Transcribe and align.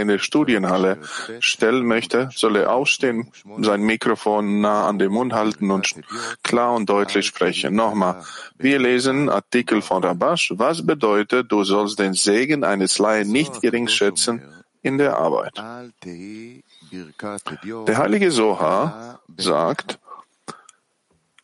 in 0.00 0.08
der 0.08 0.18
Studienhalle 0.18 0.98
stellen 1.40 1.84
möchte, 1.84 2.30
soll 2.34 2.56
er 2.56 2.72
aufstehen, 2.72 3.30
sein 3.58 3.82
Mikrofon 3.82 4.62
nah 4.62 4.88
an 4.88 4.98
den 4.98 5.12
Mund 5.12 5.34
halten 5.34 5.70
und 5.70 5.94
klar 6.42 6.74
und 6.74 6.88
deutlich 6.88 7.26
sprechen. 7.26 7.74
Nochmal, 7.74 8.24
wir 8.56 8.78
lesen 8.78 9.28
Artikel 9.28 9.82
von 9.82 10.02
Rabash. 10.02 10.54
Was 10.56 10.86
bedeutet, 10.86 11.52
du 11.52 11.62
sollst 11.64 11.98
den 11.98 12.14
Segen 12.14 12.64
eines 12.64 12.98
Laien 12.98 13.30
nicht 13.30 13.60
gering 13.60 13.86
schätzen 13.86 14.42
in 14.80 14.96
der 14.96 15.18
Arbeit? 15.18 15.62
Der 16.02 17.98
heilige 17.98 18.30
Soha 18.30 19.20
sagt, 19.36 19.98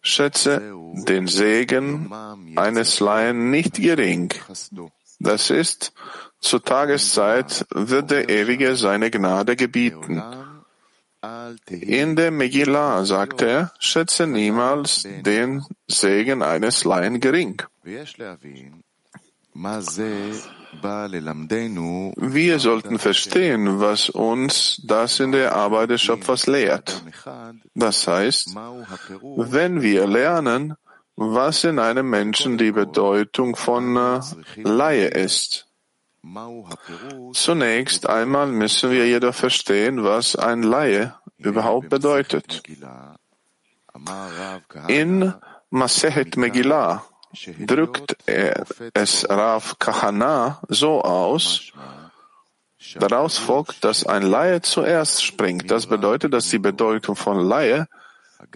schätze 0.01 0.73
den 1.07 1.27
Segen 1.27 2.11
eines 2.57 3.01
Laien 3.01 3.51
nicht 3.51 3.75
gering. 3.75 4.33
Das 5.21 5.51
ist, 5.51 5.93
zur 6.41 6.63
Tageszeit 6.63 7.67
wird 7.71 8.11
der 8.11 8.29
Ewige 8.29 8.77
seine 8.77 9.11
Gnade 9.11 9.57
gebieten. 9.57 10.23
In 11.69 12.15
der 12.15 12.31
Megillah 12.31 13.05
sagt 13.05 13.43
er, 13.43 13.73
schätze 13.81 14.27
niemals 14.27 15.07
den 15.25 15.65
Segen 15.89 16.43
eines 16.43 16.85
Laien 16.85 17.19
gering. 17.21 17.63
Wir 22.17 22.59
sollten 22.61 22.99
verstehen, 22.99 23.81
was 23.81 24.11
uns 24.11 24.81
das 24.85 25.19
in 25.19 25.33
der 25.33 25.57
Arbeit 25.57 25.91
des 25.91 26.03
Schöpfers 26.03 26.47
lehrt. 26.47 27.03
Das 27.75 28.07
heißt, 28.07 28.55
wenn 28.55 29.83
wir 29.83 30.07
lernen, 30.07 30.77
was 31.17 31.65
in 31.65 31.81
einem 31.81 32.09
Menschen 32.09 32.59
die 32.59 32.71
Bedeutung 32.71 33.57
von 33.57 33.97
äh, 33.97 34.21
Laie 34.63 35.09
ist. 35.09 35.68
Zunächst 37.33 38.09
einmal 38.09 38.47
müssen 38.47 38.91
wir 38.91 39.07
jedoch 39.07 39.35
verstehen, 39.35 40.05
was 40.05 40.37
ein 40.37 40.63
Laie 40.63 41.15
überhaupt 41.39 41.89
bedeutet. 41.89 42.63
In 44.89 45.35
Masehet 45.71 46.37
Megillah 46.37 47.05
drückt 47.67 48.17
er 48.27 48.65
es 48.95 49.29
Rav 49.29 49.79
Kahana 49.79 50.61
so 50.69 51.03
aus, 51.03 51.73
daraus 52.95 53.39
folgt, 53.39 53.85
dass 53.85 54.07
ein 54.07 54.23
Laie 54.23 54.63
zuerst 54.63 55.25
springt. 55.25 55.71
Das 55.71 55.87
bedeutet, 55.87 56.33
dass 56.33 56.49
die 56.49 56.59
Bedeutung 56.59 57.17
von 57.17 57.39
Laie 57.39 57.89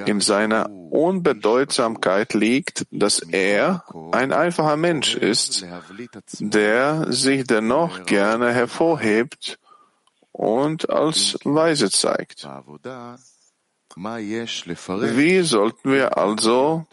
in 0.07 0.21
seiner 0.21 0.71
Unbedeutsamkeit 0.71 2.35
liegt, 2.35 2.87
dass 2.91 3.21
er 3.21 3.85
ein 4.13 4.33
einfacher 4.33 4.77
Mensch 4.77 5.15
ist, 5.15 5.67
der 6.39 7.13
sich 7.13 7.45
dennoch 7.45 8.07
gerne 8.07 8.53
hervorhebt 8.53 9.59
und 10.31 10.89
als 10.91 11.39
weise 11.45 11.91
zeigt. 11.91 12.49
Wie 15.17 15.41
sollten 15.43 15.93
wir 15.93 16.17
also 16.17 16.87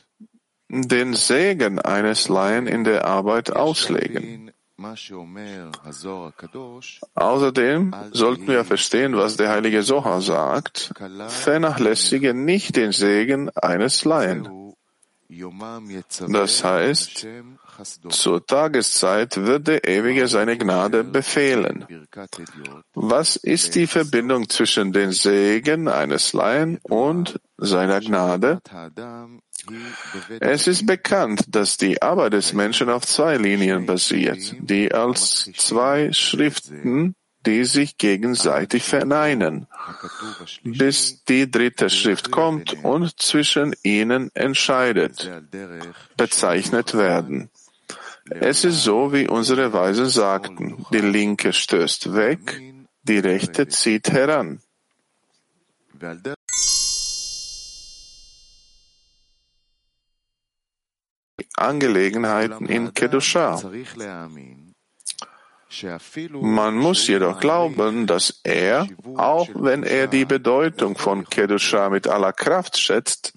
den 0.69 1.13
Segen 1.13 1.79
eines 1.79 2.27
Laien 2.27 2.67
in 2.67 2.83
der 2.83 3.05
Arbeit 3.05 3.55
auslegen? 3.55 4.51
Außerdem 7.15 7.95
sollten 8.11 8.47
wir 8.47 8.63
verstehen, 8.65 9.15
was 9.15 9.37
der 9.37 9.49
heilige 9.49 9.83
Soha 9.83 10.21
sagt. 10.21 10.93
Vernachlässige 11.27 12.33
nicht 12.33 12.75
den 12.75 12.91
Segen 12.91 13.49
eines 13.49 14.05
Laien. 14.05 14.73
Das 16.27 16.63
heißt, 16.63 17.27
zur 18.09 18.45
Tageszeit 18.45 19.37
wird 19.37 19.67
der 19.67 19.87
Ewige 19.87 20.27
seine 20.27 20.57
Gnade 20.57 21.03
befehlen. 21.03 21.85
Was 22.95 23.35
ist 23.35 23.75
die 23.75 23.85
Verbindung 23.85 24.49
zwischen 24.49 24.91
den 24.91 25.11
Segen 25.11 25.87
eines 25.87 26.33
Laien 26.33 26.79
und 26.81 27.39
seiner 27.57 27.99
Gnade? 27.99 28.59
Es 30.39 30.67
ist 30.67 30.85
bekannt, 30.85 31.43
dass 31.47 31.77
die 31.77 32.01
Arbeit 32.01 32.33
des 32.33 32.53
Menschen 32.53 32.89
auf 32.89 33.05
zwei 33.05 33.37
Linien 33.37 33.85
basiert, 33.85 34.55
die 34.59 34.91
als 34.93 35.51
zwei 35.55 36.11
Schriften, 36.13 37.15
die 37.45 37.63
sich 37.63 37.97
gegenseitig 37.97 38.83
verneinen, 38.83 39.67
bis 40.63 41.23
die 41.23 41.49
dritte 41.49 41.89
Schrift 41.89 42.31
kommt 42.31 42.83
und 42.83 43.19
zwischen 43.21 43.75
ihnen 43.83 44.29
entscheidet, 44.33 45.29
bezeichnet 46.17 46.95
werden. 46.95 47.49
Es 48.29 48.63
ist 48.63 48.83
so, 48.83 49.11
wie 49.13 49.27
unsere 49.27 49.73
Weisen 49.73 50.09
sagten, 50.09 50.85
die 50.93 50.99
linke 50.99 51.53
stößt 51.53 52.13
weg, 52.13 52.61
die 53.03 53.19
rechte 53.19 53.67
zieht 53.67 54.11
heran. 54.11 54.61
Angelegenheiten 61.55 62.65
in 62.65 62.93
Kedusha. 62.93 63.59
Man 66.41 66.75
muss 66.77 67.07
jedoch 67.07 67.39
glauben, 67.39 68.07
dass 68.07 68.41
er, 68.43 68.87
auch 69.15 69.47
wenn 69.53 69.83
er 69.83 70.07
die 70.07 70.25
Bedeutung 70.25 70.97
von 70.97 71.25
Kedusha 71.25 71.89
mit 71.89 72.07
aller 72.07 72.33
Kraft 72.33 72.79
schätzt, 72.79 73.33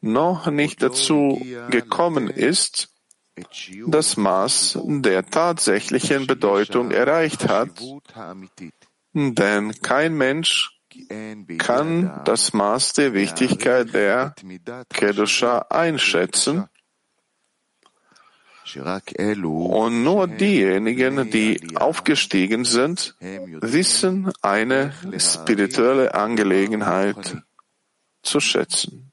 noch 0.00 0.46
nicht 0.46 0.80
dazu 0.80 1.44
gekommen 1.70 2.28
ist, 2.30 2.90
das 3.86 4.16
Maß 4.16 4.78
der 4.84 5.26
tatsächlichen 5.26 6.26
Bedeutung 6.26 6.90
erreicht 6.92 7.48
hat, 7.48 7.70
denn 9.12 9.80
kein 9.82 10.14
Mensch 10.14 10.78
kann 11.58 12.22
das 12.24 12.52
Maß 12.52 12.92
der 12.94 13.12
Wichtigkeit 13.12 13.92
der 13.92 14.34
Kedusha 14.88 15.66
einschätzen, 15.70 16.68
und 18.76 20.02
nur 20.04 20.28
diejenigen, 20.28 21.30
die 21.30 21.76
aufgestiegen 21.76 22.64
sind, 22.64 23.16
wissen 23.20 24.32
eine 24.42 24.92
spirituelle 25.18 26.14
Angelegenheit 26.14 27.36
zu 28.22 28.40
schätzen. 28.40 29.12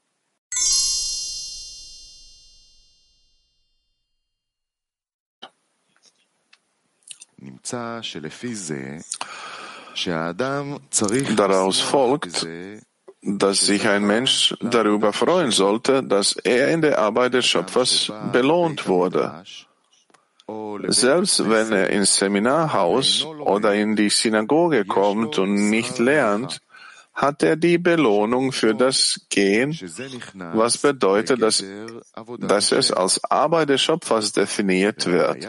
Daraus 11.36 11.80
folgt, 11.80 12.48
dass 13.26 13.62
sich 13.62 13.88
ein 13.88 14.06
Mensch 14.06 14.56
darüber 14.62 15.12
freuen 15.12 15.50
sollte, 15.50 16.04
dass 16.04 16.34
er 16.34 16.70
in 16.70 16.82
der 16.82 17.00
Arbeit 17.00 17.34
des 17.34 17.48
Schöpfers 17.48 18.12
belohnt 18.32 18.88
wurde. 18.88 19.44
Selbst 20.88 21.50
wenn 21.50 21.72
er 21.72 21.90
ins 21.90 22.18
Seminarhaus 22.18 23.26
oder 23.26 23.74
in 23.74 23.96
die 23.96 24.10
Synagoge 24.10 24.86
kommt 24.86 25.40
und 25.40 25.72
nicht 25.72 25.98
lernt, 25.98 26.60
hat 27.16 27.42
er 27.42 27.56
die 27.56 27.80
Belohnung 27.80 28.52
für 28.52 28.76
das 28.76 29.22
Gehen, 29.30 29.72
was 30.54 30.78
bedeutet, 30.78 31.42
dass, 31.42 31.64
dass 32.40 32.72
es 32.72 32.92
als 32.92 33.24
Arbeit 33.24 33.70
des 33.70 33.82
Schöpfers 33.82 34.34
definiert 34.34 35.08
wird. 35.08 35.48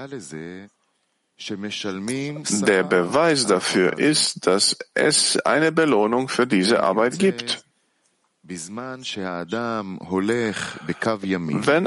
Der 1.39 2.83
Beweis 2.85 3.47
dafür 3.47 3.99
ist, 3.99 4.47
dass 4.47 4.79
es 4.95 5.39
eine 5.41 5.73
Belohnung 5.73 6.29
für 6.29 6.47
diese 6.47 6.83
Arbeit 6.83 7.19
gibt. 7.19 7.66
Wenn 8.49 9.09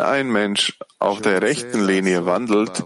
ein 0.01 0.29
Mensch 0.29 0.77
auf 0.99 1.21
der 1.21 1.41
rechten 1.41 1.85
Linie 1.85 2.25
wandelt 2.25 2.83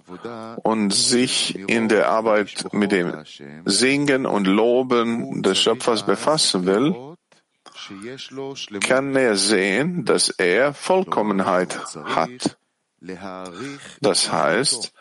und 0.63 0.93
sich 0.93 1.57
in 1.57 1.89
der 1.89 2.09
Arbeit 2.09 2.71
mit 2.71 2.91
dem 2.91 3.23
Singen 3.65 4.27
und 4.27 4.45
Loben 4.45 5.41
des 5.41 5.57
Schöpfers 5.57 6.05
befassen 6.05 6.67
will, 6.67 7.15
kann 8.81 9.15
er 9.15 9.35
sehen, 9.35 10.05
dass 10.05 10.29
er 10.29 10.75
Vollkommenheit 10.75 11.79
hat. 12.05 12.59
Das 14.01 14.31
heißt, 14.31 14.93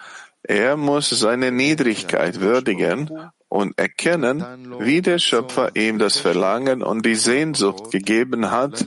er 0.42 0.78
muss 0.78 1.10
seine 1.10 1.52
Niedrigkeit 1.52 2.40
würdigen 2.40 3.10
und 3.52 3.78
erkennen, 3.78 4.42
wie 4.80 5.02
der 5.02 5.18
Schöpfer 5.18 5.76
ihm 5.76 5.98
das 5.98 6.16
Verlangen 6.16 6.82
und 6.82 7.04
die 7.04 7.14
Sehnsucht 7.14 7.90
gegeben 7.90 8.50
hat, 8.50 8.86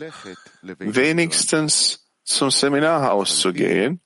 wenigstens 0.63 2.07
zum 2.23 2.49
Seminarhaus 2.49 3.37
zu 3.37 3.53
gehen, 3.53 4.01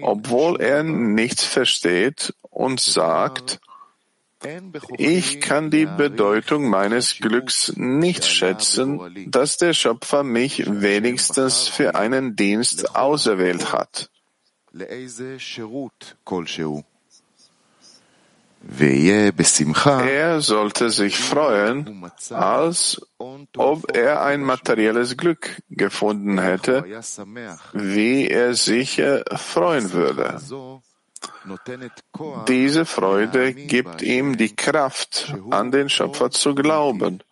obwohl 0.00 0.62
er 0.62 0.82
nichts 0.82 1.44
versteht 1.44 2.32
und 2.40 2.80
sagt, 2.80 3.60
ich 4.96 5.42
kann 5.42 5.70
die 5.70 5.84
Bedeutung 5.84 6.70
meines 6.70 7.18
Glücks 7.18 7.74
nicht 7.76 8.24
schätzen, 8.24 9.28
dass 9.30 9.58
der 9.58 9.74
Schöpfer 9.74 10.22
mich 10.22 10.64
wenigstens 10.66 11.68
für 11.68 11.96
einen 11.96 12.34
Dienst 12.34 12.96
auserwählt 12.96 13.74
hat. 13.74 14.08
Er 20.02 20.40
sollte 20.40 20.90
sich 20.90 21.18
freuen, 21.18 22.10
als 22.30 23.00
ob 23.56 23.96
er 23.96 24.22
ein 24.22 24.42
materielles 24.42 25.16
Glück 25.16 25.62
gefunden 25.70 26.38
hätte, 26.38 26.84
wie 27.72 28.28
er 28.28 28.54
sich 28.54 29.00
freuen 29.36 29.92
würde. 29.92 30.40
Diese 32.48 32.86
Freude 32.86 33.54
gibt 33.54 34.02
ihm 34.02 34.36
die 34.36 34.54
Kraft, 34.54 35.34
an 35.50 35.70
den 35.70 35.88
Schöpfer 35.88 36.30
zu 36.30 36.54
glauben, 36.54 37.22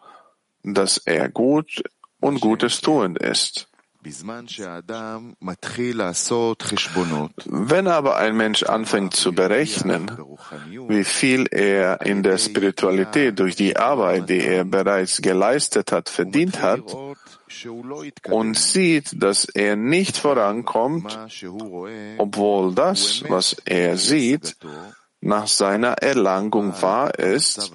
dass 0.63 0.99
er 0.99 1.29
gut 1.29 1.83
und 2.21 2.41
Gutes 2.41 2.81
tuend 2.81 3.19
ist. 3.19 3.69
Wenn 7.47 7.87
aber 7.89 8.17
ein 8.17 8.37
Mensch 8.37 8.63
anfängt 8.63 9.15
zu 9.17 9.33
berechnen, 9.33 10.11
wie 10.89 11.05
viel 11.05 11.47
er 11.51 12.01
in 12.03 12.23
der 12.23 12.39
Spiritualität 12.39 13.39
durch 13.39 13.57
die 13.57 13.77
Arbeit, 13.77 14.29
die 14.29 14.41
er 14.41 14.65
bereits 14.65 15.23
geleistet 15.23 15.91
hat, 15.93 16.09
verdient 16.09 16.61
hat, 16.61 16.83
und 18.31 18.59
sieht, 18.59 19.23
dass 19.23 19.45
er 19.45 19.77
nicht 19.77 20.17
vorankommt, 20.17 21.19
obwohl 22.19 22.75
das, 22.75 23.25
was 23.29 23.57
er 23.65 23.97
sieht, 23.97 24.57
nach 25.21 25.47
seiner 25.47 25.95
Erlangung 26.03 26.75
wahr 26.83 27.19
ist, 27.19 27.73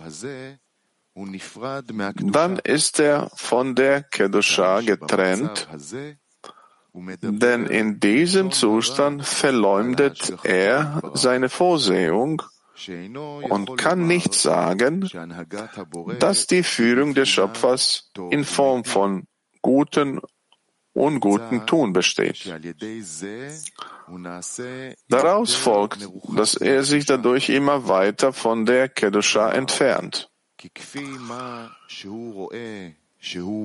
dann 2.31 2.60
ist 2.60 3.00
er 3.00 3.30
von 3.36 3.75
der 3.75 4.04
Kedusha 4.04 4.81
getrennt, 4.81 5.68
denn 6.94 7.66
in 7.66 8.00
diesem 8.00 8.51
Zustand 8.51 9.25
verleumdet 9.25 10.33
er 10.44 11.01
seine 11.13 11.50
Vorsehung 11.50 12.42
und 13.50 13.77
kann 13.77 14.07
nicht 14.07 14.33
sagen, 14.33 15.10
dass 16.19 16.48
die 16.48 16.63
Führung 16.63 17.13
des 17.13 17.30
Schöpfers 17.30 18.12
in 18.31 18.45
Form 18.45 18.86
von 18.86 19.27
guten 19.62 20.21
und 20.94 21.19
guten 21.19 21.66
Tun 21.66 21.94
besteht. 21.94 22.51
Daraus 25.07 25.56
folgt, 25.56 26.10
dass 26.36 26.56
er 26.56 26.83
sich 26.83 27.06
dadurch 27.06 27.50
immer 27.50 27.88
weiter 27.88 28.33
von 28.33 28.66
der 28.66 28.89
Kedusha 28.89 29.51
entfernt. 29.51 30.29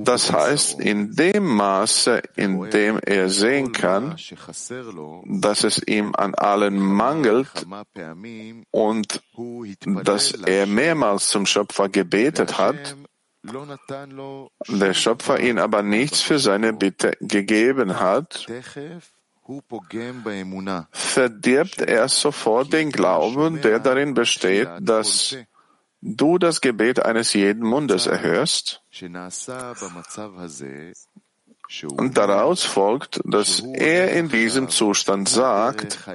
Das 0.04 0.32
heißt, 0.32 0.80
in 0.80 1.14
dem 1.14 1.44
Maße, 1.44 2.22
in 2.34 2.70
dem 2.70 2.98
er 2.98 3.28
sehen 3.28 3.70
kann, 3.72 4.16
dass 5.26 5.62
es 5.62 5.80
ihm 5.86 6.12
an 6.16 6.34
allen 6.34 6.76
mangelt 6.78 7.64
und 8.72 9.22
dass 10.02 10.32
er 10.32 10.66
mehrmals 10.66 11.28
zum 11.28 11.46
Schöpfer 11.46 11.88
gebetet 11.88 12.58
hat, 12.58 12.96
der 14.68 14.94
Schöpfer 14.94 15.38
ihn 15.38 15.58
aber 15.58 15.82
nichts 15.82 16.20
für 16.20 16.38
seine 16.40 16.72
Bitte 16.72 17.16
gegeben 17.20 18.00
hat, 18.00 18.46
verdirbt 20.90 21.80
er 21.80 22.08
sofort 22.08 22.72
den 22.72 22.90
Glauben, 22.90 23.60
der 23.60 23.78
darin 23.78 24.14
besteht, 24.14 24.68
dass 24.80 25.36
du 26.04 26.38
das 26.38 26.60
Gebet 26.60 27.04
eines 27.04 27.32
jeden 27.32 27.66
Mundes 27.66 28.06
erhörst, 28.06 28.82
und 31.96 32.18
daraus 32.18 32.62
folgt, 32.62 33.20
dass 33.24 33.60
er 33.60 34.12
in 34.12 34.28
diesem 34.28 34.68
Zustand 34.68 35.28
sagt, 35.30 36.06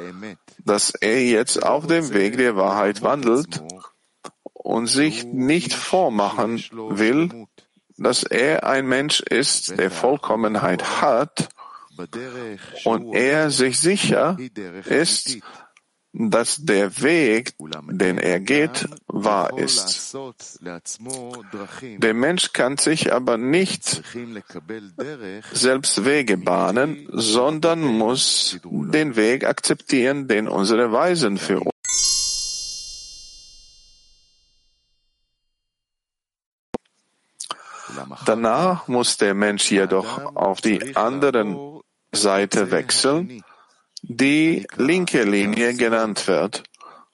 dass 0.64 0.92
er 0.92 1.26
jetzt 1.26 1.64
auf 1.64 1.88
dem 1.88 2.14
Weg 2.14 2.38
der 2.38 2.56
Wahrheit 2.56 3.02
wandelt 3.02 3.64
und 4.54 4.86
sich 4.86 5.26
nicht 5.26 5.74
vormachen 5.74 6.64
will, 6.72 7.48
dass 7.98 8.24
er 8.24 8.66
ein 8.66 8.88
Mensch 8.88 9.22
ist, 9.22 9.78
der 9.80 9.90
Vollkommenheit 9.90 11.02
hat 11.02 11.50
und 12.86 13.14
er 13.14 13.50
sich 13.50 13.80
sicher 13.80 14.38
ist, 14.86 15.40
dass 16.12 16.58
der 16.58 17.02
Weg, 17.02 17.54
den 17.88 18.18
er 18.18 18.40
geht, 18.40 18.88
wahr 19.08 19.58
ist. 19.58 20.16
Der 21.82 22.14
Mensch 22.14 22.54
kann 22.54 22.78
sich 22.78 23.14
aber 23.14 23.38
nicht 23.38 24.02
selbst 25.52 26.06
Wege 26.06 26.38
bahnen, 26.38 27.08
sondern 27.12 27.82
muss 27.82 28.60
den 28.64 29.16
Weg 29.16 29.46
akzeptieren, 29.46 30.28
den 30.28 30.48
unsere 30.48 30.92
Weisen 30.92 31.38
für 31.38 31.60
uns 31.60 31.70
Danach 38.26 38.88
muss 38.88 39.18
der 39.18 39.34
Mensch 39.34 39.72
jedoch 39.72 40.36
auf 40.36 40.62
die 40.62 40.96
andere 40.96 41.82
Seite 42.12 42.72
wechseln 42.72 43.44
die 44.02 44.68
linke 44.76 45.24
Linie 45.24 45.74
genannt 45.76 46.28
wird, 46.28 46.64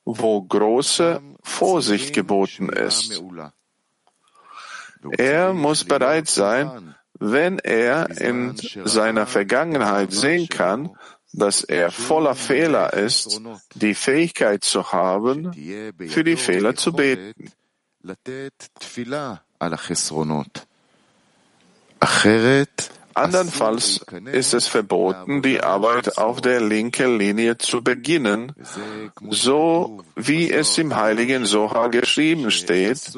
wo 0.04 0.42
große 0.42 1.22
Vorsicht 1.42 2.14
geboten 2.14 2.70
ist. 2.70 3.22
Er 5.18 5.54
muss 5.54 5.84
bereit 5.84 6.28
sein, 6.28 6.96
wenn 7.20 7.60
er 7.60 8.10
in 8.20 8.56
seiner 8.86 9.26
Vergangenheit 9.28 10.12
sehen 10.12 10.50
kann, 10.50 10.96
dass 11.34 11.64
er 11.64 11.92
voller 11.92 12.36
Fehler 12.36 12.94
ist, 12.94 13.42
die 13.76 13.94
Fähigkeit 13.94 14.64
zu 14.64 14.92
haben, 14.92 15.54
für 15.54 16.24
die 16.24 16.38
Fehler 16.38 16.76
zu 16.76 16.94
beten. 16.94 17.52
Andernfalls 23.16 24.02
ist 24.34 24.54
es 24.54 24.68
verboten, 24.68 25.42
die 25.42 25.62
Arbeit 25.62 26.18
auf 26.18 26.42
der 26.42 26.60
linken 26.60 27.18
Linie 27.18 27.58
zu 27.58 27.82
beginnen, 27.82 28.52
so 29.30 30.04
wie 30.16 30.52
es 30.52 30.78
im 30.78 30.96
heiligen 30.96 31.46
Soha 31.46 31.88
geschrieben 31.88 32.52
steht, 32.52 33.14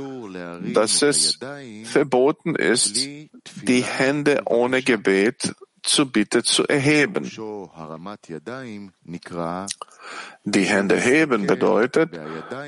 dass 0.73 1.01
es 1.01 1.39
verboten 1.83 2.55
ist, 2.55 2.95
die 3.63 3.83
Hände 3.83 4.43
ohne 4.45 4.83
Gebet 4.83 5.55
zur 5.81 6.11
Bitte 6.11 6.43
zu 6.43 6.67
erheben. 6.67 7.31
Die 10.43 10.63
Hände 10.63 10.95
heben 10.95 11.47
bedeutet, 11.47 12.11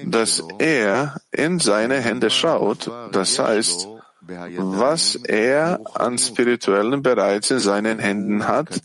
dass 0.05 0.43
er 0.57 1.21
in 1.31 1.59
seine 1.59 2.01
Hände 2.01 2.29
schaut, 2.31 2.89
das 3.11 3.37
heißt, 3.37 3.87
was 4.29 5.15
er 5.15 5.79
an 5.93 6.17
Spirituellen 6.17 7.01
bereits 7.01 7.51
in 7.51 7.59
seinen 7.59 7.99
Händen 7.99 8.47
hat, 8.47 8.81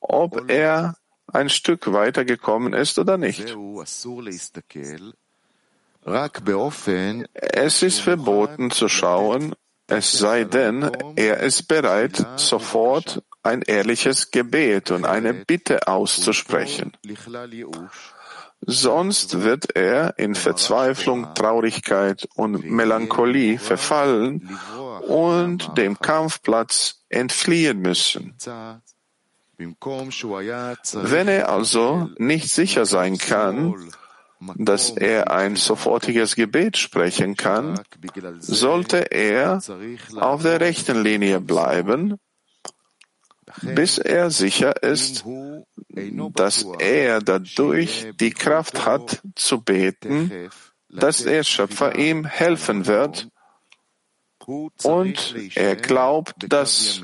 ob 0.00 0.50
er 0.50 0.96
ein 1.32 1.48
Stück 1.48 1.92
weiter 1.92 2.24
gekommen 2.24 2.72
ist 2.72 2.98
oder 2.98 3.16
nicht. 3.18 3.56
Es 7.32 7.82
ist 7.82 8.00
verboten 8.00 8.70
zu 8.70 8.88
schauen, 8.88 9.54
es 9.86 10.12
sei 10.18 10.44
denn, 10.44 10.90
er 11.16 11.40
ist 11.40 11.68
bereit, 11.68 12.26
sofort 12.36 13.22
ein 13.42 13.60
ehrliches 13.62 14.30
Gebet 14.30 14.90
und 14.90 15.04
eine 15.04 15.34
Bitte 15.34 15.86
auszusprechen. 15.86 16.92
Sonst 18.66 19.42
wird 19.42 19.76
er 19.76 20.18
in 20.18 20.34
Verzweiflung, 20.34 21.34
Traurigkeit 21.34 22.26
und 22.34 22.64
Melancholie 22.64 23.58
verfallen 23.58 24.48
und 25.06 25.76
dem 25.76 25.98
Kampfplatz 25.98 27.04
entfliehen 27.08 27.80
müssen. 27.80 28.34
Wenn 29.56 31.28
er 31.28 31.48
also 31.48 32.10
nicht 32.18 32.50
sicher 32.50 32.86
sein 32.86 33.18
kann, 33.18 33.74
dass 34.56 34.90
er 34.90 35.30
ein 35.30 35.56
sofortiges 35.56 36.34
Gebet 36.34 36.76
sprechen 36.76 37.36
kann, 37.36 37.80
sollte 38.40 39.12
er 39.12 39.60
auf 40.16 40.42
der 40.42 40.60
rechten 40.60 41.02
Linie 41.02 41.40
bleiben 41.40 42.18
bis 43.62 43.98
er 43.98 44.30
sicher 44.30 44.82
ist, 44.82 45.24
dass 46.34 46.66
er 46.78 47.20
dadurch 47.20 48.12
die 48.18 48.30
Kraft 48.30 48.84
hat 48.86 49.22
zu 49.34 49.60
beten, 49.60 50.50
dass 50.88 51.24
der 51.24 51.42
Schöpfer 51.44 51.96
ihm 51.96 52.24
helfen 52.24 52.86
wird 52.86 53.28
und 54.46 55.34
er 55.54 55.76
glaubt, 55.76 56.34
dass 56.48 57.00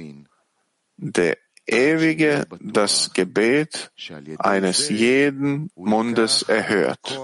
der 0.97 1.37
Ewige 1.67 2.47
das 2.61 3.13
Gebet 3.13 3.93
eines 4.39 4.89
jeden 4.89 5.71
Mundes 5.77 6.43
erhört. 6.43 7.19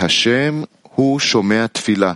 Hashem 0.00 0.66
הוא 0.93 1.19
שומע 1.19 1.67
תפילה. 1.67 2.13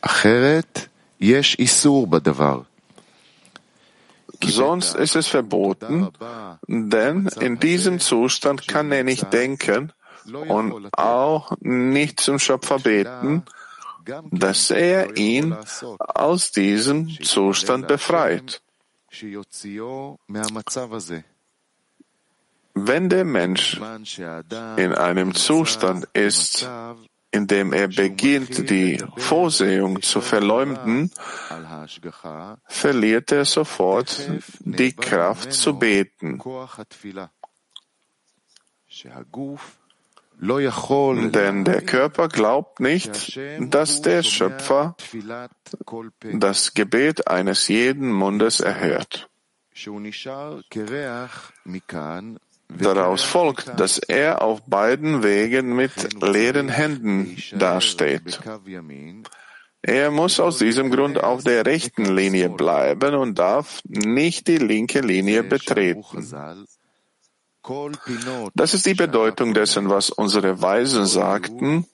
אחרת 0.00 0.88
יש 1.20 1.56
איסור 1.58 2.06
בדבר. 2.06 2.60
sonst 4.44 4.94
ist 4.94 5.16
es 5.16 5.28
verboten, 5.28 6.08
denn 6.68 7.26
in 7.40 7.58
diesem 7.58 8.00
Zustand 8.00 8.68
kann 8.68 8.92
er 8.92 9.04
nicht 9.04 9.32
denken 9.32 9.92
und 10.26 10.88
auch 10.92 11.52
nicht 11.60 12.20
zum 12.20 12.38
Schöpfer 12.38 12.78
beten, 12.78 13.44
dass 14.30 14.70
er 14.70 15.16
ihn 15.16 15.56
aus 15.98 16.50
diesem 16.52 17.08
Zustand 17.22 17.88
befreit. 17.88 18.62
Wenn 22.74 23.08
der 23.08 23.24
Mensch 23.24 23.80
in 24.76 24.92
einem 24.92 25.34
Zustand 25.34 26.06
ist, 26.12 26.68
in 27.31 27.47
dem 27.47 27.71
er 27.71 27.87
beginnt, 27.87 28.69
die 28.69 29.01
Vorsehung 29.15 30.01
zu 30.01 30.19
verleumden, 30.21 31.11
verliert 32.67 33.31
er 33.31 33.45
sofort 33.45 34.29
die 34.59 34.93
Kraft 34.93 35.53
zu 35.53 35.79
beten. 35.79 36.41
Denn 41.31 41.65
der 41.65 41.81
Körper 41.81 42.27
glaubt 42.27 42.79
nicht, 42.79 43.39
dass 43.59 44.01
der 44.01 44.23
Schöpfer 44.23 44.95
das 46.33 46.73
Gebet 46.73 47.27
eines 47.27 47.67
jeden 47.67 48.11
Mundes 48.11 48.59
erhört. 48.59 49.29
Daraus 52.79 53.23
folgt, 53.23 53.79
dass 53.79 53.97
er 53.97 54.41
auf 54.41 54.61
beiden 54.65 55.23
Wegen 55.23 55.75
mit 55.75 56.21
leeren 56.21 56.69
Händen 56.69 57.37
dasteht. 57.53 58.39
Er 59.83 60.11
muss 60.11 60.39
aus 60.39 60.59
diesem 60.59 60.91
Grund 60.91 61.23
auf 61.23 61.43
der 61.43 61.65
rechten 61.65 62.05
Linie 62.15 62.49
bleiben 62.49 63.15
und 63.15 63.39
darf 63.39 63.81
nicht 63.83 64.47
die 64.47 64.57
linke 64.57 65.01
Linie 65.01 65.43
betreten. 65.43 66.27
Das 68.55 68.73
ist 68.73 68.85
die 68.85 68.93
Bedeutung 68.93 69.53
dessen, 69.53 69.89
was 69.89 70.09
unsere 70.09 70.61
Weisen 70.61 71.05
sagten. 71.05 71.87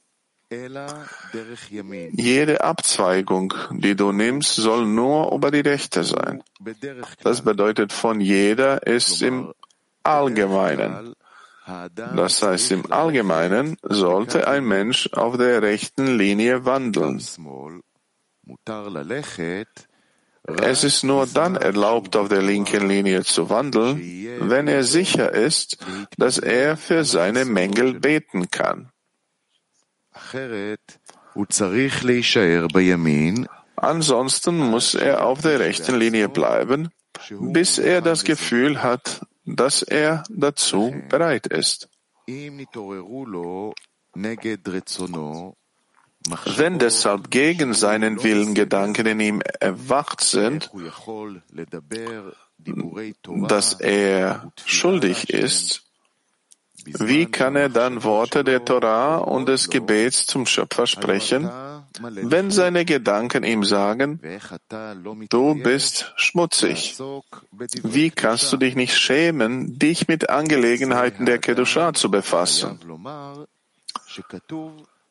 Jede 2.12 2.62
Abzweigung, 2.62 3.54
die 3.72 3.96
du 3.96 4.12
nimmst, 4.14 4.56
soll 4.56 4.86
nur 4.86 5.34
über 5.34 5.52
die 5.52 5.60
rechte 5.60 6.06
sein. 6.06 6.42
Das 7.22 7.42
bedeutet, 7.42 7.92
von 7.92 8.22
jeder 8.22 8.88
ist 8.88 9.22
im 9.22 9.54
Allgemeinen. 10.08 11.14
Das 12.16 12.42
heißt, 12.42 12.72
im 12.72 12.92
Allgemeinen 12.92 13.78
sollte 13.84 14.48
ein 14.48 14.64
Mensch 14.66 15.10
auf 15.12 15.38
der 15.38 15.62
rechten 15.62 16.18
Linie 16.18 16.66
wandeln. 16.66 17.22
Es 20.64 20.86
ist 20.86 21.04
nur 21.04 21.28
dann 21.28 21.58
erlaubt, 21.58 22.16
auf 22.16 22.30
der 22.30 22.42
linken 22.42 22.88
Linie 22.88 23.24
zu 23.26 23.50
wandeln, 23.50 24.00
wenn 24.40 24.70
er 24.70 24.86
sicher 24.86 25.34
ist, 25.34 25.78
dass 26.18 26.38
er 26.38 26.78
für 26.78 27.04
seine 27.04 27.44
Mängel 27.44 28.00
beten 28.00 28.50
kann. 28.50 28.90
Ansonsten 33.76 34.58
muss 34.58 34.96
er 34.96 35.26
auf 35.26 35.42
der 35.42 35.60
rechten 35.60 36.00
Linie 36.00 36.30
bleiben, 36.30 36.90
bis 37.30 37.78
er 37.78 38.02
das 38.02 38.24
Gefühl 38.24 38.82
hat, 38.82 39.22
dass 39.48 39.82
er 39.82 40.24
dazu 40.30 40.94
bereit 41.10 41.48
ist. 41.48 41.90
Wenn 46.58 46.80
deshalb 46.80 47.32
gegen 47.32 47.74
seinen 47.74 48.24
Willen 48.24 48.54
Gedanken 48.54 49.06
in 49.06 49.20
ihm 49.22 49.42
erwacht 49.60 50.22
sind, 50.22 50.70
dass 53.48 53.74
er 53.80 54.52
schuldig 54.66 55.30
ist, 55.30 55.84
wie 56.84 57.26
kann 57.26 57.56
er 57.56 57.70
dann 57.70 58.04
Worte 58.04 58.44
der 58.44 58.66
Torah 58.66 59.18
und 59.18 59.48
des 59.48 59.70
Gebets 59.70 60.26
zum 60.26 60.46
Schöpfer 60.46 60.86
sprechen, 60.88 61.50
wenn 62.02 62.52
seine 62.52 62.86
Gedanken 62.86 63.44
ihm 63.44 63.64
sagen, 63.64 64.20
du 65.30 65.56
bist 65.56 66.14
schmutzig? 66.16 66.98
Wie 67.84 68.10
kannst 68.10 68.52
du 68.52 68.58
dich 68.58 68.76
nicht 68.76 68.98
schämen, 68.98 69.78
dich 69.78 70.08
mit 70.08 70.30
Angelegenheiten 70.30 71.26
der 71.26 71.40
Kedusha 71.40 71.94
zu 71.94 72.12
befassen? 72.12 72.80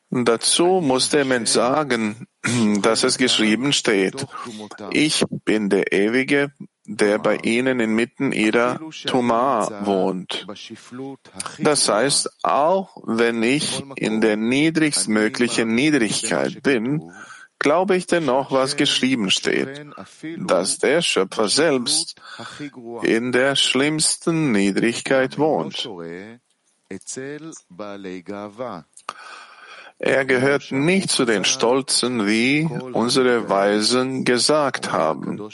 Dazu 0.09 0.81
muss 0.81 1.09
der 1.09 1.25
Mensch 1.25 1.49
sagen, 1.49 2.27
dass 2.81 3.03
es 3.03 3.17
geschrieben 3.17 3.73
steht, 3.73 4.25
ich 4.91 5.25
bin 5.43 5.69
der 5.69 5.91
Ewige, 5.91 6.53
der 6.87 7.19
bei 7.19 7.35
ihnen 7.37 7.81
inmitten 7.81 8.31
ihrer 8.31 8.79
Tuma 9.05 9.85
wohnt. 9.85 10.47
Das 11.59 11.89
heißt, 11.89 12.29
auch 12.43 12.97
wenn 13.05 13.43
ich 13.43 13.83
in 13.95 14.21
der 14.21 14.37
niedrigstmöglichen 14.37 15.67
Niedrigkeit 15.67 16.63
bin, 16.63 17.11
glaube 17.59 17.97
ich 17.97 18.07
dennoch, 18.07 18.51
was 18.51 18.77
geschrieben 18.77 19.29
steht, 19.31 19.85
dass 20.37 20.79
der 20.79 21.01
Schöpfer 21.01 21.49
selbst 21.49 22.15
in 23.03 23.33
der 23.33 23.57
schlimmsten 23.57 24.53
Niedrigkeit 24.53 25.37
wohnt. 25.37 25.87
Er 29.99 30.25
gehört 30.25 30.71
nicht 30.71 31.09
zu 31.09 31.25
den 31.25 31.43
Stolzen, 31.43 32.27
wie 32.27 32.69
unsere 32.93 33.49
Weisen 33.49 34.25
gesagt 34.25 34.91
haben. 34.91 35.49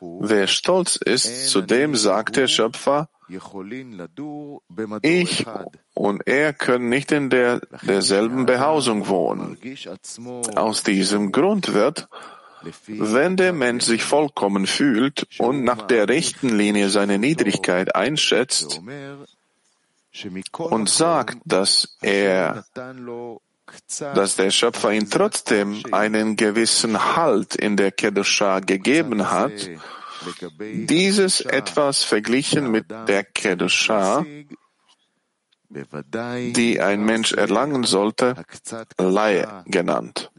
Wer 0.00 0.46
stolz 0.46 0.96
ist, 0.96 1.48
zu 1.48 1.62
dem 1.62 1.94
sagt 1.94 2.36
der 2.36 2.48
Schöpfer, 2.48 3.08
ich 5.02 5.46
und 5.94 6.26
er 6.26 6.52
können 6.52 6.88
nicht 6.88 7.12
in 7.12 7.30
der, 7.30 7.60
derselben 7.82 8.46
Behausung 8.46 9.08
wohnen. 9.08 9.58
Aus 10.54 10.82
diesem 10.82 11.32
Grund 11.32 11.74
wird, 11.74 12.08
wenn 12.86 13.36
der 13.36 13.52
Mensch 13.52 13.84
sich 13.84 14.02
vollkommen 14.02 14.66
fühlt 14.66 15.26
und 15.38 15.64
nach 15.64 15.82
der 15.82 16.08
rechten 16.08 16.56
Linie 16.56 16.88
seine 16.88 17.18
Niedrigkeit 17.18 17.94
einschätzt 17.94 18.80
und 20.58 20.88
sagt, 20.88 21.38
dass 21.44 21.96
er 22.00 22.64
dass 23.99 24.35
der 24.35 24.51
Schöpfer 24.51 24.91
ihm 24.91 25.09
trotzdem 25.09 25.83
einen 25.91 26.35
gewissen 26.35 27.15
Halt 27.15 27.55
in 27.55 27.77
der 27.77 27.91
Kedusha 27.91 28.59
gegeben 28.59 29.29
hat, 29.29 29.69
dieses 30.61 31.41
etwas 31.41 32.03
verglichen 32.03 32.71
mit 32.71 32.85
der 32.89 33.23
Kedusha, 33.23 34.25
die 35.69 36.81
ein 36.81 37.03
Mensch 37.03 37.33
erlangen 37.33 37.83
sollte, 37.83 38.35
Laie 38.97 39.63
genannt. 39.65 40.29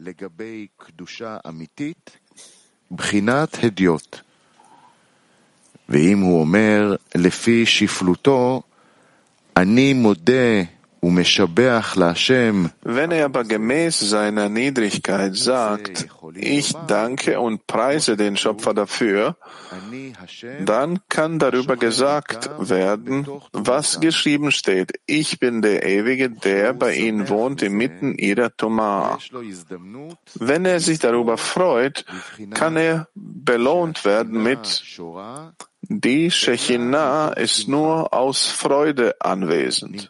ואם 5.89 6.19
הוא 6.19 6.39
אומר 6.39 6.95
לפי 7.15 7.65
שפלותו, 7.65 8.61
אני 9.57 9.93
מודה 9.93 10.61
wenn 11.02 13.10
er 13.10 13.24
aber 13.24 13.44
gemäß 13.44 14.00
seiner 14.00 14.48
Niedrigkeit 14.48 15.34
sagt, 15.34 16.08
ich 16.34 16.72
danke 16.86 17.40
und 17.40 17.66
preise 17.66 18.16
den 18.16 18.36
Schöpfer 18.36 18.74
dafür, 18.74 19.36
dann 20.64 21.00
kann 21.08 21.38
darüber 21.38 21.76
gesagt 21.76 22.50
werden, 22.58 23.26
was 23.52 24.00
geschrieben 24.00 24.52
steht. 24.52 24.92
Ich 25.06 25.38
bin 25.38 25.62
der 25.62 25.86
Ewige, 25.86 26.30
der 26.30 26.74
bei 26.74 26.94
ihnen 26.94 27.30
wohnt 27.30 27.62
inmitten 27.62 28.16
ihrer 28.16 28.54
Toma. 28.54 29.18
Wenn 30.34 30.66
er 30.66 30.80
sich 30.80 30.98
darüber 30.98 31.38
freut, 31.38 32.04
kann 32.52 32.76
er 32.76 33.08
belohnt 33.14 34.04
werden 34.04 34.42
mit 34.42 34.82
die 35.92 36.30
Shechinah 36.30 37.32
ist 37.32 37.66
nur 37.66 38.14
aus 38.14 38.46
Freude 38.46 39.20
anwesend. 39.20 40.08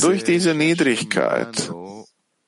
Durch 0.00 0.24
diese 0.24 0.54
Niedrigkeit, 0.54 1.72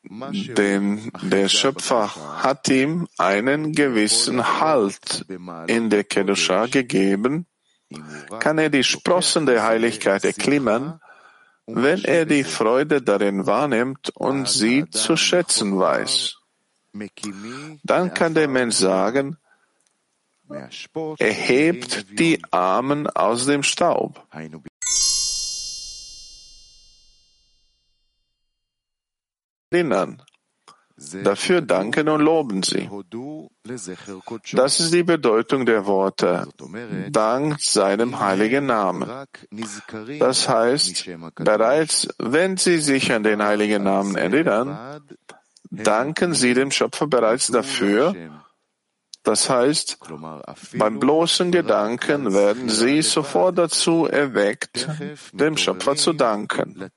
denn 0.02 1.12
der 1.23 1.49
Schöpfer 1.49 2.14
hat 2.42 2.68
ihm 2.68 3.09
einen 3.18 3.73
gewissen 3.73 4.61
Halt 4.61 5.26
in 5.66 5.90
der 5.90 6.04
Kedusha 6.04 6.66
gegeben, 6.66 7.47
kann 8.38 8.59
er 8.59 8.70
die 8.70 8.85
Sprossen 8.85 9.47
der 9.47 9.64
Heiligkeit 9.64 10.25
erklimmen, 10.25 11.00
wenn 11.66 12.04
er 12.04 12.25
die 12.25 12.44
Freude 12.44 13.02
darin 13.02 13.47
wahrnimmt 13.47 14.11
und 14.14 14.49
sie 14.49 14.88
zu 14.90 15.16
schätzen 15.16 15.78
weiß. 15.78 16.37
Dann 17.85 18.14
kann 18.14 18.35
der 18.35 18.49
Mensch 18.49 18.76
sagen, 18.76 19.37
erhebt 21.19 22.19
die 22.19 22.42
Armen 22.50 23.07
aus 23.07 23.47
dem 23.47 23.62
Staub. 23.62 24.26
Erinnern. 29.71 30.23
Dafür 31.25 31.62
danken 31.62 32.09
und 32.09 32.21
loben 32.21 32.62
sie. 32.62 32.90
Das 34.52 34.80
ist 34.80 34.92
die 34.92 35.02
Bedeutung 35.02 35.64
der 35.64 35.87
Worte, 35.87 36.47
dank 37.11 37.61
seinem 37.61 38.21
heiligen 38.21 38.66
Namen. 38.66 39.09
Das 40.19 40.49
heißt, 40.49 41.09
bereits 41.37 42.09
wenn 42.19 42.59
sie 42.59 42.78
sich 42.80 43.12
an 43.12 43.23
den 43.23 43.42
heiligen 43.42 43.83
Namen 43.83 44.14
erinnern, 44.16 45.02
danken 45.71 46.35
sie 46.35 46.52
dem 46.52 46.71
Schöpfer 46.71 47.07
bereits 47.07 47.47
dafür, 47.47 48.14
das 49.23 49.50
heißt, 49.50 49.99
beim 50.75 50.99
bloßen 50.99 51.53
Gedanken 51.53 52.33
werden 52.33 52.71
sie 52.71 53.03
sofort 53.03 53.59
dazu 53.59 54.07
erweckt, 54.07 54.89
dem 55.33 55.57
Schöpfer 55.59 55.95
zu 55.95 56.15
danken. 56.15 56.91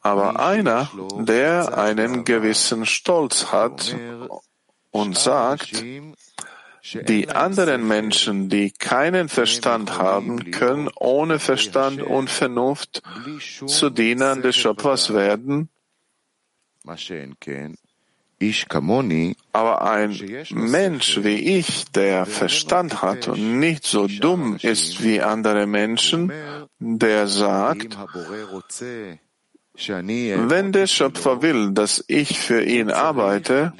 Aber 0.00 0.40
einer, 0.40 0.90
der 1.18 1.76
einen 1.76 2.24
gewissen 2.24 2.86
Stolz 2.86 3.52
hat 3.52 3.94
und 4.90 5.18
sagt, 5.18 5.84
die 6.94 7.28
anderen 7.28 7.86
Menschen, 7.86 8.48
die 8.48 8.70
keinen 8.70 9.28
Verstand 9.28 9.98
haben, 9.98 10.50
können 10.50 10.88
ohne 10.96 11.38
Verstand 11.38 12.00
und 12.00 12.30
Vernunft 12.30 13.02
zu 13.66 13.90
Dienern 13.90 14.40
des 14.40 14.56
Schöpfers 14.56 15.12
werden, 15.12 15.68
aber 19.52 19.82
ein 19.82 20.44
Mensch 20.50 21.18
wie 21.24 21.58
ich, 21.58 21.84
der 21.90 22.24
Verstand 22.24 23.02
hat 23.02 23.26
und 23.28 23.58
nicht 23.58 23.84
so 23.84 24.06
dumm 24.06 24.58
ist 24.62 25.02
wie 25.02 25.20
andere 25.20 25.66
Menschen, 25.66 26.32
der 26.78 27.26
sagt, 27.26 27.98
wenn 29.74 30.72
der 30.72 30.86
Schöpfer 30.86 31.42
will, 31.42 31.72
dass 31.72 32.04
ich 32.06 32.38
für 32.38 32.62
ihn 32.62 32.90
arbeite, 32.90 33.72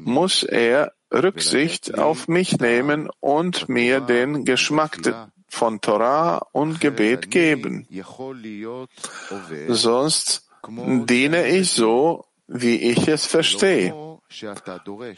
muss 0.00 0.42
er 0.42 0.92
Rücksicht 1.12 1.98
auf 1.98 2.28
mich 2.28 2.58
nehmen 2.58 3.08
und 3.20 3.68
mir 3.68 4.00
den 4.00 4.44
Geschmack 4.44 4.98
von 5.48 5.80
Torah 5.80 6.46
und 6.52 6.80
Gebet 6.80 7.30
geben. 7.30 7.86
Sonst 9.68 10.49
diene 10.68 11.48
ich 11.48 11.70
so, 11.70 12.24
wie 12.46 12.76
ich 12.76 13.08
es 13.08 13.26
verstehe 13.26 13.94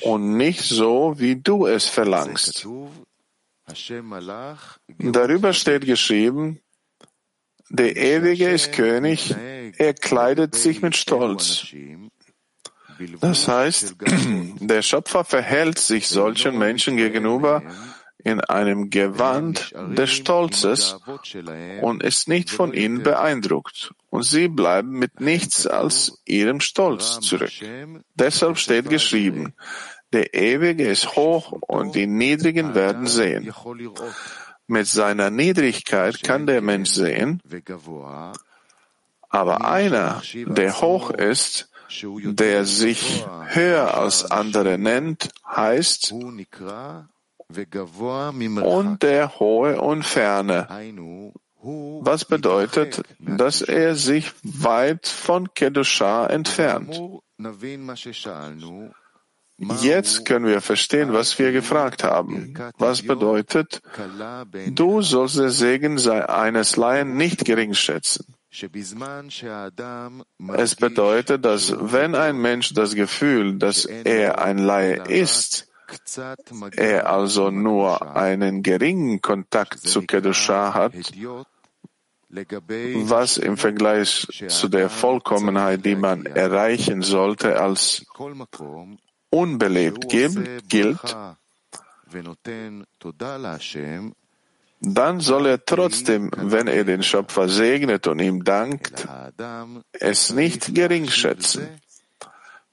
und 0.03 0.37
nicht 0.37 0.63
so, 0.63 1.15
wie 1.19 1.37
du 1.37 1.67
es 1.67 1.87
verlangst. 1.89 2.67
Darüber 4.99 5.53
steht 5.53 5.87
geschrieben, 5.87 6.61
der 7.71 7.97
Ewige 7.97 8.51
ist 8.51 8.73
König, 8.73 9.35
er 9.79 9.95
kleidet 9.95 10.55
sich 10.55 10.83
mit 10.83 10.97
Stolz. 10.97 11.67
Das 13.21 13.49
heißt, 13.49 13.97
der 14.61 14.83
Schöpfer 14.83 15.25
verhält 15.25 15.79
sich 15.79 16.09
solchen 16.09 16.59
Menschen 16.59 16.97
gegenüber 16.97 17.63
in 18.25 18.41
einem 18.41 18.91
Gewand 18.91 19.73
des 19.97 20.11
Stolzes 20.11 20.97
und 21.81 22.03
ist 22.03 22.29
nicht 22.29 22.51
von 22.51 22.73
ihnen 22.73 23.03
beeindruckt. 23.03 23.93
Und 24.11 24.23
sie 24.23 24.49
bleiben 24.49 24.91
mit 24.99 25.21
nichts 25.21 25.67
als 25.67 26.21
ihrem 26.25 26.61
Stolz 26.61 27.21
zurück. 27.21 27.53
Deshalb 28.15 28.59
steht 28.59 28.89
geschrieben, 28.89 29.55
der 30.13 30.35
Ewige 30.35 30.87
ist 30.87 31.17
hoch 31.17 31.53
und 31.53 31.95
die 31.95 32.07
Niedrigen 32.07 32.75
werden 32.75 33.07
sehen. 33.07 33.53
Mit 34.67 34.87
seiner 34.87 35.31
Niedrigkeit 35.31 36.23
kann 36.23 36.47
der 36.47 36.61
Mensch 36.61 36.91
sehen, 36.91 37.43
aber 39.29 39.65
einer, 39.65 40.23
der 40.35 40.81
hoch 40.81 41.11
ist, 41.11 41.71
der 42.05 42.65
sich 42.65 43.25
höher 43.49 43.95
als 43.95 44.31
andere 44.31 44.79
nennt, 44.79 45.31
heißt 45.47 46.15
und 48.63 49.03
der 49.03 49.39
Hohe 49.39 49.81
und 49.81 50.05
Ferne, 50.05 50.69
was 52.01 52.25
bedeutet, 52.25 53.03
dass 53.19 53.63
er 53.63 53.95
sich 53.95 54.33
weit 54.43 55.07
von 55.07 55.55
Kedusha 55.55 56.27
entfernt. 56.27 57.01
Jetzt 59.81 60.25
können 60.25 60.47
wir 60.47 60.61
verstehen, 60.61 61.13
was 61.13 61.39
wir 61.39 61.53
gefragt 61.53 62.03
haben. 62.03 62.55
Was 62.79 63.03
bedeutet, 63.03 63.81
du 64.71 65.03
sollst 65.03 65.39
den 65.39 65.51
Segen 65.51 65.99
eines 66.11 66.77
Laien 66.77 67.17
nicht 67.17 67.45
gering 67.45 67.75
schätzen. 67.75 68.35
Es 70.57 70.75
bedeutet, 70.75 71.45
dass 71.45 71.75
wenn 71.79 72.15
ein 72.15 72.37
Mensch 72.37 72.75
das 72.75 72.95
Gefühl, 72.95 73.59
dass 73.59 73.85
er 73.85 74.43
ein 74.43 74.59
Laie 74.59 75.05
ist, 75.09 75.72
er 76.77 77.11
also 77.11 77.51
nur 77.51 78.17
einen 78.17 78.63
geringen 78.63 79.21
Kontakt 79.21 79.81
zu 79.81 80.03
Kedusha 80.03 80.75
hat, 80.75 80.95
was 82.33 83.37
im 83.37 83.57
Vergleich 83.57 84.27
zu 84.49 84.69
der 84.69 84.89
Vollkommenheit, 84.89 85.85
die 85.85 85.97
man 85.97 86.25
erreichen 86.25 87.03
sollte, 87.03 87.61
als 87.61 88.07
unbelebt 89.31 90.09
gilt, 90.09 91.17
dann 94.85 95.21
soll 95.21 95.47
er 95.47 95.65
trotzdem, 95.65 96.31
wenn 96.37 96.67
er 96.67 96.85
den 96.85 97.03
Schöpfer 97.03 97.49
segnet 97.49 98.07
und 98.07 98.19
ihm 98.19 98.45
dankt, 98.45 99.07
es 99.93 100.33
nicht 100.33 100.75
gering 100.75 101.09
schätzen. 101.09 101.69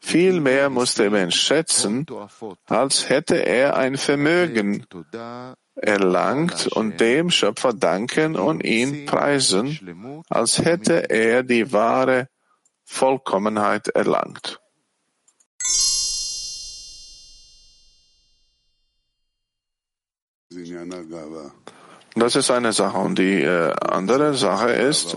Vielmehr 0.09 0.71
muss 0.71 0.95
der 0.95 1.11
Mensch 1.11 1.39
schätzen, 1.39 2.07
als 2.65 3.09
hätte 3.09 3.45
er 3.45 3.77
ein 3.77 3.95
Vermögen 3.95 4.83
erlangt 5.75 6.65
und 6.65 6.99
dem 6.99 7.29
Schöpfer 7.29 7.73
danken 7.73 8.35
und 8.35 8.63
ihn 8.63 9.05
preisen, 9.05 10.25
als 10.27 10.57
hätte 10.57 11.11
er 11.11 11.43
die 11.43 11.71
wahre 11.71 12.27
Vollkommenheit 12.85 13.89
erlangt. 13.89 14.59
Das 22.15 22.35
ist 22.35 22.49
eine 22.49 22.73
Sache. 22.73 22.97
Und 22.97 23.19
die 23.19 23.43
äh, 23.43 23.75
andere 23.79 24.33
Sache 24.33 24.71
ist 24.71 25.15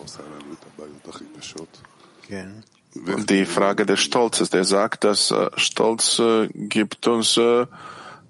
die 2.94 3.46
Frage 3.46 3.86
des 3.86 4.00
Stolzes. 4.00 4.50
Der 4.50 4.64
sagt, 4.64 5.04
dass 5.04 5.30
äh, 5.30 5.50
Stolz 5.56 6.18
äh, 6.18 6.48
gibt 6.48 7.06
uns 7.06 7.36
äh, 7.36 7.66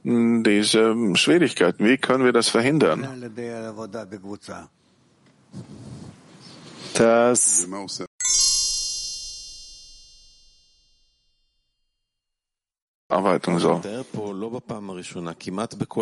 diese 0.05 0.94
Schwierigkeiten. 1.14 1.85
Wie 1.85 1.96
können 1.98 2.25
wir 2.25 2.33
das 2.33 2.48
verhindern? 2.48 3.07
Das 6.94 7.68
Arbeitung 13.09 13.59
soll. 13.59 13.81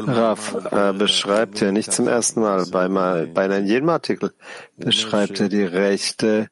Raf 0.08 0.54
äh, 0.70 0.92
beschreibt 0.92 1.60
ja 1.60 1.72
nicht 1.72 1.92
zum 1.92 2.06
ersten 2.06 2.40
Mal, 2.40 2.66
bei, 2.66 2.88
bei 3.26 3.46
in 3.46 3.66
jedem 3.66 3.88
Artikel 3.88 4.32
beschreibt 4.76 5.40
er 5.40 5.48
die 5.48 5.64
Rechte 5.64 6.48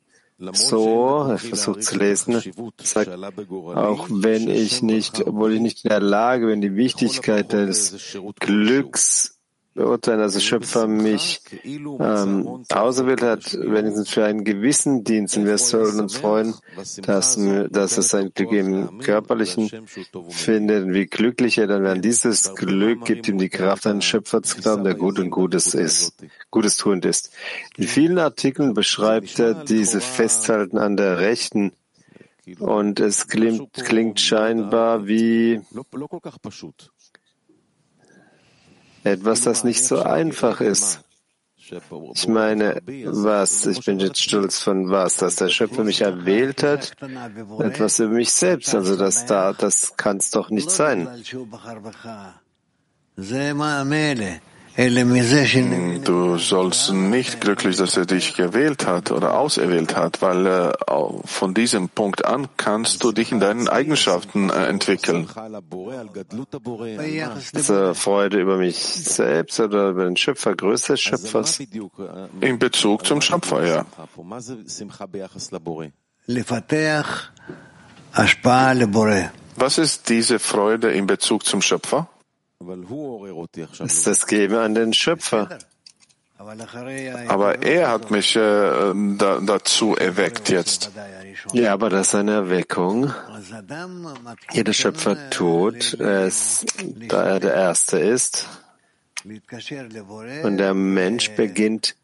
so, 0.53 1.27
er 1.29 1.39
versucht 1.39 1.83
zu 1.83 1.99
lesen, 1.99 2.41
sagt, 2.83 3.09
auch 3.09 4.09
wenn 4.11 4.49
ich 4.49 4.83
nicht, 4.83 5.27
obwohl 5.27 5.55
ich 5.55 5.61
nicht 5.61 5.85
in 5.85 5.89
der 5.89 6.01
Lage 6.01 6.47
bin, 6.47 6.61
die 6.61 6.77
Wichtigkeit 6.77 7.53
des 7.53 8.17
Glücks 8.39 9.38
beurteilen, 9.79 10.21
also 10.21 10.41
Schöpfer 10.41 10.89
mich 10.89 11.41
ähm, 11.65 12.65
auserwählt 12.71 13.23
hat, 13.23 13.55
wenigstens 13.55 14.11
für 14.11 14.25
einen 14.25 14.45
gewissen 14.45 15.05
Dienst. 15.05 15.37
Und 15.37 15.47
wir 15.47 15.57
sollen 15.57 16.01
uns 16.01 16.17
freuen, 16.17 16.55
dass, 17.03 17.39
dass 17.71 17.99
es 17.99 18.09
sein 18.09 18.33
Glück 18.35 18.53
im 18.53 18.99
Körperlichen 18.99 19.71
findet. 20.31 20.93
Wie 20.93 21.07
glücklich 21.07 21.59
er 21.59 21.69
dann 21.69 21.85
wäre. 21.85 21.99
Dieses 22.01 22.55
Glück 22.55 23.05
gibt 23.05 23.29
ihm 23.29 23.39
die 23.39 23.49
Kraft, 23.49 23.87
einen 23.87 24.03
Schöpfer 24.03 24.43
zu 24.43 24.59
glauben, 24.61 24.85
der 24.85 24.95
gut 24.95 25.19
und 25.19 25.31
Gutes 25.31 25.75
ist, 25.75 26.15
Gutes 26.51 26.77
tuend 26.77 27.05
ist. 27.05 27.31
In 27.77 27.87
vielen 27.87 28.19
Artikeln 28.19 28.75
beschreibt 28.75 29.39
er 29.39 29.55
diese 29.55 30.01
Festhalten 30.01 30.79
an 30.79 30.97
der 30.97 31.19
Rechten 31.19 31.73
und 32.59 32.99
es 32.99 33.29
klingt, 33.29 33.75
klingt 33.75 34.21
scheinbar 34.21 35.07
wie 35.07 35.61
etwas, 39.13 39.43
das 39.43 39.65
nicht 39.65 39.85
so 39.85 40.03
einfach 40.03 40.61
ist. 40.61 41.01
Ich 42.15 42.29
meine, 42.29 42.81
was? 43.05 43.67
Ich 43.67 43.85
bin 43.85 44.01
jetzt 44.01 44.23
stolz 44.23 44.59
von 44.59 44.91
was? 44.91 45.17
Dass 45.17 45.37
der 45.37 45.49
Schöpfer 45.49 45.85
mich 45.85 46.01
erwählt 46.01 46.63
hat? 46.63 46.93
Etwas 47.59 47.99
über 47.99 48.15
mich 48.15 48.33
selbst. 48.33 48.75
Also 48.75 48.97
das 48.97 49.27
da, 49.27 49.53
das 49.53 49.97
kann 49.97 50.17
es 50.17 50.31
doch 50.31 50.49
nicht 50.49 50.71
sein. 50.71 51.09
Du 56.05 56.39
sollst 56.39 56.93
nicht 56.93 57.41
glücklich, 57.41 57.77
dass 57.79 57.97
er 57.97 58.07
dich 58.07 58.35
gewählt 58.35 58.87
hat 58.87 59.11
oder 59.11 59.37
auserwählt 59.37 59.97
hat, 59.97 60.23
weil 60.23 60.47
äh, 60.47 60.73
von 61.25 61.53
diesem 61.53 61.89
Punkt 61.89 62.25
an 62.25 62.47
kannst 62.57 63.03
du 63.03 63.11
dich 63.11 63.33
in 63.33 63.41
deinen 63.41 63.67
Eigenschaften 63.67 64.51
äh, 64.51 64.67
entwickeln. 64.67 65.29
Also 67.55 67.95
Freude 67.95 68.41
über 68.41 68.57
mich 68.59 68.79
selbst 68.79 69.59
oder 69.59 69.91
über 69.91 70.05
den 70.05 70.17
Schöpfer, 70.17 70.55
Größe 70.55 70.93
des 70.93 71.01
Schöpfers? 71.01 71.59
In 72.41 72.61
Bezug 72.61 73.05
zum 73.05 73.21
Schöpfer, 73.21 73.67
ja. 73.67 73.85
Was 79.57 79.79
ist 79.79 80.09
diese 80.09 80.39
Freude 80.39 80.93
in 80.93 81.09
Bezug 81.09 81.45
zum 81.45 81.63
Schöpfer? 81.63 82.09
Ist 83.85 84.07
das 84.07 84.27
Geben 84.27 84.57
an 84.57 84.75
den 84.75 84.93
Schöpfer. 84.93 85.59
Aber 86.39 87.63
er 87.63 87.89
hat 87.91 88.11
mich 88.11 88.37
äh, 88.37 88.41
da, 88.41 89.41
dazu 89.41 89.97
erweckt 89.97 90.49
jetzt. 90.49 90.91
Ja, 91.53 91.73
aber 91.73 91.91
das 91.91 92.09
ist 92.09 92.15
eine 92.15 92.33
Erweckung. 92.33 93.13
Jeder 94.53 94.73
Schöpfer 94.73 95.31
tut 95.31 95.95
es, 95.95 96.65
da 97.09 97.25
er 97.25 97.41
der 97.41 97.55
Erste 97.55 97.99
ist. 97.99 98.47
Und 99.25 100.59
der 100.59 100.75
Mensch 100.75 101.31
beginnt 101.31 101.97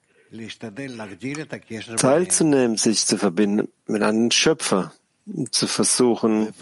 teilzunehmen, 1.97 2.77
sich 2.77 3.07
zu 3.07 3.19
verbinden 3.19 3.69
mit 3.87 4.03
einem 4.03 4.31
Schöpfer, 4.33 4.93
zu 5.51 5.69
versuchen, 5.69 6.53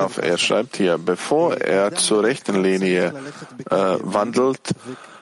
Rav, 0.00 0.18
er 0.18 0.38
schreibt 0.38 0.76
hier, 0.76 0.96
bevor 0.98 1.56
er 1.58 1.94
zur 1.94 2.22
rechten 2.22 2.62
Linie 2.62 3.12
äh, 3.70 3.96
wandelt, 4.00 4.70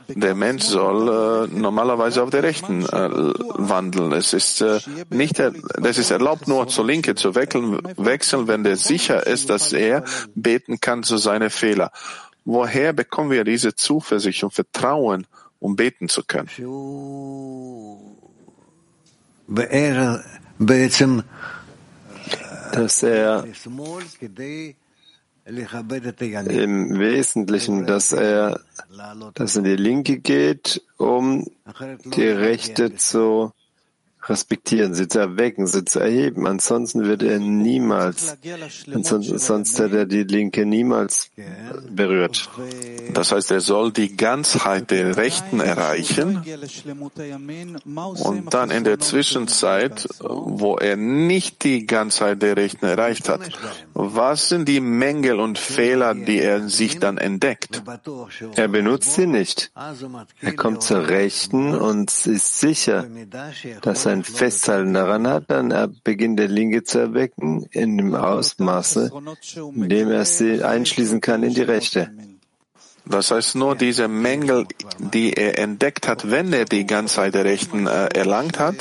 der 0.08 0.34
Mensch 0.34 0.64
soll 0.64 1.08
äh, 1.08 1.58
normalerweise 1.58 2.22
auf 2.22 2.30
der 2.30 2.42
rechten 2.42 2.84
äh, 2.84 3.10
wandeln. 3.10 4.12
Es 4.12 4.32
ist 4.32 4.60
äh, 4.60 4.78
nicht, 5.10 5.38
das 5.40 5.98
ist 5.98 6.10
erlaubt, 6.10 6.46
nur 6.48 6.68
zur 6.68 6.86
Linke 6.86 7.14
zu 7.14 7.34
wechseln, 7.34 7.78
wechseln, 7.96 8.46
wenn 8.46 8.62
der 8.62 8.76
sicher 8.76 9.26
ist, 9.26 9.50
dass 9.50 9.72
er 9.72 10.04
beten 10.34 10.80
kann 10.80 11.02
zu 11.02 11.16
seine 11.16 11.50
Fehler. 11.50 11.90
Woher 12.44 12.92
bekommen 12.92 13.30
wir 13.30 13.44
diese 13.44 13.74
Zuversicht 13.74 14.44
und 14.44 14.52
Vertrauen, 14.52 15.26
um 15.58 15.76
beten 15.76 16.08
zu 16.08 16.22
können? 16.24 16.48
Dass 22.72 23.02
er 23.02 23.44
im 26.50 26.98
Wesentlichen, 26.98 27.86
dass 27.86 28.12
er 28.12 28.60
dass 29.34 29.56
in 29.56 29.64
die 29.64 29.76
Linke 29.76 30.18
geht, 30.18 30.82
um 30.98 31.46
die 32.04 32.28
Rechte 32.28 32.94
zu 32.94 33.52
respektieren, 34.28 34.94
sie 34.94 35.08
zu 35.08 35.18
erwecken, 35.18 35.66
sie 35.66 35.84
zu 35.84 35.98
erheben. 35.98 36.46
Ansonsten 36.46 37.04
wird 37.04 37.22
er 37.22 37.38
niemals, 37.38 38.36
ansonsten, 38.92 39.38
sonst 39.38 39.78
hätte 39.78 39.98
er 39.98 40.06
die 40.06 40.22
Linke 40.22 40.64
niemals 40.64 41.30
berührt. 41.90 42.48
Das 43.12 43.32
heißt, 43.32 43.50
er 43.50 43.60
soll 43.60 43.92
die 43.92 44.16
Ganzheit 44.16 44.90
der 44.90 45.16
Rechten 45.16 45.60
erreichen 45.60 46.42
und 48.24 48.54
dann 48.54 48.70
in 48.70 48.84
der 48.84 49.00
Zwischenzeit, 49.00 50.08
wo 50.20 50.76
er 50.76 50.96
nicht 50.96 51.64
die 51.64 51.86
Ganzheit 51.86 52.42
der 52.42 52.56
Rechten 52.56 52.86
erreicht 52.86 53.28
hat, 53.28 53.40
was 53.94 54.48
sind 54.48 54.68
die 54.68 54.80
Mängel 54.80 55.40
und 55.40 55.58
Fehler, 55.58 56.14
die 56.14 56.38
er 56.38 56.68
sich 56.68 56.98
dann 56.98 57.18
entdeckt? 57.18 57.82
Er 58.54 58.68
benutzt 58.68 59.14
sie 59.14 59.26
nicht. 59.26 59.72
Er 60.40 60.56
kommt 60.56 60.82
zur 60.82 61.08
Rechten 61.08 61.74
und 61.74 62.10
ist 62.26 62.60
sicher, 62.60 63.06
dass 63.82 64.06
er 64.06 64.11
ein 64.12 64.24
Festhalten 64.24 64.94
daran 64.94 65.26
hat, 65.26 65.44
dann 65.48 65.96
beginnt 66.04 66.38
der 66.38 66.48
Linke 66.48 66.84
zu 66.84 66.98
erwecken 66.98 67.66
in 67.70 67.96
dem 67.96 68.14
Ausmaße, 68.14 69.10
in 69.74 69.88
dem 69.88 70.10
er 70.10 70.24
sie 70.24 70.62
einschließen 70.62 71.20
kann 71.20 71.42
in 71.42 71.54
die 71.54 71.62
Rechte. 71.62 72.10
Das 73.04 73.30
heißt, 73.30 73.56
nur 73.56 73.74
diese 73.74 74.06
Mängel, 74.06 74.66
die 74.98 75.32
er 75.32 75.58
entdeckt 75.58 76.06
hat, 76.06 76.30
wenn 76.30 76.52
er 76.52 76.64
die 76.64 76.86
Ganzheit 76.86 77.34
der 77.34 77.44
Rechten 77.44 77.86
äh, 77.86 78.06
erlangt 78.14 78.58
hat, 78.60 78.76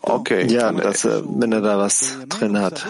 Okay. 0.00 0.46
Ja, 0.46 0.72
dass 0.72 1.04
er, 1.04 1.22
wenn 1.26 1.52
er 1.52 1.60
da 1.60 1.76
was 1.76 2.16
drin 2.30 2.58
hat. 2.58 2.86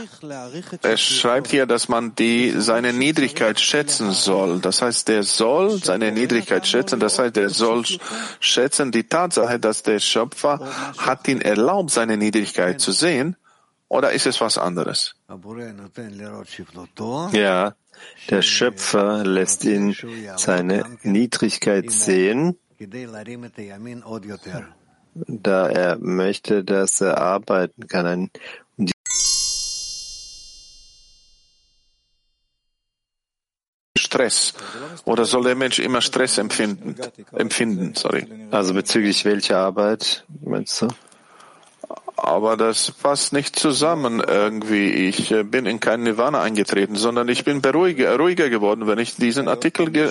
Er 0.82 0.96
schreibt 0.96 1.48
hier, 1.48 1.66
dass 1.66 1.88
man 1.88 2.14
die, 2.14 2.54
seine 2.56 2.92
Niedrigkeit 2.92 3.58
schätzen 3.58 4.12
soll. 4.12 4.60
Das 4.60 4.82
heißt, 4.82 5.08
der 5.08 5.24
soll 5.24 5.82
seine 5.82 6.12
Niedrigkeit 6.12 6.64
schätzen. 6.64 7.00
Das 7.00 7.18
heißt, 7.18 7.34
der 7.34 7.50
soll 7.50 7.84
schätzen 8.38 8.92
die 8.92 9.02
Tatsache, 9.08 9.58
dass 9.58 9.82
der 9.82 9.98
Schöpfer 9.98 10.60
hat 10.96 11.26
ihn 11.26 11.40
erlaubt, 11.40 11.90
seine 11.90 12.16
Niedrigkeit 12.16 12.80
zu 12.80 12.92
sehen. 12.92 13.36
Oder 13.88 14.12
ist 14.12 14.26
es 14.26 14.40
was 14.40 14.58
anderes? 14.58 15.16
Ja, 17.32 17.74
der 18.30 18.42
Schöpfer 18.42 19.24
lässt 19.24 19.64
ihn 19.64 19.96
seine 20.36 20.84
Niedrigkeit 21.02 21.90
sehen 21.90 22.56
da 25.14 25.68
er 25.68 25.98
möchte, 25.98 26.64
dass 26.64 27.00
er 27.00 27.18
arbeiten 27.18 27.86
kann. 27.88 28.30
Und 28.76 28.90
Stress. 33.96 34.54
Oder 35.04 35.24
soll 35.24 35.44
der 35.44 35.54
Mensch 35.54 35.78
immer 35.78 36.00
Stress 36.00 36.38
empfinden? 36.38 36.96
empfinden 37.32 37.94
sorry. 37.94 38.26
Also 38.50 38.74
bezüglich 38.74 39.24
welcher 39.24 39.58
Arbeit, 39.58 40.24
meinst 40.44 40.82
du? 40.82 40.88
Aber 42.16 42.56
das 42.56 42.90
passt 42.90 43.32
nicht 43.32 43.58
zusammen 43.58 44.20
irgendwie. 44.20 44.90
Ich 44.90 45.30
äh, 45.30 45.42
bin 45.42 45.64
in 45.64 45.80
kein 45.80 46.02
Nirvana 46.02 46.42
eingetreten, 46.42 46.96
sondern 46.96 47.28
ich 47.28 47.44
bin 47.44 47.62
beruhiger, 47.62 48.14
ruhiger 48.18 48.50
geworden, 48.50 48.86
wenn 48.86 48.98
ich 48.98 49.16
diesen 49.16 49.48
Artikel 49.48 49.90
ge 49.90 50.08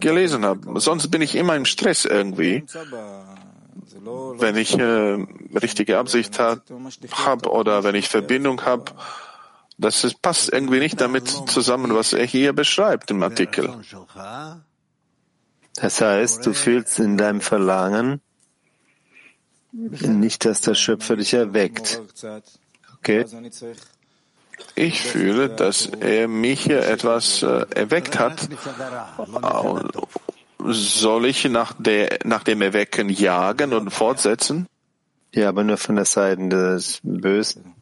gelesen 0.00 0.46
habe. 0.46 0.80
Sonst 0.80 1.10
bin 1.10 1.20
ich 1.20 1.34
immer 1.34 1.54
im 1.54 1.66
Stress 1.66 2.06
irgendwie 2.06 2.64
wenn 4.06 4.56
ich 4.56 4.78
äh, 4.78 5.26
richtige 5.54 5.98
Absicht 5.98 6.38
habe 6.38 6.62
hab 7.12 7.46
oder 7.46 7.84
wenn 7.84 7.94
ich 7.94 8.08
Verbindung 8.08 8.64
habe, 8.64 8.92
das 9.78 10.04
ist, 10.04 10.22
passt 10.22 10.52
irgendwie 10.52 10.78
nicht 10.78 11.00
damit 11.00 11.28
zusammen, 11.28 11.94
was 11.94 12.12
er 12.12 12.24
hier 12.24 12.52
beschreibt 12.52 13.10
im 13.10 13.22
Artikel. 13.22 13.74
Das 15.74 16.00
heißt, 16.00 16.46
du 16.46 16.54
fühlst 16.54 16.98
in 16.98 17.18
deinem 17.18 17.40
Verlangen 17.40 18.20
nicht, 19.72 20.46
dass 20.46 20.62
der 20.62 20.74
Schöpfer 20.74 21.16
dich 21.16 21.34
erweckt. 21.34 22.00
Okay? 22.98 23.26
Ich 24.74 25.02
fühle, 25.02 25.50
dass 25.50 25.86
er 25.86 26.28
mich 26.28 26.62
hier 26.62 26.86
etwas 26.86 27.42
äh, 27.42 27.66
erweckt 27.74 28.18
hat 28.18 28.48
soll 30.68 31.26
ich 31.26 31.44
nach, 31.44 31.74
der, 31.78 32.18
nach 32.24 32.42
dem 32.42 32.62
Erwecken 32.62 33.08
jagen 33.08 33.72
und 33.72 33.90
fortsetzen? 33.90 34.66
Ja, 35.34 35.48
aber 35.50 35.64
nur 35.64 35.76
von 35.76 35.96
der 35.96 36.04
Seite 36.04 36.48
des 36.48 37.00
Bösen. 37.02 37.74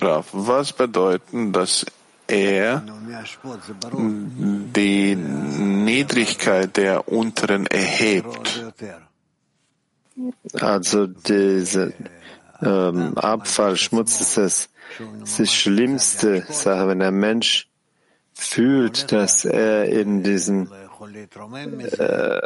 Rav, 0.00 0.26
was 0.32 0.72
bedeuten, 0.72 1.52
dass 1.52 1.86
er 2.26 2.82
die 4.74 5.14
Niedrigkeit 5.14 6.76
der 6.76 7.08
Unteren 7.08 7.66
erhebt? 7.68 8.64
Also 10.54 11.06
diese 11.06 11.92
ähm, 12.62 13.16
Abfall, 13.16 13.76
Schmutz 13.76 14.20
ist 14.20 14.36
das, 14.36 14.68
ist 15.22 15.38
die 15.38 15.46
schlimmste 15.46 16.42
Sache, 16.48 16.88
wenn 16.88 17.00
der 17.00 17.10
Mensch 17.10 17.68
fühlt, 18.32 19.12
dass 19.12 19.44
er 19.44 19.86
in 19.86 20.22
diesem 20.22 20.70
äh, 21.98 22.40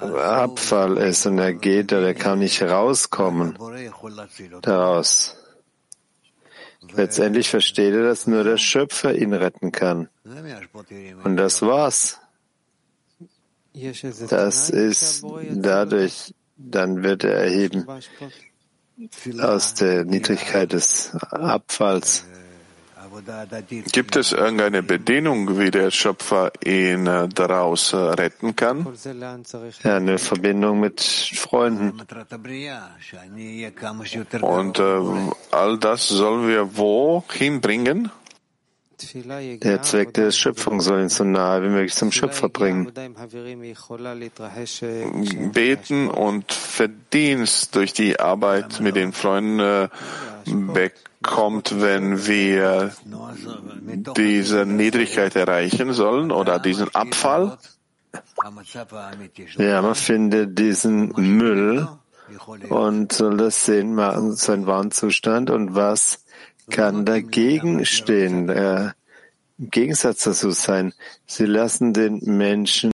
Abfall 0.00 0.98
ist 0.98 1.26
und 1.26 1.38
er 1.38 1.54
geht 1.54 1.92
oder 1.92 2.08
er 2.08 2.14
kann 2.14 2.40
nicht 2.40 2.62
rauskommen 2.62 3.56
daraus. 4.62 5.36
Letztendlich 6.92 7.48
versteht 7.48 7.94
er, 7.94 8.02
dass 8.02 8.26
nur 8.26 8.44
der 8.44 8.58
Schöpfer 8.58 9.14
ihn 9.14 9.32
retten 9.32 9.72
kann. 9.72 10.08
Und 11.24 11.36
das 11.36 11.62
war's. 11.62 12.20
Das 14.28 14.70
ist 14.70 15.24
dadurch, 15.50 16.34
dann 16.56 17.02
wird 17.02 17.24
er 17.24 17.34
erheben 17.34 17.86
aus 19.40 19.74
der 19.74 20.04
Niedrigkeit 20.04 20.72
des 20.72 21.14
Abfalls. 21.30 22.24
Gibt 23.92 24.16
es 24.16 24.32
irgendeine 24.32 24.82
Bedingung, 24.82 25.58
wie 25.58 25.70
der 25.70 25.90
Schöpfer 25.90 26.50
ihn 26.64 27.04
daraus 27.04 27.94
retten 27.94 28.56
kann? 28.56 28.86
Eine 29.84 30.18
Verbindung 30.18 30.80
mit 30.80 31.00
Freunden. 31.00 32.00
Und 34.40 34.78
äh, 34.78 35.32
all 35.52 35.78
das 35.78 36.08
sollen 36.08 36.48
wir 36.48 36.76
wo 36.76 37.24
hinbringen? 37.30 38.10
Der 39.14 39.82
Zweck 39.82 40.14
der 40.14 40.30
Schöpfung 40.30 40.80
soll 40.80 41.02
ihn 41.02 41.08
so 41.08 41.24
nahe 41.24 41.62
wie 41.62 41.68
möglich 41.68 41.94
zum 41.94 42.12
Schöpfer 42.12 42.48
bringen. 42.48 42.92
Beten 45.52 46.08
und 46.08 46.52
Verdienst 46.52 47.76
durch 47.76 47.92
die 47.92 48.20
Arbeit 48.20 48.80
mit 48.80 48.96
den 48.96 49.12
Freunden 49.12 49.60
äh, 49.60 49.88
bekommt, 50.46 51.80
wenn 51.80 52.26
wir 52.26 52.92
diese 54.16 54.66
Niedrigkeit 54.66 55.36
erreichen 55.36 55.92
sollen 55.92 56.30
oder 56.30 56.58
diesen 56.58 56.94
Abfall? 56.94 57.58
Ja, 59.56 59.82
man 59.82 59.94
findet 59.94 60.58
diesen 60.58 61.08
Müll 61.16 61.88
und 62.68 63.12
soll 63.12 63.36
das 63.36 63.64
sehen, 63.64 63.94
machen, 63.94 64.34
seinen 64.34 64.66
wahren 64.66 64.90
Zustand 64.90 65.50
und 65.50 65.74
was 65.74 66.23
kann 66.70 67.04
dagegen 67.04 67.84
stehen, 67.84 68.48
äh, 68.48 68.90
im 69.58 69.70
Gegensatz 69.70 70.24
dazu 70.24 70.50
sein. 70.50 70.92
Sie 71.26 71.46
lassen 71.46 71.92
den 71.92 72.20
Menschen 72.24 72.93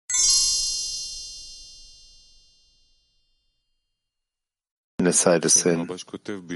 Seite 5.13 5.49
sehen. 5.49 5.89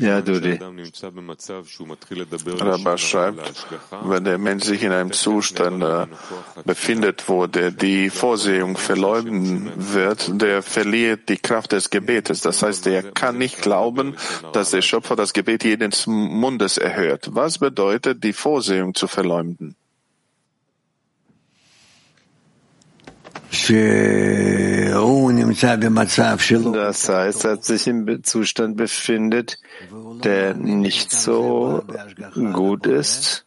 Ja, 0.01 0.21
Dudi. 0.21 0.59
Rabba 2.61 2.99
schreibt, 2.99 3.67
wenn 4.05 4.25
der 4.25 4.38
Mensch 4.38 4.65
sich 4.65 4.83
in 4.83 4.93
einem 4.93 5.12
Zustand 5.12 5.83
äh, 5.83 6.07
befindet, 6.65 7.29
wo 7.29 7.47
der 7.47 7.71
die 7.71 8.11
Vorsehung 8.11 8.77
verleugnen 8.77 9.73
wird, 9.77 10.41
der 10.41 10.62
verliert 10.62 11.29
die 11.29 11.38
Kraft 11.38 11.73
des 11.73 11.91
Gebetes. 11.91 12.41
Das 12.41 12.62
heißt, 12.62 12.87
er 12.87 13.03
kann 13.12 13.38
nicht 13.38 13.62
glauben, 13.62 14.17
dass 14.53 14.71
der 14.71 14.83
Schöpfer 14.83 15.17
das 15.17 15.33
Gebet 15.33 15.65
jedes 15.65 16.07
Mundes 16.07 16.79
erhört. 16.79 17.31
Was 17.33 17.59
bedeutet, 17.59 18.25
die 18.25 18.33
Vorsehung 18.33 18.95
zu 18.95 19.07
verleumden? 19.07 19.77
Das 26.73 27.09
heißt, 27.09 27.45
er 27.45 27.57
sich 27.59 27.87
im 27.87 28.25
Zustand 28.25 28.77
befindet, 28.77 29.59
der 30.25 30.55
nicht 30.55 31.12
so 31.12 31.85
gut 32.53 32.87
ist. 32.87 33.45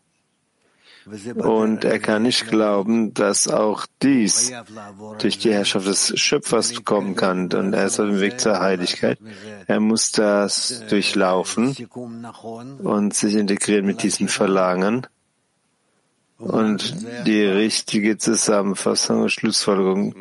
Und 1.36 1.84
er 1.86 2.00
kann 2.00 2.24
nicht 2.24 2.48
glauben, 2.48 3.14
dass 3.14 3.48
auch 3.48 3.86
dies 4.02 4.52
durch 5.20 5.38
die 5.38 5.54
Herrschaft 5.54 5.88
des 5.88 6.20
Schöpfers 6.20 6.84
kommen 6.84 7.16
kann. 7.16 7.52
Und 7.54 7.74
er 7.74 7.86
ist 7.86 8.00
auf 8.00 8.08
dem 8.08 8.22
Weg 8.22 8.40
zur 8.40 8.60
Heiligkeit. 8.60 9.20
Er 9.68 9.80
muss 9.80 10.12
das 10.12 10.84
durchlaufen 10.90 11.76
und 12.84 13.14
sich 13.14 13.36
integrieren 13.36 13.86
mit 13.86 14.02
diesem 14.02 14.28
Verlangen 14.28 15.06
und 16.38 17.26
die 17.26 17.44
richtige 17.44 18.18
Zusammenfassung 18.18 19.22
und 19.24 19.30
Schlussfolgerung 19.30 20.16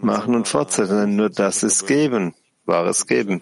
machen 0.00 0.34
und 0.34 0.48
fortsetzen. 0.48 1.16
Nur 1.16 1.30
das 1.30 1.62
ist 1.62 1.86
Geben, 1.86 2.34
wahres 2.64 3.06
Geben. 3.06 3.40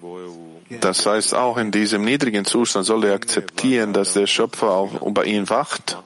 Das 0.81 1.07
heißt, 1.07 1.35
auch 1.35 1.59
in 1.59 1.71
diesem 1.71 2.05
niedrigen 2.05 2.45
Zustand 2.45 2.87
soll 2.87 3.05
er 3.05 3.15
akzeptieren, 3.15 3.93
dass 3.93 4.15
der 4.15 4.27
Schöpfer 4.27 4.71
auch 4.71 5.01
über 5.01 5.25
ihn 5.25 5.49
wacht. 5.49 5.99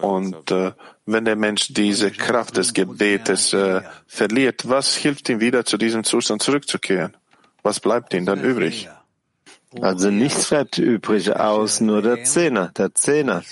Und 0.00 0.50
äh, 0.50 0.72
wenn 1.06 1.24
der 1.24 1.36
Mensch 1.36 1.72
diese 1.72 2.10
Kraft 2.10 2.56
des 2.56 2.74
Gebetes 2.74 3.52
äh, 3.52 3.82
verliert, 4.06 4.68
was 4.68 4.96
hilft 4.96 5.28
ihm 5.28 5.40
wieder 5.40 5.64
zu 5.64 5.78
diesem 5.78 6.02
Zustand 6.02 6.42
zurückzukehren? 6.42 7.16
Was 7.62 7.78
bleibt 7.78 8.12
ihm 8.12 8.26
dann 8.26 8.42
übrig? 8.42 8.88
Also 9.80 10.10
nichts 10.10 10.48
bleibt 10.48 10.78
übrig 10.78 11.34
aus, 11.34 11.80
nur 11.80 12.02
der 12.02 12.24
Zehner, 12.24 12.68
der 12.76 12.94
Zehner. 12.94 13.42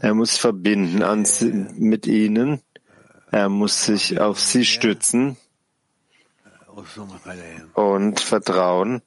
Er 0.00 0.14
muss 0.14 0.36
verbinden 0.36 1.02
an, 1.02 1.26
mit 1.76 2.06
ihnen. 2.06 2.60
Er 3.30 3.48
muss 3.48 3.84
sich 3.84 4.20
auf 4.20 4.40
sie 4.40 4.64
stützen 4.64 5.36
und 7.74 8.20
vertrauen. 8.20 9.02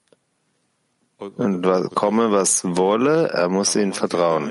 Und 1.36 1.62
komme, 1.94 2.32
was 2.32 2.64
wolle, 2.64 3.28
er 3.28 3.48
muss 3.48 3.76
ihnen 3.76 3.92
vertrauen. 3.92 4.50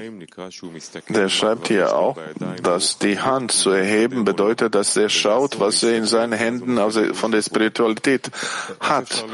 Der 1.10 1.30
schreibt 1.30 1.68
hier 1.68 1.96
auch, 1.96 2.18
dass 2.64 3.00
die 3.00 3.20
Hand 3.20 3.52
zu 3.52 3.72
erheben 3.72 4.24
bedeutet, 4.24 4.76
dass 4.76 4.96
er 4.96 5.10
schaut, 5.10 5.60
was 5.60 5.84
er 5.84 5.96
in 5.96 6.06
seinen 6.06 6.34
Händen 6.34 6.78
von 7.14 7.32
der 7.32 7.42
Spiritualität 7.42 8.32
hat. 8.80 9.26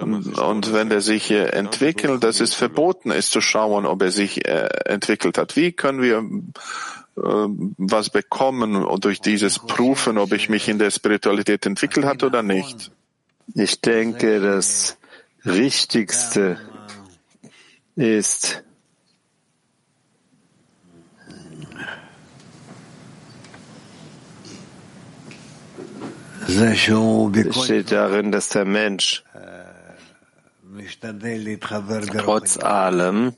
Und 0.00 0.72
wenn 0.72 0.90
er 0.90 1.00
sich 1.00 1.30
entwickelt, 1.30 2.22
das 2.24 2.40
ist 2.40 2.54
verboten 2.54 3.10
ist 3.10 3.32
zu 3.32 3.40
schauen, 3.40 3.86
ob 3.86 4.02
er 4.02 4.10
sich 4.10 4.46
äh, 4.46 4.68
entwickelt 4.84 5.38
hat. 5.38 5.56
Wie 5.56 5.72
können 5.72 6.02
wir 6.02 6.18
äh, 6.18 7.20
was 7.78 8.10
bekommen 8.10 8.86
durch 9.00 9.20
dieses 9.20 9.58
Prüfen, 9.58 10.18
ob 10.18 10.32
ich 10.32 10.48
mich 10.48 10.68
in 10.68 10.78
der 10.78 10.90
Spiritualität 10.90 11.66
entwickelt 11.66 12.06
hat 12.06 12.22
oder 12.22 12.42
nicht? 12.42 12.90
Ich 13.54 13.80
denke, 13.80 14.40
das 14.40 14.96
Richtigste 15.44 16.58
ist 17.96 18.62
steht 27.52 27.92
darin, 27.92 28.32
dass 28.32 28.50
der 28.50 28.64
Mensch 28.64 29.24
trotz 32.08 32.58
allem, 32.58 33.34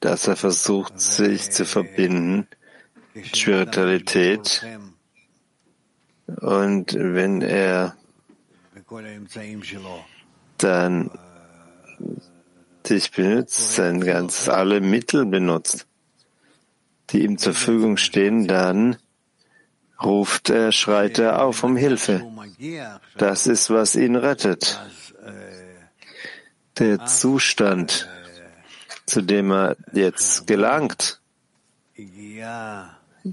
dass 0.00 0.28
er 0.28 0.36
versucht, 0.36 1.00
sich 1.00 1.50
zu 1.50 1.64
verbinden, 1.64 2.46
Spiritualität, 3.22 4.64
und 6.26 6.94
wenn 6.94 7.40
er 7.40 7.96
dann 10.58 11.10
sich 12.88 13.10
benutzt, 13.10 13.74
sein 13.74 14.00
ganz 14.00 14.48
alle 14.48 14.80
Mittel 14.80 15.26
benutzt, 15.26 15.86
die 17.10 17.24
ihm 17.24 17.38
zur 17.38 17.54
Verfügung 17.54 17.96
stehen, 17.96 18.46
dann 18.46 18.96
ruft 20.02 20.50
er, 20.50 20.72
schreit 20.72 21.18
er 21.18 21.42
auf 21.42 21.62
um 21.62 21.76
Hilfe. 21.76 22.24
Das 23.16 23.46
ist, 23.46 23.70
was 23.70 23.96
ihn 23.96 24.16
rettet. 24.16 24.80
Der 26.78 27.06
Zustand, 27.06 28.08
zu 29.06 29.22
dem 29.22 29.50
er 29.50 29.76
jetzt 29.92 30.46
gelangt, 30.46 31.20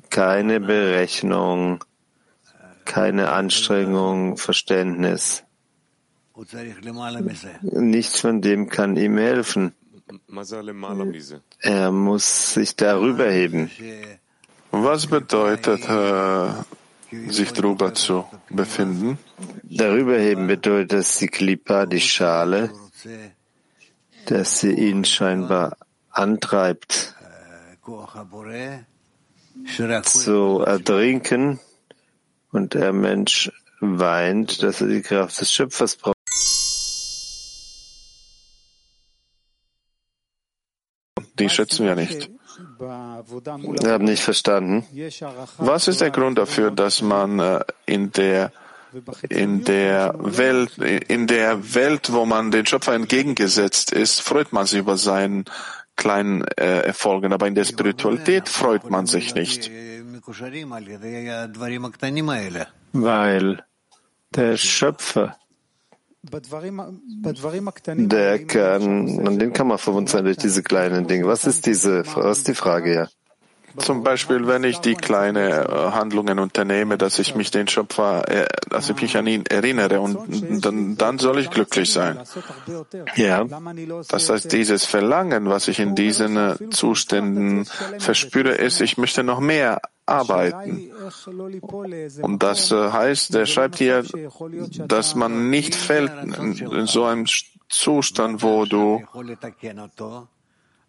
keine 0.09 0.59
Berechnung, 0.59 1.83
keine 2.85 3.31
Anstrengung, 3.31 4.37
Verständnis. 4.37 5.43
Nichts 7.61 8.19
von 8.19 8.41
dem 8.41 8.69
kann 8.69 8.97
ihm 8.97 9.17
helfen. 9.17 9.73
Er 11.59 11.91
muss 11.91 12.53
sich 12.53 12.75
darüber 12.75 13.29
heben. 13.29 13.69
Was 14.71 15.07
bedeutet, 15.07 15.87
äh, 15.87 16.49
sich 17.29 17.53
darüber 17.53 17.93
zu 17.93 18.25
befinden? 18.49 19.19
Darüber 19.63 20.17
heben 20.17 20.47
bedeutet, 20.47 20.93
dass 20.93 21.17
die 21.19 21.27
Klippa, 21.27 21.85
die 21.85 22.01
Schale, 22.01 22.71
dass 24.25 24.59
sie 24.59 24.73
ihn 24.73 25.05
scheinbar 25.05 25.77
antreibt, 26.09 27.15
zu 30.03 30.59
ertrinken 30.65 31.59
und 32.51 32.73
der 32.73 32.93
Mensch 32.93 33.51
weint, 33.79 34.63
dass 34.63 34.81
er 34.81 34.87
die 34.87 35.01
Kraft 35.01 35.39
des 35.39 35.51
Schöpfers 35.51 35.95
braucht. 35.95 36.12
Die 41.39 41.49
schätzen 41.49 41.85
wir 41.85 41.95
nicht. 41.95 42.29
Wir 42.79 43.91
haben 43.91 44.05
nicht 44.05 44.23
verstanden. 44.23 44.85
Was 45.57 45.87
ist 45.87 46.01
der 46.01 46.11
Grund 46.11 46.37
dafür, 46.37 46.71
dass 46.71 47.01
man 47.01 47.39
äh, 47.39 47.59
in 47.85 48.11
der 48.11 48.51
in 49.29 49.63
der 49.63 50.13
Welt, 50.19 50.77
in 50.77 51.25
der 51.25 51.73
Welt, 51.73 52.13
wo 52.13 52.25
man 52.25 52.51
den 52.51 52.65
Schöpfer 52.65 52.93
entgegengesetzt 52.93 53.91
ist, 53.91 54.21
freut 54.21 54.53
man 54.53 54.67
sich 54.67 54.79
über 54.79 54.97
seinen 54.97 55.45
kleinen 55.95 56.43
äh, 56.57 56.81
Erfolgen, 56.81 57.33
aber 57.33 57.47
in 57.47 57.55
der 57.55 57.65
Spiritualität 57.65 58.49
freut 58.49 58.89
man 58.89 59.05
sich 59.07 59.33
nicht. 59.35 59.71
Weil 62.93 63.63
der 64.35 64.57
Schöpfer 64.57 65.37
der 68.09 68.45
kann, 68.45 69.27
an 69.27 69.39
den 69.39 69.51
kann 69.51 69.67
man 69.67 69.77
verbunden 69.77 70.07
sein 70.07 70.23
durch 70.23 70.37
diese 70.37 70.63
kleinen 70.63 71.07
Dinge. 71.07 71.27
Was 71.27 71.45
ist 71.45 71.65
diese, 71.65 72.03
was 72.15 72.39
ist 72.39 72.47
die 72.47 72.55
Frage 72.55 72.93
ja? 72.93 73.07
Zum 73.77 74.03
Beispiel, 74.03 74.47
wenn 74.47 74.63
ich 74.63 74.79
die 74.79 74.95
kleinen 74.95 75.51
äh, 75.51 75.65
Handlungen 75.65 76.39
unternehme, 76.39 76.97
dass 76.97 77.19
ich 77.19 77.35
mich 77.35 77.51
den 77.51 77.67
Schöpfer, 77.67 78.27
äh, 78.29 78.47
dass 78.69 78.89
ich 78.89 79.01
mich 79.01 79.17
an 79.17 79.27
ihn 79.27 79.45
erinnere 79.45 79.99
und 79.99 80.63
dann, 80.63 80.95
dann 80.97 81.19
soll 81.19 81.39
ich 81.39 81.49
glücklich 81.49 81.91
sein. 81.91 82.19
Ja. 83.15 83.45
Das 84.09 84.29
heißt, 84.29 84.51
dieses 84.51 84.85
Verlangen, 84.85 85.49
was 85.49 85.67
ich 85.67 85.79
in 85.79 85.95
diesen 85.95 86.37
äh, 86.37 86.69
Zuständen 86.69 87.65
verspüre, 87.99 88.51
ist, 88.51 88.81
ich 88.81 88.97
möchte 88.97 89.23
noch 89.23 89.39
mehr 89.39 89.81
arbeiten. 90.05 90.91
Und 92.21 92.43
das 92.43 92.71
heißt, 92.71 93.35
er 93.35 93.45
schreibt 93.45 93.77
hier, 93.77 94.03
dass 94.87 95.15
man 95.15 95.49
nicht 95.49 95.75
fällt 95.75 96.11
in 96.37 96.85
so 96.87 97.05
einem 97.05 97.25
Zustand, 97.69 98.43
wo 98.43 98.65
du 98.65 99.01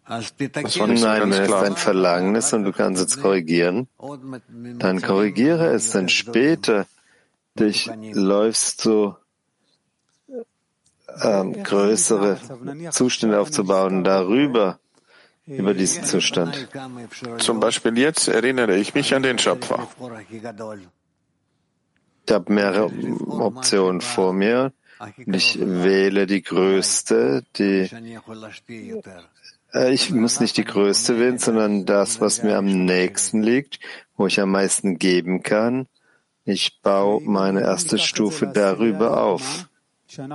das 0.07 0.79
war 0.79 0.87
nicht 0.87 1.03
Nein, 1.03 1.31
wenn 1.31 1.43
es 1.43 1.49
dein 1.49 1.75
Verlangen 1.75 2.35
ist 2.35 2.53
und 2.53 2.63
du 2.63 2.71
kannst 2.71 3.03
es 3.03 3.19
korrigieren, 3.19 3.87
dann 4.77 5.01
korrigiere 5.01 5.73
es, 5.73 5.91
dann 5.91 6.09
später 6.09 6.85
dich 7.57 7.89
läufst 8.13 8.85
du 8.85 9.15
ähm, 11.23 11.63
größere 11.63 12.39
Zustände 12.91 13.39
aufzubauen, 13.39 14.03
darüber, 14.03 14.79
über 15.45 15.73
diesen 15.73 16.03
Zustand. 16.03 16.67
Zum 17.37 17.59
Beispiel 17.59 17.97
jetzt 17.97 18.27
erinnere 18.27 18.77
ich 18.77 18.93
mich 18.93 19.13
an 19.15 19.23
den 19.23 19.39
Schöpfer. 19.39 19.87
Ich 22.27 22.33
habe 22.33 22.53
mehrere 22.53 22.91
Optionen 23.27 24.01
vor 24.01 24.33
mir. 24.33 24.73
Ich 25.25 25.59
wähle 25.59 26.25
die 26.25 26.41
größte, 26.41 27.43
die 27.57 27.89
ich 29.75 30.11
muss 30.11 30.39
nicht 30.39 30.57
die 30.57 30.63
größte 30.63 31.19
wählen, 31.19 31.37
sondern 31.37 31.85
das, 31.85 32.21
was 32.21 32.43
mir 32.43 32.57
am 32.57 32.85
nächsten 32.85 33.43
liegt, 33.43 33.79
wo 34.15 34.27
ich 34.27 34.39
am 34.39 34.51
meisten 34.51 34.97
geben 34.97 35.43
kann. 35.43 35.87
Ich 36.45 36.81
baue 36.81 37.21
meine 37.21 37.61
erste 37.61 37.97
Stufe 37.97 38.47
darüber 38.47 39.23
auf. 39.23 39.67
Wenn 40.17 40.29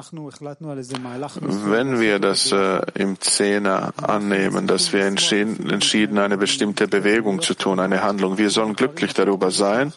wir 2.00 2.18
das 2.18 2.52
äh, 2.52 2.80
im 2.94 3.20
Zehner 3.20 3.92
annehmen, 3.96 4.66
dass 4.66 4.92
wir 4.92 5.06
entschieden, 5.06 5.70
entschieden, 5.70 6.18
eine 6.18 6.36
bestimmte 6.36 6.88
Bewegung 6.88 7.40
zu 7.40 7.54
tun, 7.54 7.80
eine 7.80 8.02
Handlung, 8.02 8.36
wir 8.36 8.50
sollen 8.50 8.74
glücklich 8.74 9.14
darüber 9.14 9.50
sein, 9.50 9.92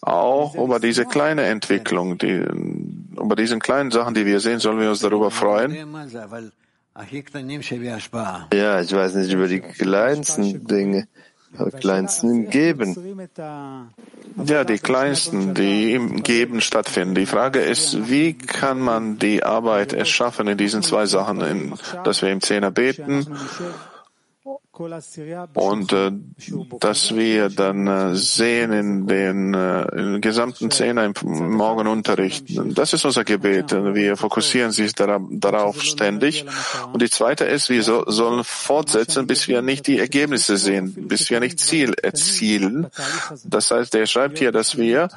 auch 0.00 0.54
über 0.54 0.80
diese 0.80 1.04
kleine 1.04 1.42
Entwicklung, 1.42 2.18
die, 2.18 2.44
über 3.20 3.36
diesen 3.36 3.60
kleinen 3.60 3.90
Sachen, 3.90 4.14
die 4.14 4.26
wir 4.26 4.40
sehen, 4.40 4.58
sollen 4.58 4.80
wir 4.80 4.88
uns 4.88 5.00
darüber 5.00 5.30
freuen. 5.30 5.76
Ja, 8.52 8.80
ich 8.80 8.92
weiß 8.92 9.14
nicht 9.14 9.32
über 9.32 9.46
die 9.46 9.60
kleinsten 9.60 10.66
Dinge, 10.66 11.06
aber 11.56 11.70
kleinsten 11.70 12.50
Geben. 12.50 13.16
Ja, 14.44 14.64
die 14.64 14.78
kleinsten, 14.78 15.54
die 15.54 15.94
im 15.94 16.22
Geben 16.22 16.60
stattfinden. 16.60 17.14
Die 17.14 17.26
Frage 17.26 17.60
ist, 17.60 18.10
wie 18.10 18.34
kann 18.34 18.80
man 18.80 19.18
die 19.18 19.44
Arbeit 19.44 19.92
erschaffen 19.92 20.48
in 20.48 20.58
diesen 20.58 20.82
zwei 20.82 21.06
Sachen, 21.06 21.40
in, 21.40 21.74
dass 22.04 22.22
wir 22.22 22.30
im 22.30 22.40
Zehner 22.40 22.70
beten 22.70 23.26
und 25.54 25.92
äh, 25.92 26.12
dass 26.80 27.14
wir 27.14 27.48
dann 27.48 27.86
äh, 27.86 28.14
sehen 28.14 28.72
in 28.72 29.06
den, 29.06 29.54
äh, 29.54 29.82
in 29.96 30.20
gesamten 30.20 30.70
Zehner 30.70 31.04
im 31.04 31.14
Morgenunterricht. 31.22 32.46
Das 32.76 32.92
ist 32.92 33.04
unser 33.04 33.24
Gebet. 33.24 33.72
Wir 33.72 34.16
fokussieren 34.16 34.70
sich 34.70 34.94
darauf 34.94 35.82
ständig. 35.82 36.44
Und 36.92 37.02
die 37.02 37.10
zweite 37.10 37.44
ist, 37.44 37.70
wir 37.70 37.82
so, 37.82 38.04
sollen 38.06 38.44
fortsetzen, 38.44 39.26
bis 39.26 39.48
wir 39.48 39.62
nicht 39.62 39.86
die 39.86 39.98
Ergebnisse 39.98 40.56
sehen, 40.56 40.94
bis 41.08 41.28
wir 41.30 41.40
nicht 41.40 41.58
Ziel 41.58 41.94
erzielen. 42.00 42.86
Das 43.44 43.70
heißt, 43.70 43.94
er 43.94 44.06
schreibt 44.06 44.38
hier, 44.38 44.52
dass 44.52 44.76
wir 44.76 45.08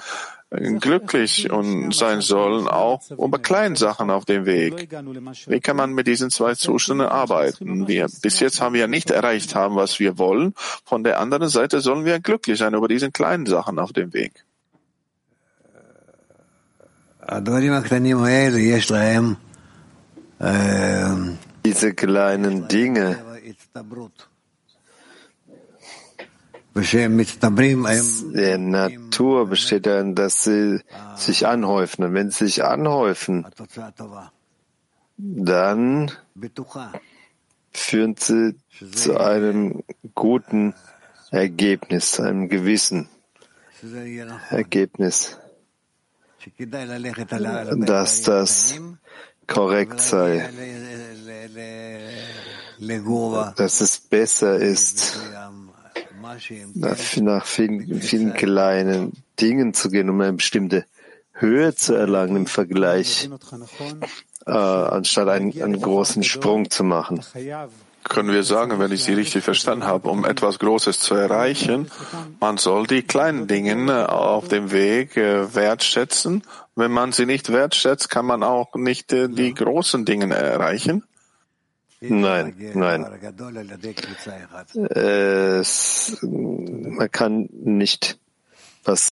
glücklich 0.51 1.49
und 1.49 1.95
sein 1.95 2.21
sollen, 2.21 2.67
auch 2.67 3.09
über 3.11 3.39
kleinen 3.39 3.75
Sachen 3.77 4.09
auf 4.09 4.25
dem 4.25 4.45
Weg. 4.45 4.89
Wie 5.47 5.59
kann 5.61 5.77
man 5.77 5.93
mit 5.93 6.07
diesen 6.07 6.29
zwei 6.29 6.55
Zuständen 6.55 7.07
arbeiten? 7.07 7.87
Wir, 7.87 8.07
bis 8.21 8.39
jetzt 8.41 8.59
haben 8.59 8.73
wir 8.75 8.87
nicht 8.87 9.11
erreicht 9.11 9.55
haben, 9.55 9.75
was 9.75 9.99
wir 9.99 10.17
wollen. 10.17 10.53
Von 10.85 11.03
der 11.03 11.19
anderen 11.19 11.47
Seite 11.47 11.79
sollen 11.79 12.03
wir 12.03 12.19
glücklich 12.19 12.59
sein 12.59 12.73
über 12.73 12.89
diese 12.89 13.11
kleinen 13.11 13.45
Sachen 13.45 13.79
auf 13.79 13.93
dem 13.93 14.13
Weg. 14.13 14.43
Diese 21.63 21.93
kleinen 21.93 22.67
Dinge 22.67 23.17
der 28.33 28.91
Natur 29.21 29.47
besteht 29.47 29.86
darin, 29.86 30.15
dass 30.15 30.43
sie 30.43 30.81
sich 31.15 31.45
anhäufen. 31.45 32.03
Und 32.05 32.13
wenn 32.15 32.31
sie 32.31 32.45
sich 32.45 32.63
anhäufen, 32.63 33.45
dann 35.17 36.12
führen 37.71 38.15
sie 38.17 38.55
zu 38.91 39.19
einem 39.19 39.84
guten 40.15 40.73
Ergebnis, 41.29 42.19
einem 42.19 42.49
gewissen 42.49 43.10
Ergebnis, 44.49 45.38
dass 47.77 48.21
das 48.23 48.79
korrekt 49.45 50.01
sei, 50.01 50.49
dass 53.55 53.81
es 53.81 53.99
besser 53.99 54.55
ist, 54.55 55.19
nach 57.15 57.46
vielen, 57.46 58.02
vielen 58.02 58.34
kleinen 58.34 59.13
Dingen 59.39 59.74
zu 59.74 59.89
gehen, 59.89 60.10
um 60.10 60.22
eine 60.22 60.34
bestimmte 60.34 60.86
Höhe 61.34 61.74
zu 61.76 61.94
erlangen 61.94 62.36
im 62.36 62.46
Vergleich, 62.46 63.30
äh, 64.46 64.52
anstatt 64.52 65.28
einen, 65.28 65.62
einen 65.62 65.82
großen 65.82 66.24
Sprung 66.24 66.70
zu 66.70 66.84
machen. 66.84 67.22
Können 68.04 68.32
wir 68.32 68.44
sagen, 68.44 68.80
wenn 68.80 68.91
ich 68.91 69.04
Sie 69.04 69.13
richtig 69.13 69.44
verstanden 69.44 69.86
habe, 69.86 70.10
um 70.10 70.26
etwas 70.26 70.58
Großes 70.58 71.00
zu 71.00 71.13
erreichen, 71.13 71.91
man 72.39 72.58
soll 72.58 72.88
die 72.88 73.04
kleinen 73.04 73.48
Dinge 73.48 74.10
auf 74.10 74.48
dem 74.48 74.72
Weg 74.72 75.17
äh, 75.17 75.54
wertschätzen. 75.54 76.44
Wenn 76.76 76.91
man 76.91 77.12
sie 77.12 77.26
nicht 77.26 77.52
wertschätzt, 77.52 78.10
kann 78.10 78.26
man 78.26 78.44
auch 78.44 78.74
nicht 78.76 79.13
äh, 79.13 79.30
die 79.30 79.54
großen 79.54 80.04
Dinge 80.06 80.34
erreichen. 80.34 81.04
Nein, 82.01 82.55
nein. 82.73 83.05
Es, 84.89 86.17
man 86.21 87.11
kann 87.11 87.47
nicht 87.51 88.17
was 88.83 89.09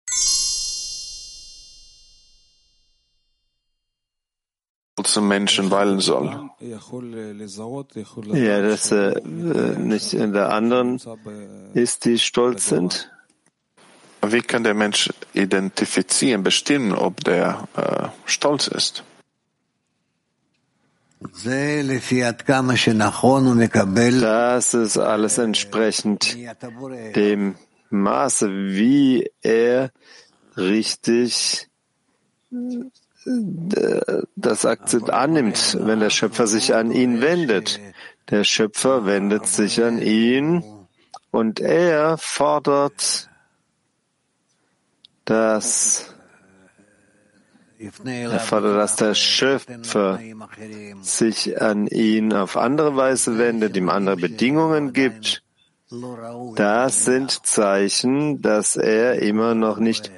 zum 5.03 5.29
Menschen 5.29 5.70
weilen 5.70 6.01
soll. 6.01 6.51
Ja, 8.33 8.62
dass 8.62 8.90
er 8.92 9.16
äh, 9.16 9.79
nicht 9.79 10.12
in 10.14 10.33
der 10.33 10.51
anderen 10.53 11.01
ist, 11.75 12.05
die 12.05 12.18
stolz 12.18 12.68
sind. 12.68 13.11
Wie 14.22 14.42
kann 14.42 14.64
der 14.64 14.75
Mensch 14.75 15.11
identifizieren, 15.33 16.42
bestimmen, 16.42 16.92
ob 16.92 17.22
der 17.25 17.68
äh, 17.77 18.09
stolz 18.25 18.66
ist? 18.66 19.05
Das 24.21 24.75
ist 24.75 24.99
alles 24.99 25.39
entsprechend 25.39 26.37
dem 27.17 27.57
Maße, 27.91 28.51
wie 28.51 29.31
er 29.43 29.91
richtig 30.57 31.69
das 34.37 34.67
Akzent 34.67 35.11
annimmt, 35.11 35.77
wenn 35.81 36.01
der 36.01 36.11
Schöpfer 36.11 36.47
sich 36.47 36.75
an 36.75 36.93
ihn 36.93 37.21
wendet. 37.23 37.81
Der 38.31 38.45
Schöpfer 38.45 39.07
wendet 39.07 39.47
sich 39.47 39.83
an 39.83 40.01
ihn 40.01 40.65
und 41.31 41.61
er 41.61 42.19
fordert 42.19 43.29
dass 45.27 46.15
er 48.05 48.41
fordert, 48.41 48.77
dass 48.77 48.97
der 48.97 49.14
Schöpfer 49.14 50.18
sich 51.03 51.61
an 51.61 51.87
ihn 51.87 52.33
auf 52.33 52.57
andere 52.57 52.97
Weise 52.97 53.39
wendet, 53.39 53.77
ihm 53.77 53.89
andere 53.89 54.16
Bedingungen 54.16 54.93
gibt. 54.93 55.43
Das 56.57 57.05
sind 57.05 57.47
Zeichen, 57.47 58.43
dass 58.43 58.77
er 58.77 59.22
immer 59.22 59.55
noch 59.55 59.79
nicht 59.79 60.11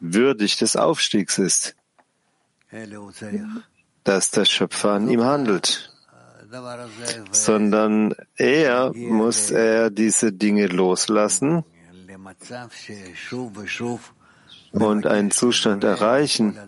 würdig 0.00 0.56
des 0.56 0.76
Aufstiegs 0.76 1.38
ist, 1.38 1.76
dass 4.02 4.30
der 4.30 4.44
Schöpfer 4.44 4.90
an 4.92 5.08
ihm 5.08 5.24
handelt, 5.24 5.92
sondern 7.30 8.14
er 8.36 8.92
muss 8.94 9.50
er 9.50 9.90
diese 9.90 10.32
Dinge 10.32 10.66
loslassen 10.66 11.64
und 14.74 15.06
einen 15.06 15.30
Zustand 15.30 15.84
erreichen, 15.84 16.58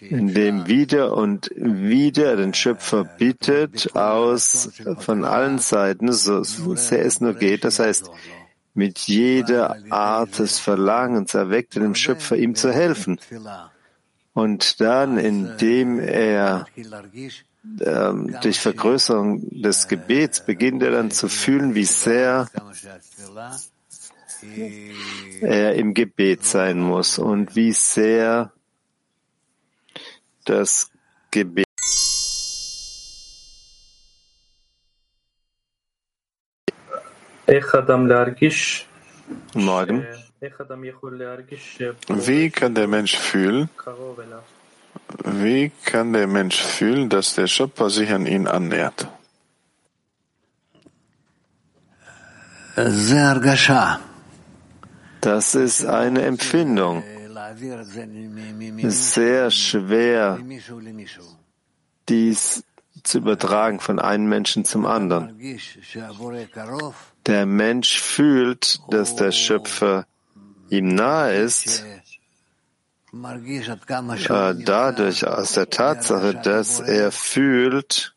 in 0.00 0.32
dem 0.32 0.66
wieder 0.66 1.14
und 1.14 1.50
wieder 1.54 2.36
den 2.36 2.54
Schöpfer 2.54 3.04
bittet, 3.04 3.94
aus 3.94 4.70
von 4.98 5.24
allen 5.24 5.58
Seiten, 5.58 6.10
so 6.12 6.42
sehr 6.42 7.04
es 7.04 7.20
nur 7.20 7.34
geht. 7.34 7.64
Das 7.64 7.78
heißt, 7.78 8.10
mit 8.74 8.98
jeder 9.00 9.76
Art 9.90 10.38
des 10.38 10.58
Verlangens 10.58 11.34
erweckt 11.34 11.76
er 11.76 11.82
dem 11.82 11.94
Schöpfer, 11.94 12.36
ihm 12.36 12.54
zu 12.54 12.72
helfen. 12.72 13.20
Und 14.32 14.80
dann, 14.80 15.18
indem 15.18 15.98
er 15.98 16.66
ähm, 17.80 18.36
durch 18.40 18.60
Vergrößerung 18.60 19.60
des 19.62 19.88
Gebets 19.88 20.46
beginnt 20.46 20.82
er 20.82 20.92
dann 20.92 21.10
zu 21.10 21.28
fühlen, 21.28 21.74
wie 21.74 21.84
sehr 21.84 22.48
er 25.40 25.74
im 25.74 25.94
Gebet 25.94 26.44
sein 26.44 26.80
muss 26.80 27.18
und 27.18 27.56
wie 27.56 27.72
sehr 27.72 28.52
das 30.44 30.90
Gebet 31.30 31.68
Morgen. 39.54 40.06
Wie 42.08 42.50
kann 42.50 42.74
der 42.74 42.86
Mensch 42.86 43.16
fühlen? 43.16 43.70
Wie 45.24 45.72
kann 45.84 46.12
der 46.12 46.26
Mensch 46.26 46.60
fühlen, 46.60 47.08
dass 47.08 47.34
der 47.34 47.46
Schöpfer 47.46 47.88
sich 47.88 48.10
an 48.10 48.26
ihn 48.26 48.46
annähert? 48.46 49.08
Das 55.20 55.54
ist 55.54 55.84
eine 55.84 56.22
Empfindung. 56.22 57.02
Sehr 58.88 59.50
schwer, 59.50 60.38
dies 62.08 62.64
zu 63.02 63.18
übertragen 63.18 63.80
von 63.80 63.98
einem 63.98 64.28
Menschen 64.28 64.64
zum 64.64 64.86
anderen. 64.86 65.38
Der 67.26 67.46
Mensch 67.46 68.00
fühlt, 68.00 68.80
dass 68.90 69.16
der 69.16 69.32
Schöpfer 69.32 70.06
ihm 70.68 70.94
nahe 70.94 71.34
ist, 71.36 71.84
äh, 73.10 74.54
dadurch 74.64 75.26
aus 75.26 75.52
der 75.52 75.70
Tatsache, 75.70 76.34
dass 76.34 76.80
er 76.80 77.10
fühlt, 77.10 78.14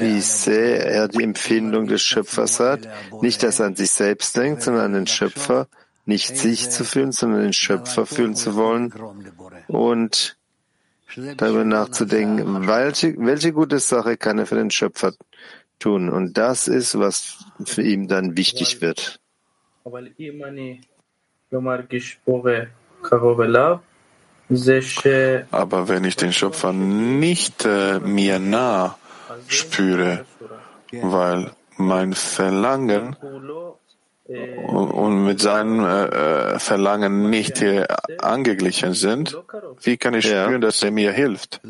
wie 0.00 0.20
sehr 0.20 0.86
er 0.86 1.08
die 1.08 1.22
Empfindung 1.22 1.86
des 1.86 2.02
Schöpfers 2.02 2.60
hat, 2.60 2.88
nicht, 3.22 3.42
dass 3.42 3.60
er 3.60 3.66
an 3.66 3.76
sich 3.76 3.90
selbst 3.90 4.36
denkt, 4.36 4.62
sondern 4.62 4.84
an 4.86 4.92
den 4.94 5.06
Schöpfer, 5.06 5.68
nicht 6.04 6.36
sich 6.36 6.70
zu 6.70 6.84
fühlen, 6.84 7.12
sondern 7.12 7.42
den 7.42 7.52
Schöpfer 7.52 8.06
fühlen 8.06 8.34
zu 8.34 8.54
wollen 8.56 8.92
und 9.68 10.36
darüber 11.36 11.64
nachzudenken, 11.64 12.66
welche, 12.66 13.14
welche 13.18 13.52
gute 13.52 13.78
Sache 13.78 14.16
kann 14.16 14.38
er 14.38 14.46
für 14.46 14.56
den 14.56 14.70
Schöpfer 14.70 15.12
tun. 15.78 16.08
Und 16.08 16.36
das 16.38 16.68
ist, 16.68 16.98
was 16.98 17.38
für 17.64 17.82
ihn 17.82 18.08
dann 18.08 18.36
wichtig 18.36 18.80
wird. 18.80 19.20
Aber 19.84 20.02
wenn 25.88 26.04
ich 26.04 26.16
den 26.16 26.32
Schöpfer 26.32 26.72
nicht 26.72 27.64
äh, 27.64 28.00
mir 28.00 28.38
nah 28.38 28.96
spüre, 29.46 30.24
weil 30.90 31.50
mein 31.76 32.14
Verlangen 32.14 33.16
und, 34.26 35.24
mit 35.24 35.40
seinem 35.40 35.84
äh, 35.84 36.58
Verlangen 36.58 37.30
nicht 37.30 37.62
äh, 37.62 37.86
angeglichen 38.20 38.94
sind, 38.94 39.36
wie 39.82 39.96
kann 39.96 40.14
ich 40.14 40.26
spüren, 40.26 40.52
ja. 40.52 40.58
dass 40.58 40.82
er 40.82 40.90
mir 40.90 41.12
hilft? 41.12 41.60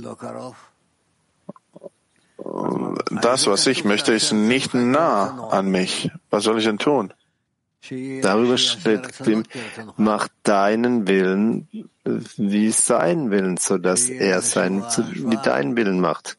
Das, 3.11 3.47
was 3.47 3.67
ich 3.67 3.85
möchte, 3.85 4.13
ist 4.13 4.33
nicht 4.33 4.75
nah 4.75 5.49
an 5.51 5.71
mich. 5.71 6.11
Was 6.31 6.45
soll 6.45 6.59
ich 6.59 6.65
denn 6.65 6.79
tun? 6.79 7.13
Darüber 8.23 8.59
steht, 8.59 9.01
mach 9.97 10.29
deinen 10.43 11.07
Willen 11.07 11.69
wie 12.37 12.71
sein 12.71 13.31
Willen, 13.31 13.57
so 13.57 13.79
dass 13.79 14.09
er 14.09 14.43
sein 14.43 14.83
wie 14.83 15.37
deinen 15.37 15.77
Willen 15.77 16.01
macht, 16.01 16.39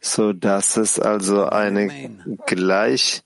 so 0.00 0.32
dass 0.32 0.76
es 0.76 0.98
also 0.98 1.46
eine 1.46 2.10
Gleich, 2.46 3.22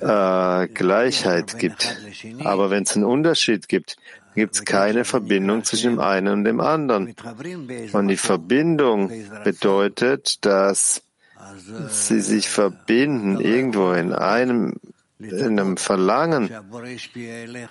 äh, 0.00 0.68
Gleichheit 0.68 1.58
gibt. 1.58 1.96
Aber 2.44 2.70
wenn 2.70 2.82
es 2.82 2.96
einen 2.96 3.04
Unterschied 3.04 3.68
gibt, 3.68 3.96
gibt 4.34 4.54
es 4.54 4.64
keine 4.64 5.04
Verbindung 5.04 5.64
zwischen 5.64 5.92
dem 5.92 6.00
einen 6.00 6.28
und 6.28 6.44
dem 6.44 6.60
anderen. 6.60 7.14
Und 7.92 8.08
die 8.08 8.16
Verbindung 8.16 9.10
bedeutet, 9.44 10.44
dass 10.44 11.02
sie 11.88 12.20
sich 12.20 12.48
verbinden 12.48 13.40
irgendwo 13.40 13.92
in 13.92 14.12
einem 14.12 14.74
in 15.22 15.60
einem 15.60 15.76
Verlangen. 15.76 16.50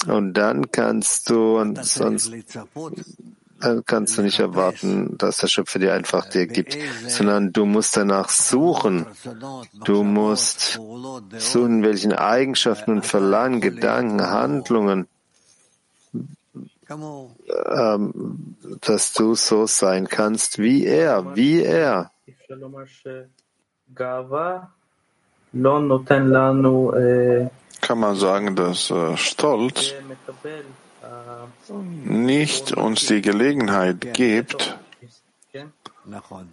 Und 0.08 0.34
dann 0.34 0.72
kannst 0.72 1.30
du, 1.30 1.74
sonst 1.82 2.32
kannst 3.86 4.18
du 4.18 4.22
nicht 4.24 4.40
erwarten, 4.40 5.18
dass 5.18 5.38
der 5.38 5.48
Schöpfer 5.48 5.80
dir 5.80 5.94
einfach 5.94 6.28
dir 6.28 6.48
gibt, 6.48 6.78
sondern 7.08 7.54
du 7.54 7.66
musst 7.66 7.96
danach 7.96 8.30
suchen. 8.30 9.06
Du 9.86 10.04
musst 10.04 10.80
suchen, 11.38 11.84
welchen 11.84 12.14
Eigenschaften 12.14 12.92
und 12.92 13.06
Verlangen, 13.06 13.62
Gedanken, 13.62 14.22
Handlungen, 14.22 15.08
ähm, 16.90 18.56
dass 18.82 19.14
du 19.14 19.36
so 19.36 19.66
sein 19.66 20.08
kannst 20.08 20.60
wie 20.60 20.86
er, 20.86 21.36
wie 21.36 21.62
er. 21.64 22.12
Kann 25.54 25.88
man 28.00 28.16
sagen, 28.16 28.56
dass 28.56 28.90
äh, 28.90 29.18
Stolz 29.18 29.94
nicht 32.06 32.72
uns 32.74 33.06
die 33.08 33.22
Gelegenheit 33.22 34.14
gibt, 34.14 34.78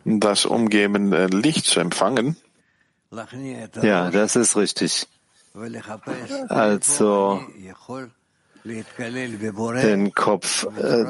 das 0.05 0.47
umgebende 0.47 1.27
Licht 1.27 1.67
zu 1.67 1.81
empfangen? 1.81 2.37
Ja, 3.83 4.11
das 4.11 4.37
ist 4.37 4.57
richtig. 4.57 5.07
Also 6.49 7.41
den 8.65 10.15
Kopf 10.15 10.67
äh, 10.77 11.05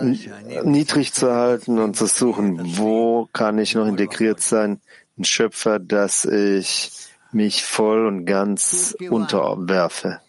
niedrig 0.65 1.13
zu 1.13 1.33
halten 1.33 1.79
und 1.79 1.97
zu 1.97 2.07
suchen, 2.07 2.79
wo 2.79 3.29
kann 3.33 3.59
ich 3.59 3.75
noch 3.75 3.87
integriert 3.87 4.41
sein, 4.41 4.81
ein 5.19 5.25
Schöpfer, 5.25 5.79
dass 5.79 6.25
ich 6.25 7.08
mich 7.33 7.65
voll 7.65 8.07
und 8.07 8.25
ganz 8.27 8.95
unterwerfe. 9.11 10.21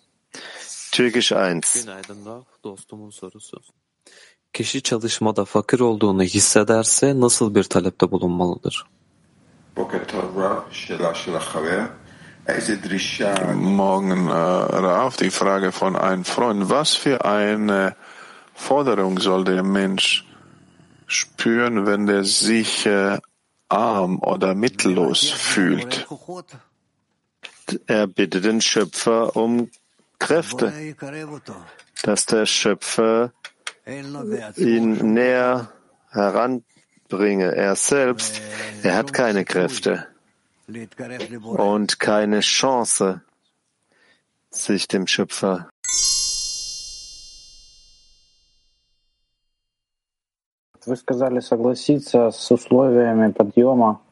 Türkisch 0.91 1.31
1. 1.31 1.87
Kişi 4.53 4.81
çalışmada 4.81 5.45
fakir 5.45 5.79
olduğunu 5.79 6.23
hissederse 6.23 7.19
nasıl 7.19 7.55
bir 7.55 7.63
talepte 7.63 8.11
bulunmalıdır? 8.11 8.85
Morgen, 13.55 14.27
äh, 14.27 14.83
Rav, 14.83 15.11
die 15.19 15.29
Frage 15.29 15.71
von 15.71 15.95
einem 15.95 16.23
Freund. 16.23 16.69
Was 16.69 16.97
für 16.97 17.23
eine 17.25 17.95
Forderung 18.55 19.19
soll 19.19 19.45
der 19.45 19.63
Mensch 19.63 20.25
spüren, 21.07 21.85
wenn 21.85 22.07
er 22.07 22.23
sich 22.23 22.85
äh, 22.85 23.19
arm 23.69 24.19
oder 24.21 24.55
mittellos 24.55 25.29
fühlt? 25.29 26.07
Er 27.86 28.06
bittet 28.06 28.44
den 28.44 28.60
Schöpfer 28.60 29.36
um 29.36 29.70
Kräfte, 30.18 30.72
dass 32.02 32.26
der 32.26 32.46
Schöpfer 32.46 33.32
ihn 34.56 35.14
näher 35.14 35.72
heranbringe. 36.10 37.54
Er 37.54 37.76
selbst, 37.76 38.40
er 38.82 38.96
hat 38.96 39.12
keine 39.12 39.44
Kräfte 39.44 40.06
und 41.42 41.98
keine 41.98 42.40
Chance, 42.40 43.22
sich 44.50 44.88
dem 44.88 45.06
Schöpfer 45.06 45.68
Вы 50.86 50.96
сказали 50.96 51.40
согласиться 51.40 52.30
с 52.30 52.50
условиями 52.50 53.32
подъема 53.32 54.02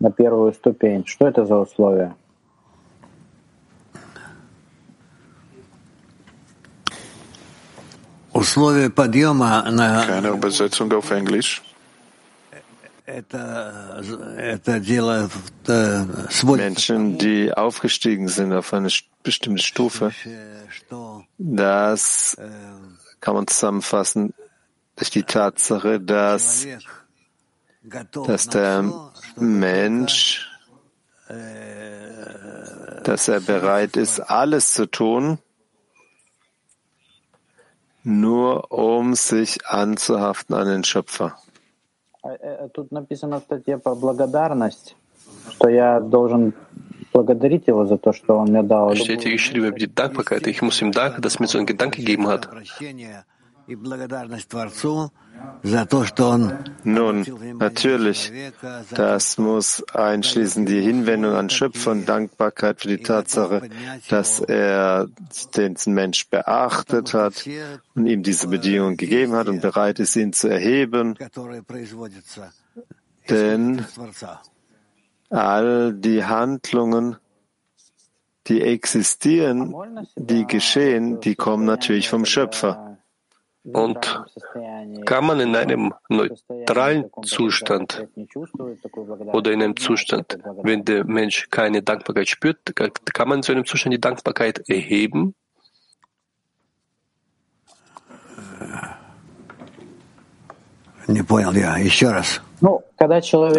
на 0.00 0.10
первую 0.10 0.54
ступень. 0.54 1.04
Что 1.04 1.28
это 1.28 1.44
за 1.44 1.56
условия? 1.56 2.16
Keine 10.07 10.29
Übersetzung 10.29 10.91
auf 10.93 11.11
Englisch. 11.11 11.61
Menschen, 16.57 17.17
die 17.17 17.53
aufgestiegen 17.53 18.27
sind 18.29 18.53
auf 18.53 18.73
eine 18.73 18.89
bestimmte 19.23 19.61
Stufe, 19.61 20.11
das 21.37 22.37
kann 23.19 23.35
man 23.35 23.47
zusammenfassen 23.47 24.33
durch 24.95 25.09
die 25.09 25.23
Tatsache, 25.23 25.99
dass, 25.99 26.67
dass 28.25 28.47
der 28.47 28.85
Mensch, 29.35 30.47
dass 33.03 33.27
er 33.27 33.39
bereit 33.41 33.97
ist, 33.97 34.19
alles 34.19 34.73
zu 34.73 34.85
tun, 34.85 35.39
nur 38.04 38.70
um 38.70 39.14
sich 39.14 39.66
anzuhaften 39.66 40.54
an 40.54 40.68
den 40.68 40.84
Schöpfer. 40.84 41.36
Тут 42.74 42.90
написана 42.90 43.40
статья 43.40 43.78
про 43.78 43.94
благодарность, 43.94 44.96
что 45.50 45.68
я 45.68 46.00
должен 46.00 46.54
благодарить 47.12 47.66
его 47.68 47.86
за 47.86 47.98
то, 47.98 48.12
что 48.12 48.36
он 48.38 48.48
мне 48.48 48.62
дал. 48.62 48.94
Steht 48.94 49.22
hier 49.22 49.32
geschrieben 49.32 49.66
über 49.66 49.78
die 49.78 49.92
Dankbarkeit. 49.92 50.46
Ich 50.46 50.60
muss 50.62 50.82
ihm 50.82 50.92
danken, 50.92 51.22
dass 51.22 51.36
er 51.36 51.42
mir 51.42 51.48
so 51.48 51.58
einen 51.58 51.66
Gedanken 51.66 52.00
gegeben 52.00 52.26
hat. 52.26 52.48
Nun, 56.83 57.25
natürlich, 57.59 58.31
das 58.91 59.37
muss 59.37 59.83
einschließen 59.93 60.65
die 60.65 60.81
Hinwendung 60.81 61.33
an 61.33 61.49
Schöpfer 61.49 61.91
und 61.91 62.09
Dankbarkeit 62.09 62.81
für 62.81 62.87
die 62.87 63.03
Tatsache, 63.03 63.69
dass 64.09 64.39
er 64.39 65.07
den 65.55 65.75
Mensch 65.87 66.29
beachtet 66.29 67.13
hat 67.13 67.47
und 67.95 68.07
ihm 68.07 68.23
diese 68.23 68.47
Bedingungen 68.47 68.97
gegeben 68.97 69.33
hat 69.33 69.47
und 69.49 69.61
bereit 69.61 69.99
ist, 69.99 70.15
ihn 70.15 70.33
zu 70.33 70.47
erheben. 70.47 71.15
Denn 73.29 73.85
all 75.29 75.93
die 75.93 76.25
Handlungen, 76.25 77.17
die 78.47 78.61
existieren, 78.61 79.75
die 80.15 80.45
geschehen, 80.45 81.19
die 81.19 81.35
kommen 81.35 81.65
natürlich 81.65 82.09
vom 82.09 82.25
Schöpfer. 82.25 82.90
Und 83.63 84.25
kann 85.05 85.25
man 85.25 85.39
in 85.39 85.55
einem 85.55 85.93
neutralen 86.09 87.11
Zustand 87.23 88.07
oder 89.33 89.51
in 89.51 89.61
einem 89.61 89.77
Zustand, 89.77 90.39
wenn 90.63 90.83
der 90.83 91.05
Mensch 91.05 91.47
keine 91.51 91.83
Dankbarkeit 91.83 92.27
spürt, 92.27 92.75
kann 92.75 93.29
man 93.29 93.39
in 93.39 93.43
so 93.43 93.51
einem 93.51 93.65
Zustand 93.65 93.93
die 93.93 94.01
Dankbarkeit 94.01 94.67
erheben? 94.67 95.35
Ich 101.07 101.31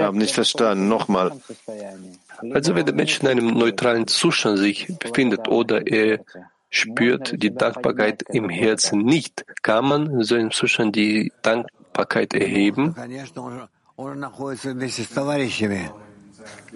habe 0.04 0.16
nicht 0.16 0.34
verstanden. 0.34 0.88
Nochmal. 0.88 1.32
Also 2.52 2.74
wenn 2.74 2.86
der 2.86 2.94
Mensch 2.94 3.20
in 3.20 3.28
einem 3.28 3.46
neutralen 3.48 4.08
Zustand 4.08 4.58
sich 4.58 4.88
befindet 4.98 5.46
oder 5.48 5.86
er 5.86 6.24
spürt 6.72 7.40
die 7.42 7.54
Dankbarkeit 7.54 8.22
im 8.30 8.48
Herzen 8.48 9.00
nicht, 9.04 9.44
kann 9.62 9.84
man 9.84 10.22
so 10.24 10.34
einem 10.34 10.50
Zustand 10.50 10.96
die 10.96 11.30
Dankbarkeit 11.42 12.34
erheben? 12.34 12.96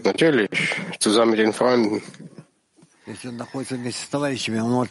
Natürlich, 0.05 0.51
zusammen 1.01 1.30
mit 1.30 1.40
den 1.40 1.53
Freunden. 1.53 2.03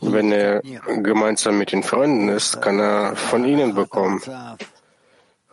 Wenn 0.01 0.31
er 0.31 0.61
gemeinsam 1.01 1.57
mit 1.59 1.71
den 1.71 1.83
Freunden 1.83 2.29
ist, 2.29 2.61
kann 2.61 2.79
er 2.79 3.15
von 3.15 3.45
ihnen 3.45 3.75
bekommen. 3.75 4.21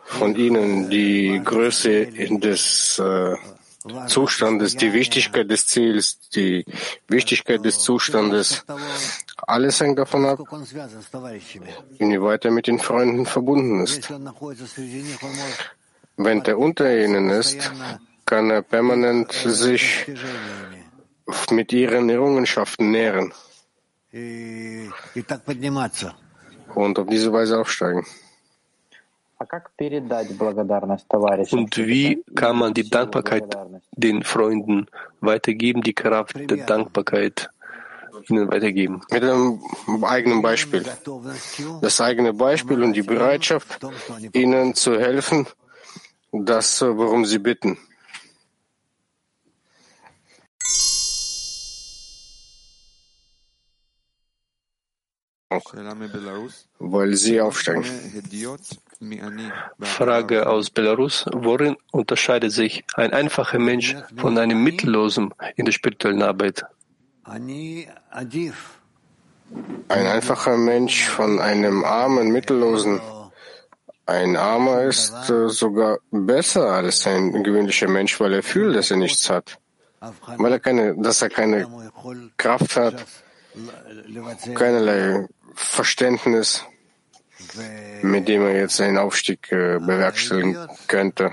Von 0.05 0.35
ihnen 0.35 0.89
die 0.89 1.41
Größe 1.43 2.07
des 2.07 2.99
äh, 2.99 3.35
Zustandes, 4.07 4.75
die 4.75 4.93
Wichtigkeit 4.93 5.49
des 5.49 5.67
Ziels, 5.67 6.19
die 6.29 6.65
Wichtigkeit 7.07 7.63
des 7.65 7.79
Zustandes. 7.79 8.63
Alles 9.37 9.81
hängt 9.81 9.99
davon 9.99 10.25
ab, 10.25 10.39
inwieweit 11.97 12.45
er 12.45 12.51
mit 12.51 12.67
den 12.67 12.79
Freunden 12.79 13.25
verbunden 13.25 13.81
ist. 13.81 14.09
Wenn 16.15 16.41
er 16.41 16.57
unter 16.59 17.03
ihnen 17.03 17.29
ist, 17.29 17.71
kann 18.25 18.49
er 18.49 18.61
permanent 18.61 19.31
sich 19.31 20.05
mit 21.51 21.73
ihren 21.73 22.09
Errungenschaften 22.09 22.91
nähren 22.91 23.33
und 26.75 26.99
auf 26.99 27.07
diese 27.07 27.33
Weise 27.33 27.59
aufsteigen. 27.59 28.05
Und 31.51 31.77
wie 31.77 32.23
kann 32.35 32.57
man 32.57 32.73
die 32.73 32.89
Dankbarkeit 32.89 33.43
den 33.91 34.23
Freunden 34.23 34.87
weitergeben, 35.21 35.81
die 35.81 35.93
Kraft 35.93 36.35
der 36.49 36.65
Dankbarkeit 36.65 37.49
ihnen 38.29 38.49
weitergeben? 38.49 39.01
Mit 39.11 39.23
einem 39.23 39.59
eigenen 40.03 40.41
Beispiel. 40.41 40.83
Das 41.81 42.01
eigene 42.01 42.33
Beispiel 42.33 42.83
und 42.83 42.93
die 42.93 43.03
Bereitschaft, 43.03 43.79
ihnen 44.33 44.73
zu 44.75 44.99
helfen, 44.99 45.47
das, 46.31 46.81
worum 46.81 47.25
sie 47.25 47.39
bitten. 47.39 47.77
Weil 56.79 57.15
sie 57.15 57.41
aufsteigen. 57.41 57.85
Frage 59.81 60.47
aus 60.47 60.69
Belarus. 60.69 61.25
Worin 61.33 61.75
unterscheidet 61.91 62.51
sich 62.51 62.83
ein 62.95 63.13
einfacher 63.13 63.59
Mensch 63.59 63.95
von 64.17 64.37
einem 64.37 64.63
Mittellosen 64.63 65.33
in 65.55 65.65
der 65.65 65.71
spirituellen 65.71 66.21
Arbeit? 66.21 66.63
Ein 69.89 70.07
einfacher 70.07 70.57
Mensch 70.57 71.05
von 71.09 71.39
einem 71.39 71.83
armen 71.83 72.29
Mittellosen. 72.31 73.01
Ein 74.05 74.35
Armer 74.35 74.83
ist 74.83 75.29
äh, 75.29 75.47
sogar 75.47 75.99
besser 76.11 76.71
als 76.71 77.07
ein 77.07 77.43
gewöhnlicher 77.43 77.87
Mensch, 77.87 78.19
weil 78.19 78.33
er 78.33 78.43
fühlt, 78.43 78.75
dass 78.75 78.91
er 78.91 78.97
nichts 78.97 79.29
hat. 79.29 79.57
Weil 80.37 80.51
er 80.51 80.59
keine, 80.59 80.95
dass 80.97 81.21
er 81.21 81.29
keine 81.29 81.67
Kraft 82.35 82.75
hat, 82.75 83.05
keinerlei 84.55 85.27
Verständnis, 85.55 86.63
mit 88.01 88.27
dem 88.27 88.41
er 88.43 88.55
jetzt 88.55 88.79
einen 88.81 88.97
Aufstieg 88.97 89.51
äh, 89.51 89.79
bewerkstelligen 89.79 90.57
könnte. 90.87 91.31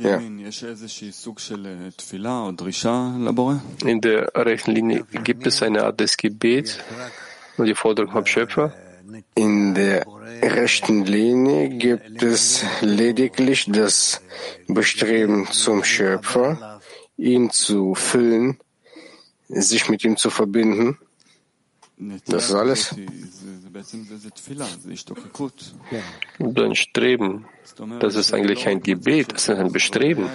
Ja. 0.00 0.18
In 3.84 4.00
der 4.00 4.32
rechten 4.34 4.72
Linie 4.72 5.04
gibt 5.24 5.46
es 5.46 5.62
eine 5.62 5.84
Art 5.84 6.00
des 6.00 6.16
Gebets 6.16 6.78
und 7.56 7.66
die 7.66 7.74
Forderung 7.74 8.12
vom 8.12 8.26
Schöpfer. 8.26 8.72
In 9.34 9.74
der 9.74 10.06
rechten 10.42 11.04
Linie 11.04 11.68
gibt 11.70 12.22
es 12.22 12.64
lediglich 12.80 13.66
das 13.68 14.22
Bestreben 14.68 15.46
zum 15.50 15.84
Schöpfer, 15.84 16.80
ihn 17.16 17.50
zu 17.50 17.94
füllen, 17.94 18.58
sich 19.48 19.88
mit 19.88 20.04
ihm 20.04 20.16
zu 20.16 20.30
verbinden. 20.30 20.98
Das 22.26 22.46
ist 22.46 22.54
alles. 22.54 22.94
Dein 26.38 26.74
Streben, 26.74 27.46
das 28.00 28.14
ist 28.16 28.34
eigentlich 28.34 28.66
ein 28.66 28.82
Gebet, 28.82 29.32
das 29.32 29.48
ist 29.48 29.58
ein 29.58 29.72
Bestreben. 29.72 30.28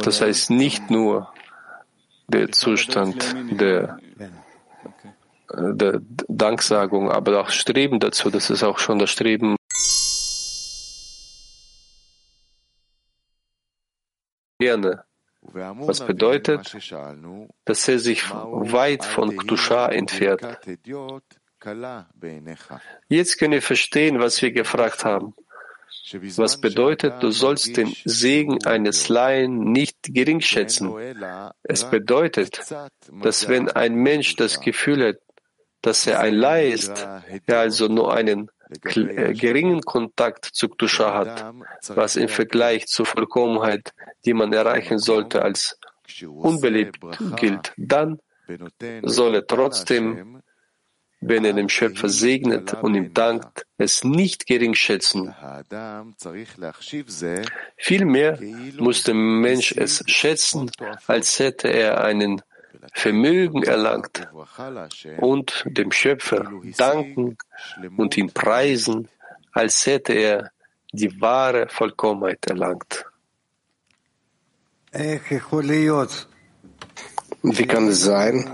Das 0.00 0.20
heißt 0.20 0.50
nicht 0.50 0.90
nur 0.90 1.32
der 2.28 2.50
Zustand 2.52 3.36
der, 3.50 3.98
der 5.52 6.00
Danksagung, 6.28 7.10
aber 7.10 7.40
auch 7.40 7.50
Streben 7.50 8.00
dazu. 8.00 8.30
Das 8.30 8.50
ist 8.50 8.62
auch 8.62 8.78
schon 8.78 8.98
das 8.98 9.10
Streben 9.10 9.56
gerne. 14.58 15.04
Was 15.40 16.04
bedeutet, 16.04 16.76
dass 17.64 17.88
er 17.88 17.98
sich 17.98 18.30
weit 18.30 19.04
von 19.04 19.36
Ktusha 19.36 19.88
entfernt. 19.88 20.58
Jetzt 23.08 23.38
können 23.38 23.52
wir 23.52 23.62
verstehen, 23.62 24.18
was 24.18 24.42
wir 24.42 24.52
gefragt 24.52 25.04
haben. 25.04 25.34
Was 26.36 26.60
bedeutet, 26.60 27.22
du 27.22 27.30
sollst 27.30 27.76
den 27.76 27.94
Segen 28.04 28.64
eines 28.64 29.08
Laien 29.08 29.72
nicht 29.72 29.96
gering 30.02 30.40
schätzen. 30.40 30.92
Es 31.62 31.88
bedeutet, 31.88 32.60
dass 33.22 33.48
wenn 33.48 33.70
ein 33.70 33.94
Mensch 33.94 34.36
das 34.36 34.60
Gefühl 34.60 35.08
hat, 35.08 35.16
dass 35.82 36.06
er 36.06 36.20
ein 36.20 36.34
Laie 36.34 36.70
ist, 36.70 37.06
er 37.46 37.58
also 37.58 37.88
nur 37.88 38.12
einen 38.12 38.50
äh, 38.84 39.32
geringen 39.32 39.80
Kontakt 39.80 40.44
zu 40.44 40.68
Ktusha 40.68 41.14
hat, 41.14 41.54
was 41.88 42.16
im 42.16 42.28
Vergleich 42.28 42.86
zur 42.86 43.06
Vollkommenheit, 43.06 43.92
die 44.24 44.34
man 44.34 44.52
erreichen 44.52 44.98
sollte, 44.98 45.42
als 45.42 45.78
unbelebt 46.26 46.98
gilt, 47.36 47.72
dann 47.76 48.18
soll 49.02 49.36
er 49.36 49.46
trotzdem, 49.46 50.42
wenn 51.20 51.44
er 51.44 51.52
den 51.52 51.68
Schöpfer 51.68 52.08
segnet 52.08 52.74
und 52.74 52.94
ihm 52.94 53.12
dankt, 53.14 53.66
es 53.76 54.04
nicht 54.04 54.46
geringschätzen. 54.46 55.34
Vielmehr 57.76 58.38
muss 58.78 59.02
der 59.02 59.14
Mensch 59.14 59.72
es 59.72 60.02
schätzen, 60.06 60.70
als 61.06 61.38
hätte 61.38 61.68
er 61.68 62.04
einen 62.04 62.42
Vermögen 62.92 63.62
erlangt 63.62 64.28
und 65.18 65.64
dem 65.66 65.92
Schöpfer 65.92 66.50
danken 66.76 67.36
und 67.96 68.16
ihn 68.16 68.32
preisen, 68.32 69.08
als 69.52 69.86
hätte 69.86 70.12
er 70.12 70.50
die 70.92 71.20
wahre 71.20 71.68
Vollkommenheit 71.68 72.46
erlangt. 72.46 73.04
Wie 77.42 77.66
kann 77.66 77.88
es 77.88 78.02
sein, 78.02 78.50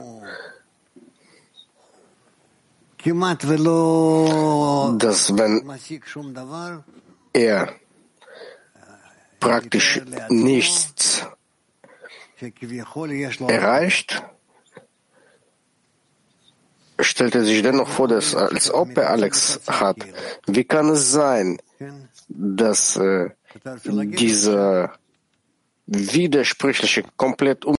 dass 4.99 5.37
wenn 5.37 5.70
er 7.32 7.74
praktisch 9.41 10.01
nichts 10.28 11.26
erreicht, 13.49 14.22
stellt 16.99 17.34
er 17.34 17.45
sich 17.45 17.62
dennoch 17.62 17.88
vor, 17.88 18.09
dass, 18.09 18.34
als 18.34 18.72
ob 18.72 18.97
er 18.97 19.11
Alex 19.11 19.61
hat. 19.66 19.97
Wie 20.47 20.64
kann 20.64 20.88
es 20.90 21.11
sein, 21.11 21.59
dass 22.28 22.97
äh, 22.97 23.30
dieser 23.84 24.92
widersprüchliche, 25.86 27.05
komplett 27.16 27.64
um 27.64 27.76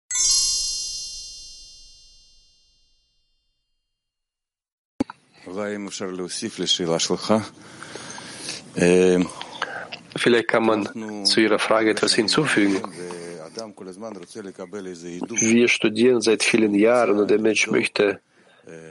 Vielleicht 10.18 10.48
kann 10.48 10.66
man 10.66 11.26
zu 11.26 11.40
Ihrer 11.40 11.60
Frage 11.60 11.92
etwas 11.92 12.14
hinzufügen. 12.14 12.82
Wir 15.40 15.68
studieren 15.68 16.22
seit 16.22 16.44
vielen 16.44 16.76
Jahren 16.76 17.20
und 17.20 17.30
der 17.30 17.40
Mensch 17.40 17.68
möchte 17.68 18.20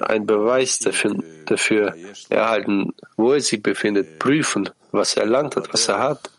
einen 0.00 0.26
Beweis 0.26 0.78
dafür, 0.78 1.94
erhalten, 2.28 2.94
wo 3.16 3.32
er 3.32 3.40
sich 3.40 3.62
befindet, 3.62 4.18
prüfen, 4.18 4.70
was 4.92 5.16
er 5.16 5.24
erlangt 5.24 5.56
hat, 5.56 5.72
was 5.72 5.88
er 5.88 5.98
hat, 5.98 6.30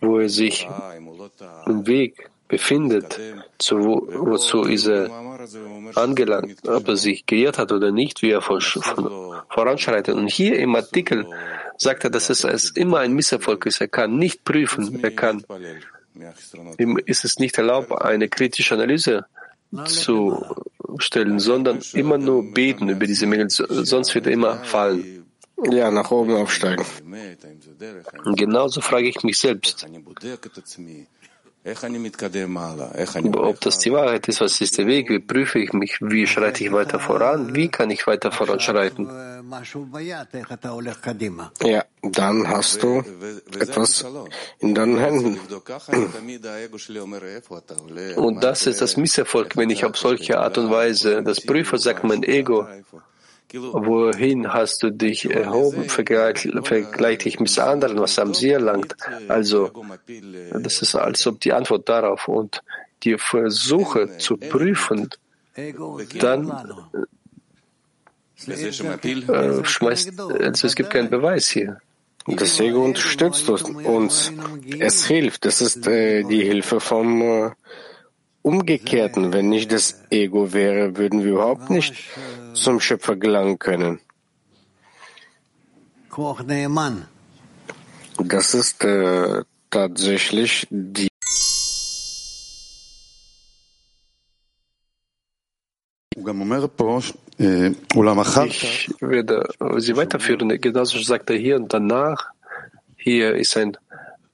wo 0.00 0.18
er 0.18 0.28
sich 0.28 0.68
im 1.66 1.86
Weg 1.86 2.30
befindet, 2.48 3.18
zu, 3.58 3.78
wo, 3.78 4.08
wozu 4.32 4.62
ist 4.62 4.86
er 4.86 5.08
angelangt, 5.94 6.68
ob 6.68 6.88
er 6.88 6.96
sich 6.96 7.24
geirrt 7.24 7.58
hat 7.58 7.70
oder 7.70 7.92
nicht, 7.92 8.22
wie 8.22 8.30
er 8.30 8.42
von, 8.42 8.60
von, 8.60 9.36
voranschreitet. 9.48 10.16
Und 10.16 10.28
hier 10.28 10.58
im 10.58 10.74
Artikel 10.74 11.26
sagt 11.76 12.04
er, 12.04 12.10
dass 12.10 12.28
es, 12.28 12.70
immer 12.70 12.98
ein 12.98 13.12
Misserfolg 13.12 13.66
ist. 13.66 13.80
Er 13.80 13.88
kann 13.88 14.16
nicht 14.16 14.44
prüfen, 14.44 15.02
er 15.02 15.12
kann, 15.12 15.44
ist 17.06 17.24
es 17.24 17.38
nicht 17.38 17.58
erlaubt, 17.58 17.92
eine 17.92 18.28
kritische 18.28 18.74
Analyse 18.74 19.26
zu 19.84 20.44
stellen, 20.98 21.38
sondern 21.38 21.80
immer 21.92 22.18
nur 22.18 22.52
beten 22.52 22.88
über 22.88 23.06
diese 23.06 23.26
Mängel, 23.26 23.48
sonst 23.50 24.14
wird 24.14 24.26
er 24.26 24.32
immer 24.32 24.64
fallen. 24.64 25.24
ja, 25.70 25.90
nach 25.90 26.10
oben 26.10 26.34
aufsteigen. 26.34 26.84
Und 28.24 28.38
genauso 28.38 28.80
frage 28.80 29.08
ich 29.08 29.22
mich 29.22 29.38
selbst, 29.38 29.86
ob 33.36 33.60
das 33.60 33.78
die 33.78 33.92
Wahrheit 33.92 34.26
ist, 34.28 34.40
was 34.40 34.60
ist 34.62 34.78
der 34.78 34.86
Weg, 34.86 35.10
wie 35.10 35.18
prüfe 35.18 35.58
ich 35.58 35.74
mich, 35.74 35.98
wie 36.00 36.26
schreite 36.26 36.64
ich 36.64 36.72
weiter 36.72 36.98
voran, 36.98 37.54
wie 37.54 37.68
kann 37.68 37.90
ich 37.90 38.06
weiter 38.06 38.32
voranschreiten. 38.32 39.06
Ja, 41.62 41.84
dann 42.02 42.48
hast 42.48 42.82
du 42.82 43.04
etwas 43.58 44.06
in 44.58 44.74
deinen 44.74 44.98
Händen. 44.98 45.38
Und 48.16 48.42
das 48.42 48.66
ist 48.66 48.80
das 48.80 48.96
Misserfolg, 48.96 49.56
wenn 49.56 49.68
ich 49.68 49.84
auf 49.84 49.98
solche 49.98 50.38
Art 50.38 50.56
und 50.56 50.70
Weise 50.70 51.22
das 51.22 51.42
prüfe, 51.42 51.76
sagt 51.76 52.04
mein 52.04 52.22
Ego, 52.22 52.66
wohin 53.52 54.52
hast 54.52 54.82
du 54.82 54.90
dich 54.90 55.30
erhoben, 55.30 55.88
vergleiche 55.88 56.48
dich 57.24 57.40
mit 57.40 57.58
anderen, 57.58 58.00
was 58.00 58.18
haben 58.18 58.34
sie 58.34 58.50
erlangt. 58.50 58.96
Also, 59.28 59.70
das 60.52 60.82
ist 60.82 60.94
als 60.94 61.26
ob 61.26 61.40
die 61.40 61.52
Antwort 61.52 61.88
darauf 61.88 62.28
und 62.28 62.62
die 63.02 63.16
Versuche 63.18 64.18
zu 64.18 64.36
prüfen, 64.36 65.08
dann 66.18 66.52
äh, 68.46 69.64
schmeißt, 69.64 70.18
also 70.18 70.66
es 70.66 70.74
gibt 70.74 70.90
keinen 70.90 71.10
Beweis 71.10 71.48
hier. 71.48 71.80
Das 72.26 72.60
Ego 72.60 72.84
unterstützt 72.84 73.48
uns. 73.48 74.32
Es 74.78 75.06
hilft. 75.06 75.44
Das 75.44 75.60
ist 75.60 75.86
äh, 75.86 76.22
die 76.22 76.42
Hilfe 76.42 76.80
vom 76.80 77.22
äh, 77.22 77.50
Umgekehrten. 78.42 79.32
Wenn 79.32 79.48
nicht 79.48 79.72
das 79.72 80.02
Ego 80.10 80.52
wäre, 80.52 80.96
würden 80.96 81.24
wir 81.24 81.32
überhaupt 81.32 81.70
nicht 81.70 81.94
zum 82.54 82.80
Schöpfer 82.80 83.16
gelangen 83.16 83.58
können. 83.58 84.00
Das 88.18 88.54
ist 88.54 88.84
äh, 88.84 89.42
tatsächlich 89.70 90.66
die 90.70 91.08
Ich 98.46 99.00
werde 99.00 99.48
Sie 99.78 99.96
weiterführen. 99.96 100.48
Genauso 100.60 100.98
sagt 100.98 101.30
er 101.30 101.36
hier 101.36 101.56
und 101.56 101.72
danach. 101.72 102.30
Hier 102.96 103.34
ist 103.34 103.56
ein 103.56 103.76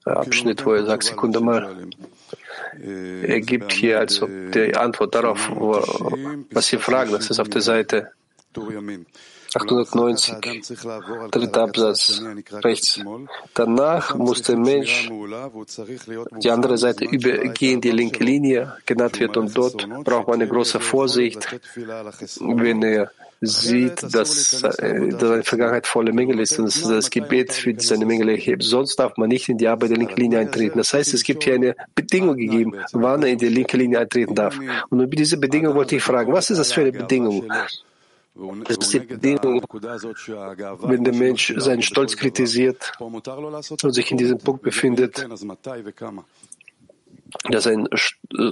Abschnitt, 0.04 0.66
wo 0.66 0.72
er 0.72 0.84
sagt, 0.84 1.04
Sekunde 1.04 1.40
mal. 1.40 1.88
Er 2.82 3.40
gibt 3.40 3.72
hier 3.72 3.98
also 3.98 4.26
die 4.26 4.74
Antwort 4.76 5.14
darauf, 5.14 5.50
was 6.50 6.66
Sie 6.66 6.78
fragen. 6.78 7.12
Das 7.12 7.30
ist 7.30 7.40
auf 7.40 7.48
der 7.48 7.62
Seite 7.62 8.12
890, 9.56 10.34
dritter 11.30 11.62
Absatz 11.62 12.22
rechts. 12.62 13.00
Danach 13.54 14.14
muss 14.14 14.42
der 14.42 14.58
Mensch 14.58 15.10
die 16.42 16.50
andere 16.50 16.76
Seite 16.76 17.04
übergehen, 17.04 17.80
die 17.80 17.90
linke 17.90 18.22
Linie 18.22 18.76
genannt 18.84 19.18
wird, 19.20 19.36
und 19.36 19.56
dort 19.56 19.88
braucht 20.04 20.28
man 20.28 20.40
eine 20.40 20.48
große 20.48 20.80
Vorsicht, 20.80 21.48
wenn 22.40 22.82
er 22.82 23.10
sieht, 23.40 24.02
dass 24.14 24.60
seine 24.60 25.42
Vergangenheit 25.42 25.86
volle 25.86 26.12
Mängel 26.12 26.40
ist 26.40 26.58
und 26.58 26.68
das 26.88 27.10
Gebet 27.10 27.52
für 27.52 27.74
seine 27.78 28.06
Mängel 28.06 28.30
erhebt. 28.30 28.62
Sonst 28.62 28.96
darf 28.96 29.16
man 29.16 29.28
nicht 29.28 29.48
in 29.48 29.58
die 29.58 29.68
Arbeit 29.68 29.90
der 29.90 29.98
linken 29.98 30.20
Linie 30.20 30.38
eintreten. 30.40 30.78
Das 30.78 30.92
heißt, 30.94 31.12
es 31.12 31.22
gibt 31.22 31.44
hier 31.44 31.54
eine 31.54 31.76
Bedingung 31.94 32.36
gegeben, 32.36 32.74
wann 32.92 33.22
er 33.22 33.30
in 33.30 33.38
die 33.38 33.48
linke 33.48 33.76
Linie 33.76 34.00
eintreten 34.00 34.34
darf. 34.34 34.58
Und 34.88 35.00
über 35.00 35.16
diese 35.16 35.36
Bedingung 35.36 35.74
wollte 35.74 35.96
ich 35.96 36.02
fragen, 36.02 36.32
was 36.32 36.50
ist 36.50 36.58
das 36.58 36.72
für 36.72 36.80
eine 36.80 36.92
Bedingung? 36.92 37.46
Ist 38.68 38.92
die 38.92 38.98
Bedingung, 39.00 39.62
wenn 39.70 41.04
der 41.04 41.14
Mensch 41.14 41.54
seinen 41.56 41.82
Stolz 41.82 42.16
kritisiert 42.16 42.92
und 42.98 43.92
sich 43.92 44.10
in 44.10 44.18
diesem 44.18 44.38
Punkt 44.38 44.62
befindet, 44.62 45.26
dass 47.50 47.66
ein 47.66 47.88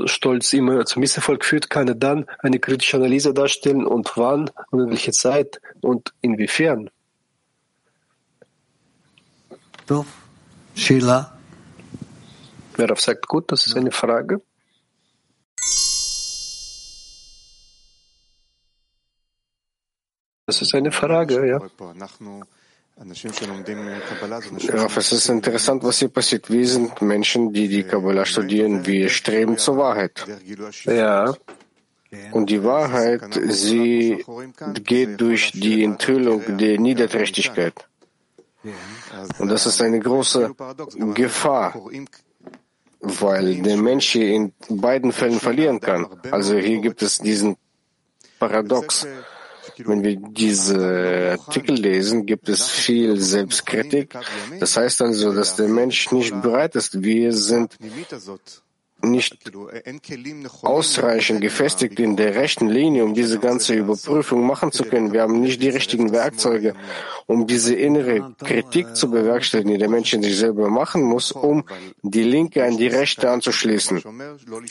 Stolz 0.06 0.52
immer 0.52 0.84
zum 0.86 1.00
Misserfolg 1.00 1.44
führt, 1.44 1.68
kann 1.68 1.88
er 1.88 1.94
dann 1.94 2.26
eine 2.38 2.58
kritische 2.58 2.96
Analyse 2.96 3.34
darstellen 3.34 3.86
und 3.86 4.16
wann 4.16 4.50
und 4.70 4.80
in 4.80 4.90
welcher 4.90 5.12
Zeit 5.12 5.60
und 5.82 6.14
inwiefern. 6.22 6.90
Wer 12.76 12.96
sagt, 12.96 13.28
gut, 13.28 13.52
das 13.52 13.66
ist 13.66 13.76
eine 13.76 13.92
Frage. 13.92 14.40
Das 20.46 20.60
ist 20.60 20.74
eine 20.74 20.92
Frage, 20.92 21.46
ja. 21.46 21.58
Raff, 24.68 24.96
es 24.96 25.12
ist 25.12 25.28
interessant, 25.28 25.82
was 25.82 25.98
hier 25.98 26.08
passiert. 26.08 26.50
Wir 26.50 26.66
sind 26.68 27.02
Menschen, 27.02 27.52
die 27.52 27.68
die 27.68 27.82
Kabbalah 27.82 28.24
studieren. 28.24 28.86
Wir 28.86 29.08
streben 29.08 29.58
zur 29.58 29.78
Wahrheit. 29.78 30.24
Ja. 30.84 31.34
Und 32.30 32.50
die 32.50 32.62
Wahrheit, 32.62 33.22
sie 33.48 34.24
geht 34.84 35.20
durch 35.20 35.50
die 35.52 35.82
Enthüllung 35.82 36.56
der 36.58 36.78
Niederträchtigkeit. 36.78 37.74
Und 39.38 39.48
das 39.48 39.66
ist 39.66 39.82
eine 39.82 39.98
große 39.98 40.54
Gefahr, 41.14 41.74
weil 43.00 43.62
der 43.62 43.76
Mensch 43.76 44.10
hier 44.10 44.28
in 44.28 44.52
beiden 44.68 45.10
Fällen 45.10 45.40
verlieren 45.40 45.80
kann. 45.80 46.06
Also 46.30 46.56
hier 46.56 46.80
gibt 46.80 47.02
es 47.02 47.18
diesen 47.18 47.56
Paradox. 48.38 49.06
Wenn 49.78 50.02
wir 50.02 50.16
diese 50.16 51.38
Artikel 51.38 51.76
lesen, 51.76 52.26
gibt 52.26 52.48
es 52.48 52.68
viel 52.68 53.20
Selbstkritik. 53.20 54.16
Das 54.60 54.76
heißt 54.76 55.02
also, 55.02 55.32
dass 55.32 55.56
der 55.56 55.68
Mensch 55.68 56.10
nicht 56.12 56.40
bereit 56.42 56.74
ist. 56.76 57.02
Wir 57.02 57.32
sind 57.32 57.76
nicht 59.02 59.36
ausreichend 60.62 61.40
gefestigt 61.40 62.00
in 62.00 62.16
der 62.16 62.34
rechten 62.34 62.68
Linie, 62.68 63.04
um 63.04 63.14
diese 63.14 63.38
ganze 63.38 63.74
Überprüfung 63.74 64.46
machen 64.46 64.72
zu 64.72 64.84
können. 64.84 65.12
Wir 65.12 65.22
haben 65.22 65.40
nicht 65.40 65.62
die 65.62 65.68
richtigen 65.68 66.12
Werkzeuge, 66.12 66.74
um 67.26 67.46
diese 67.46 67.74
innere 67.74 68.34
Kritik 68.38 68.96
zu 68.96 69.10
bewerkstelligen, 69.10 69.72
die 69.72 69.78
der 69.78 69.90
Mensch 69.90 70.12
in 70.14 70.22
sich 70.22 70.38
selber 70.38 70.68
machen 70.70 71.02
muss, 71.02 71.32
um 71.32 71.64
die 72.02 72.22
Linke 72.22 72.64
an 72.64 72.76
die 72.76 72.88
Rechte 72.88 73.30
anzuschließen. 73.30 74.02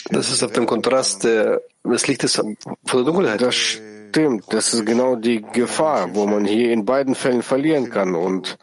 Das 0.09 0.31
ist 0.31 0.43
auf 0.43 0.51
dem 0.51 0.65
Kontrast 0.65 1.23
des 1.23 2.07
Lichtes 2.07 2.35
von 2.35 2.57
der 2.57 3.03
Dunkelheit. 3.03 3.41
Das 3.41 3.79
stimmt. 4.13 4.45
Das 4.49 4.73
ist 4.73 4.85
genau 4.85 5.15
die 5.15 5.41
Gefahr, 5.41 6.13
wo 6.13 6.27
man 6.27 6.45
hier 6.45 6.71
in 6.71 6.85
beiden 6.85 7.15
Fällen 7.15 7.41
verlieren 7.41 7.89
kann. 7.89 8.13
Und 8.13 8.57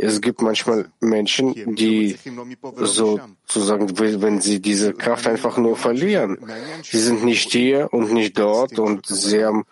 es 0.00 0.20
gibt 0.20 0.42
manchmal 0.42 0.90
Menschen, 1.00 1.74
die 1.74 2.16
sozusagen, 2.76 3.98
wenn 3.98 4.40
sie 4.40 4.60
diese 4.60 4.92
Kraft 4.92 5.26
einfach 5.26 5.56
nur 5.56 5.76
verlieren, 5.76 6.38
sie 6.82 6.98
sind 6.98 7.24
nicht 7.24 7.50
hier 7.52 7.88
und 7.92 8.12
nicht 8.12 8.38
dort 8.38 8.78
und 8.78 9.06
sie 9.06 9.44
haben 9.44 9.64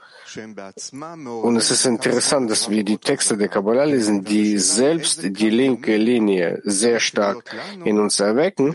und 1.43 1.57
es 1.57 1.71
ist 1.71 1.87
interessant, 1.87 2.51
dass 2.51 2.69
wir 2.69 2.85
die 2.85 2.99
Texte 2.99 3.37
der 3.37 3.49
Kabbalah 3.49 3.85
lesen, 3.85 4.25
die 4.25 4.59
selbst 4.59 5.23
die 5.23 5.51
linke 5.51 5.97
Linie 5.97 6.61
sehr 6.65 7.01
stark 7.01 7.55
in 7.85 7.99
uns 7.99 8.21
erwecken. 8.21 8.75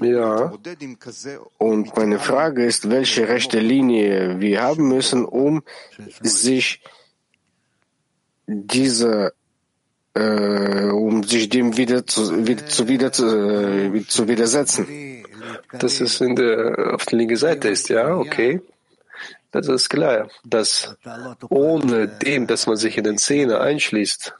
Ja. 0.00 0.52
Und 1.58 1.96
meine 1.96 2.18
Frage 2.18 2.64
ist, 2.64 2.88
welche 2.90 3.28
rechte 3.28 3.60
Linie 3.60 4.40
wir 4.40 4.62
haben 4.62 4.88
müssen, 4.88 5.24
um 5.24 5.62
sich 6.20 6.80
diese 8.46 9.32
äh, 10.14 10.90
um 10.90 11.24
sich 11.24 11.48
dem 11.48 11.76
wieder 11.76 12.06
zu, 12.06 12.46
wieder, 12.46 12.66
zu, 12.66 12.88
wieder 12.88 13.12
zu, 13.12 13.26
äh, 13.26 14.04
zu 14.06 14.28
widersetzen. 14.28 15.24
Das 15.72 16.00
ist 16.00 16.20
in 16.20 16.36
der, 16.36 16.94
auf 16.94 17.04
der 17.06 17.18
linken 17.18 17.36
Seite 17.36 17.68
ist, 17.68 17.88
ja, 17.88 18.14
okay. 18.16 18.60
Das 19.54 19.68
ist 19.68 19.88
klar, 19.88 20.28
dass 20.44 20.96
ohne 21.48 22.08
dem, 22.08 22.48
dass 22.48 22.66
man 22.66 22.76
sich 22.76 22.98
in 22.98 23.04
den 23.04 23.18
Zähne 23.18 23.60
einschließt, 23.60 24.34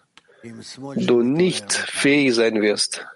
du 0.97 1.23
nicht 1.23 1.73
fähig 1.73 2.35
sein 2.35 2.61
wirst, 2.61 3.07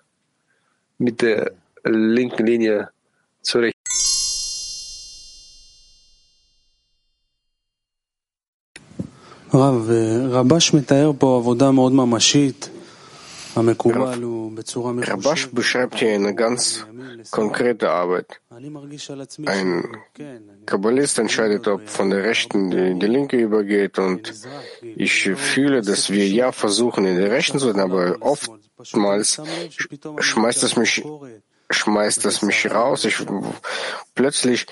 mit 0.99 1.22
der 1.22 1.51
linken 1.82 2.46
Linie 2.46 2.90
zurecht. 3.42 3.74
Rabash 9.53 10.72
beschreibt 15.53 15.97
hier 15.97 16.15
eine 16.15 16.35
ganz 16.35 16.87
konkrete 17.31 17.91
Arbeit. 17.91 18.41
Ein 19.47 19.97
Kabbalist 20.67 21.19
entscheidet, 21.19 21.69
ob 21.69 21.89
von 21.89 22.11
der 22.11 22.25
rechten 22.25 22.71
die, 22.71 22.99
die 22.99 23.07
linke 23.07 23.37
übergeht 23.37 23.99
und 23.99 24.33
ich 24.83 25.31
fühle, 25.37 25.83
dass 25.83 26.11
wir 26.11 26.29
ja 26.29 26.53
versuchen, 26.53 27.05
in 27.05 27.17
der 27.17 27.31
rechten 27.31 27.59
zu 27.59 27.73
sein, 27.73 27.81
aber 27.81 28.17
oftmals 28.21 29.41
schmeißt 30.21 30.63
es 30.63 30.77
mich, 30.77 31.05
schmeißt 31.71 32.25
es 32.27 32.43
mich 32.43 32.71
raus. 32.71 33.05
Ich, 33.05 33.17
plötzlich 34.15 34.67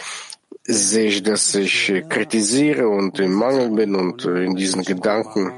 sehe 0.64 1.07
ich, 1.07 1.22
dass 1.22 1.55
ich 1.55 1.93
kritisiere 2.09 2.89
und 2.89 3.18
im 3.20 3.34
Mangel 3.34 3.70
bin 3.70 3.95
und 3.95 4.24
in 4.24 4.57
diesen 4.57 4.82
Gedanken 4.82 5.53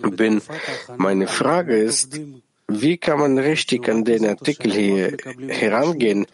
bin. 0.00 0.40
Meine 0.96 1.26
Frage 1.26 1.76
ist, 1.76 2.20
wie 2.68 2.96
kann 2.96 3.18
man 3.18 3.38
richtig 3.38 3.88
an 3.88 4.04
den 4.04 4.26
Artikel 4.26 4.72
hier 4.72 5.16
herangehen, 5.48 6.26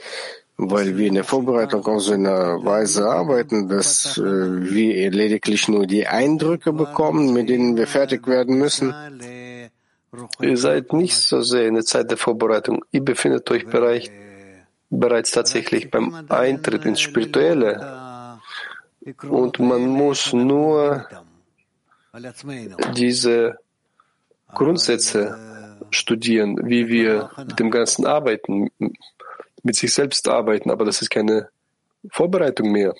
weil 0.56 0.96
wir 0.96 1.06
in 1.06 1.14
der 1.14 1.24
Vorbereitung 1.24 1.86
auf 1.86 2.02
so 2.02 2.12
einer 2.12 2.64
Weise 2.64 3.08
arbeiten, 3.08 3.68
dass 3.68 4.18
äh, 4.18 4.22
wir 4.22 5.10
lediglich 5.10 5.68
nur 5.68 5.86
die 5.86 6.06
Eindrücke 6.06 6.72
bekommen, 6.72 7.32
mit 7.32 7.48
denen 7.48 7.76
wir 7.76 7.86
fertig 7.86 8.26
werden 8.26 8.58
müssen. 8.58 8.92
Ihr 10.40 10.56
seid 10.56 10.92
nicht 10.92 11.16
so 11.16 11.42
sehr 11.42 11.66
in 11.68 11.74
der 11.74 11.84
Zeit 11.84 12.10
der 12.10 12.16
Vorbereitung. 12.16 12.84
Ihr 12.90 13.04
befindet 13.04 13.48
euch 13.50 13.66
bereich, 13.66 14.10
bereits 14.90 15.30
tatsächlich 15.30 15.90
beim 15.90 16.26
Eintritt 16.28 16.84
ins 16.84 17.00
Spirituelle. 17.00 18.38
Und 19.28 19.58
man 19.60 19.86
muss 19.86 20.32
nur 20.32 21.06
diese 22.94 23.58
Grundsätze 24.54 25.78
studieren, 25.90 26.68
wie 26.68 26.88
wir 26.88 27.30
mit 27.36 27.58
dem 27.58 27.70
Ganzen 27.70 28.06
arbeiten, 28.06 28.70
mit 29.62 29.76
sich 29.76 29.92
selbst 29.92 30.28
arbeiten, 30.28 30.70
aber 30.70 30.84
das 30.84 31.02
ist 31.02 31.10
keine 31.10 31.48
Vorbereitung 32.10 32.72
mehr. 32.72 32.94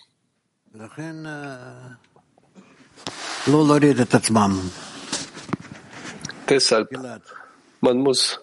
Deshalb, 6.49 6.91
man 7.81 7.99
muss 7.99 8.41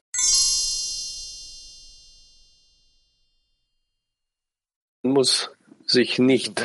man 5.04 5.14
muss 5.14 5.52
sich 5.86 6.18
nicht 6.20 6.60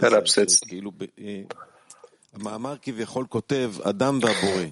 herabsetzen. 0.00 0.92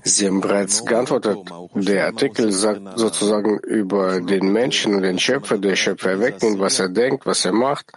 Sie 0.04 0.26
haben 0.26 0.40
bereits 0.40 0.84
geantwortet. 0.84 1.38
Der 1.74 2.06
Artikel 2.06 2.52
sagt 2.52 2.98
sozusagen 2.98 3.58
über 3.60 4.20
den 4.20 4.52
Menschen 4.52 4.94
und 4.94 5.02
den 5.02 5.18
Schöpfer, 5.18 5.58
der 5.58 5.76
Schöpfer 5.76 6.10
erwecken, 6.10 6.58
was 6.60 6.78
er 6.78 6.88
denkt, 6.88 7.26
was 7.26 7.44
er 7.44 7.52
macht 7.52 7.92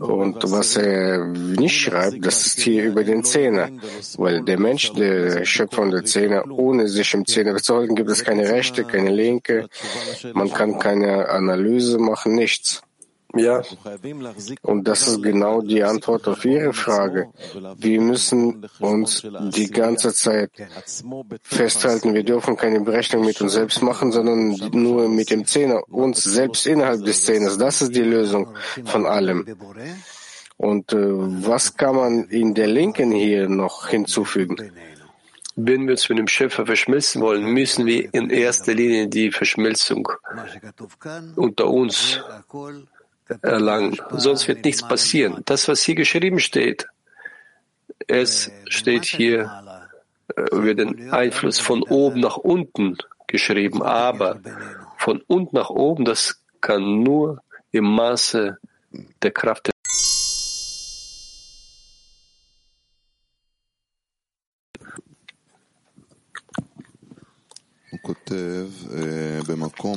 und 0.00 0.36
was 0.50 0.76
er 0.76 1.24
nicht 1.26 1.80
schreibt, 1.80 2.24
das 2.24 2.46
ist 2.46 2.60
hier 2.60 2.84
über 2.84 3.04
den 3.04 3.24
Zehner. 3.24 3.70
Weil 4.16 4.42
der 4.42 4.58
Mensch, 4.58 4.92
der 4.92 5.44
Schöpfer 5.44 5.82
und 5.82 5.92
der 5.92 6.04
Zehner, 6.04 6.44
ohne 6.50 6.88
sich 6.88 7.14
im 7.14 7.26
Zehner 7.26 7.56
zu 7.56 7.76
halten, 7.76 7.94
gibt 7.94 8.10
es 8.10 8.24
keine 8.24 8.48
rechte, 8.48 8.84
keine 8.84 9.10
linke. 9.10 9.68
Man 10.34 10.52
kann 10.52 10.78
keine 10.78 11.28
Analyse 11.28 11.98
machen, 11.98 12.34
nichts. 12.34 12.82
Ja, 13.36 13.62
und 14.62 14.88
das 14.88 15.06
ist 15.06 15.22
genau 15.22 15.60
die 15.60 15.82
Antwort 15.82 16.26
auf 16.28 16.44
Ihre 16.46 16.72
Frage. 16.72 17.28
Wir 17.76 18.00
müssen 18.00 18.66
uns 18.80 19.22
die 19.54 19.70
ganze 19.70 20.14
Zeit 20.14 20.50
festhalten. 21.42 22.14
Wir 22.14 22.24
dürfen 22.24 22.56
keine 22.56 22.80
Berechnung 22.80 23.26
mit 23.26 23.40
uns 23.42 23.52
selbst 23.52 23.82
machen, 23.82 24.12
sondern 24.12 24.56
nur 24.72 25.08
mit 25.10 25.30
dem 25.30 25.44
Zehner, 25.44 25.82
uns 25.90 26.24
selbst 26.24 26.66
innerhalb 26.66 27.04
des 27.04 27.24
Zehners. 27.24 27.58
Das 27.58 27.82
ist 27.82 27.94
die 27.94 28.02
Lösung 28.02 28.56
von 28.86 29.04
allem. 29.04 29.46
Und 30.56 30.92
äh, 30.92 30.96
was 30.98 31.76
kann 31.76 31.94
man 31.94 32.24
in 32.30 32.54
der 32.54 32.66
Linken 32.66 33.12
hier 33.12 33.48
noch 33.48 33.88
hinzufügen? 33.88 34.56
Wenn 35.54 35.86
wir 35.86 35.92
uns 35.92 36.08
mit 36.08 36.18
dem 36.18 36.28
Schöpfer 36.28 36.66
verschmelzen 36.66 37.20
wollen, 37.20 37.44
müssen 37.52 37.86
wir 37.86 38.12
in 38.12 38.30
erster 38.30 38.74
Linie 38.74 39.08
die 39.08 39.30
Verschmelzung 39.30 40.08
unter 41.36 41.68
uns 41.68 42.20
erlangen. 43.42 43.98
Sonst 44.12 44.48
wird 44.48 44.64
nichts 44.64 44.86
passieren. 44.86 45.42
Das, 45.44 45.68
was 45.68 45.82
hier 45.82 45.94
geschrieben 45.94 46.40
steht, 46.40 46.86
es 48.06 48.50
steht 48.68 49.04
hier 49.04 49.84
äh, 50.36 50.42
über 50.54 50.74
den 50.74 51.10
Einfluss 51.10 51.58
von 51.58 51.82
oben 51.82 52.20
nach 52.20 52.36
unten 52.36 52.96
geschrieben, 53.26 53.82
aber 53.82 54.40
von 54.96 55.22
unten 55.26 55.56
nach 55.56 55.70
oben, 55.70 56.04
das 56.04 56.42
kann 56.60 57.02
nur 57.02 57.42
im 57.70 57.84
Maße 57.84 58.58
der 59.22 59.30
Kraft 59.30 59.66
der 59.66 59.72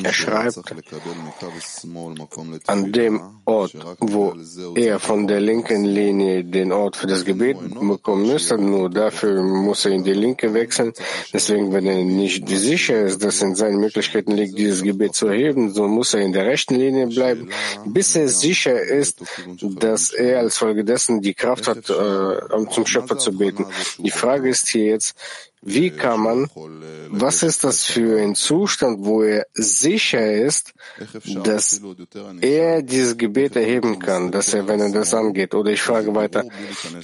Er 0.03 0.13
schreibt, 0.13 0.59
an 2.67 2.91
dem 2.91 3.21
Ort, 3.45 3.73
wo 3.99 4.33
er 4.75 4.99
von 4.99 5.27
der 5.27 5.41
linken 5.41 5.85
Linie 5.85 6.43
den 6.43 6.71
Ort 6.71 6.95
für 6.95 7.07
das 7.07 7.25
Gebet 7.25 7.57
bekommen 7.59 8.27
müsste, 8.27 8.57
nur 8.57 8.89
dafür 8.89 9.43
muss 9.43 9.85
er 9.85 9.91
in 9.91 10.03
die 10.03 10.13
linke 10.13 10.53
wechseln. 10.53 10.93
Deswegen, 11.33 11.73
wenn 11.73 11.85
er 11.87 12.03
nicht 12.03 12.47
sicher 12.47 13.01
ist, 13.01 13.23
dass 13.23 13.41
in 13.41 13.55
seinen 13.55 13.79
Möglichkeiten 13.79 14.31
liegt, 14.31 14.57
dieses 14.57 14.83
Gebet 14.83 15.15
zu 15.15 15.27
erheben, 15.27 15.73
so 15.73 15.87
muss 15.87 16.13
er 16.13 16.21
in 16.21 16.33
der 16.33 16.45
rechten 16.45 16.75
Linie 16.75 17.07
bleiben, 17.07 17.49
bis 17.85 18.15
er 18.15 18.27
sicher 18.27 18.81
ist, 18.81 19.21
dass 19.61 20.11
er 20.11 20.39
als 20.39 20.57
Folge 20.57 20.83
dessen 20.83 21.21
die 21.21 21.33
Kraft 21.33 21.67
hat, 21.67 21.89
äh, 21.89 22.71
zum 22.71 22.85
Schöpfer 22.85 23.17
zu 23.17 23.37
beten. 23.37 23.65
Die 23.97 24.11
Frage 24.11 24.49
ist 24.49 24.67
hier 24.69 24.85
jetzt, 24.85 25.15
wie 25.63 25.91
kann 25.91 26.21
man, 26.21 26.49
was 27.09 27.43
ist 27.43 27.63
das 27.63 27.85
für 27.85 28.19
ein 28.19 28.33
Zustand, 28.33 29.05
wo 29.05 29.21
er 29.21 29.45
sicher 29.53 30.31
ist, 30.33 30.73
dass 31.43 31.79
er 32.41 32.81
dieses 32.81 33.15
Gebet 33.15 33.55
erheben 33.55 33.99
kann, 33.99 34.31
dass 34.31 34.55
er, 34.55 34.67
wenn 34.67 34.79
er 34.79 34.91
das 34.91 35.13
angeht? 35.13 35.53
Oder 35.53 35.71
ich 35.71 35.81
frage 35.81 36.15
weiter, 36.15 36.45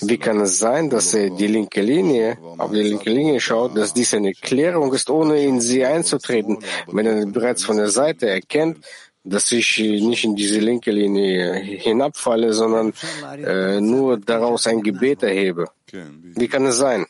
wie 0.02 0.18
kann 0.18 0.40
es 0.42 0.58
sein, 0.58 0.90
dass 0.90 1.14
er 1.14 1.30
die 1.30 1.48
linke 1.48 1.82
Linie, 1.82 2.38
auf 2.58 2.72
die 2.72 2.82
linke 2.82 3.12
Linie 3.12 3.40
schaut, 3.40 3.78
dass 3.78 3.94
dies 3.94 4.16
eine 4.16 4.34
Klärung 4.34 4.92
ist, 4.92 5.10
ohne 5.12 5.44
in 5.44 5.62
sie 5.62 5.86
einzutreten, 5.86 6.58
wenn 6.88 7.06
er 7.06 7.26
bereits 7.28 7.64
von 7.64 7.78
der 7.78 7.90
Seite 7.90 8.28
erkennt, 8.28 8.80
dass 9.24 9.52
ich 9.52 9.78
nicht 9.78 10.24
in 10.24 10.36
diese 10.36 10.60
linke 10.60 10.92
Linie 10.92 11.54
hinabfalle, 11.56 12.54
sondern 12.54 12.94
äh, 13.38 13.82
nur 13.82 14.18
daraus 14.18 14.68
ein 14.68 14.82
Gebet 14.82 15.22
erhebe. 15.22 15.68
Wie 15.92 16.48
kann 16.48 16.66
es 16.66 16.78
sein? 16.78 17.06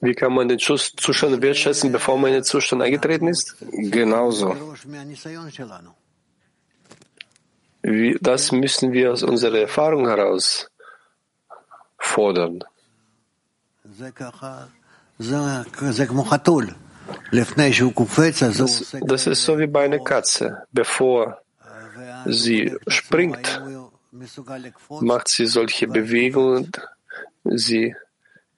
Wie 0.00 0.14
kann 0.14 0.34
man 0.34 0.48
den 0.48 0.58
Zustand 0.58 1.40
wertschätzen, 1.42 1.92
bevor 1.92 2.18
man 2.18 2.28
in 2.28 2.34
den 2.34 2.44
Zustand 2.44 2.82
eingetreten 2.82 3.28
ist? 3.28 3.56
Genauso. 3.70 4.54
Wie, 7.82 8.16
das 8.20 8.52
müssen 8.52 8.92
wir 8.92 9.12
aus 9.12 9.22
unserer 9.22 9.58
Erfahrung 9.58 10.06
heraus 10.06 10.70
fordern. 11.98 12.60
Das, 18.58 18.96
das 19.00 19.26
ist 19.26 19.44
so 19.44 19.58
wie 19.58 19.66
bei 19.66 19.84
einer 19.84 19.98
Katze. 19.98 20.62
Bevor 20.72 21.38
sie 22.26 22.74
springt, 22.88 23.62
macht 25.00 25.28
sie 25.28 25.46
solche 25.46 25.86
Bewegungen, 25.86 26.72
sie 27.44 27.94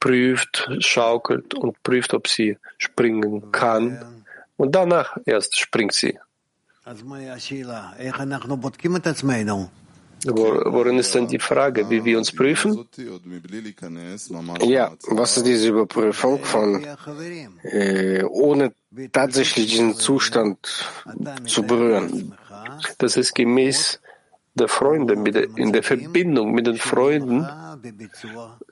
prüft, 0.07 0.69
schaukelt 0.79 1.55
und 1.55 1.83
prüft, 1.83 2.15
ob 2.15 2.29
sie 2.29 2.57
springen 2.79 3.51
kann. 3.51 4.25
Und 4.57 4.75
danach 4.75 5.17
erst 5.27 5.59
springt 5.59 5.93
sie. 5.93 6.17
Worin 10.25 10.99
ist 10.99 11.15
denn 11.15 11.27
die 11.27 11.41
Frage, 11.41 11.91
wie 11.91 12.05
wir 12.05 12.19
uns 12.19 12.31
prüfen? 12.33 12.87
Ja, 14.63 14.93
was 15.09 15.37
ist 15.37 15.47
diese 15.47 15.69
Überprüfung 15.69 16.45
von, 16.45 16.87
äh, 17.65 18.23
ohne 18.23 18.73
tatsächlich 19.13 19.67
diesen 19.71 19.95
Zustand 19.97 20.59
zu 21.47 21.63
berühren? 21.65 22.35
Das 22.99 23.17
ist 23.17 23.35
gemäß 23.35 24.01
der 24.55 24.69
Freunde, 24.69 25.17
mit 25.17 25.35
der, 25.35 25.49
in 25.57 25.73
der 25.73 25.83
Verbindung 25.83 26.53
mit 26.53 26.67
den 26.67 26.79
Freunden 26.79 27.47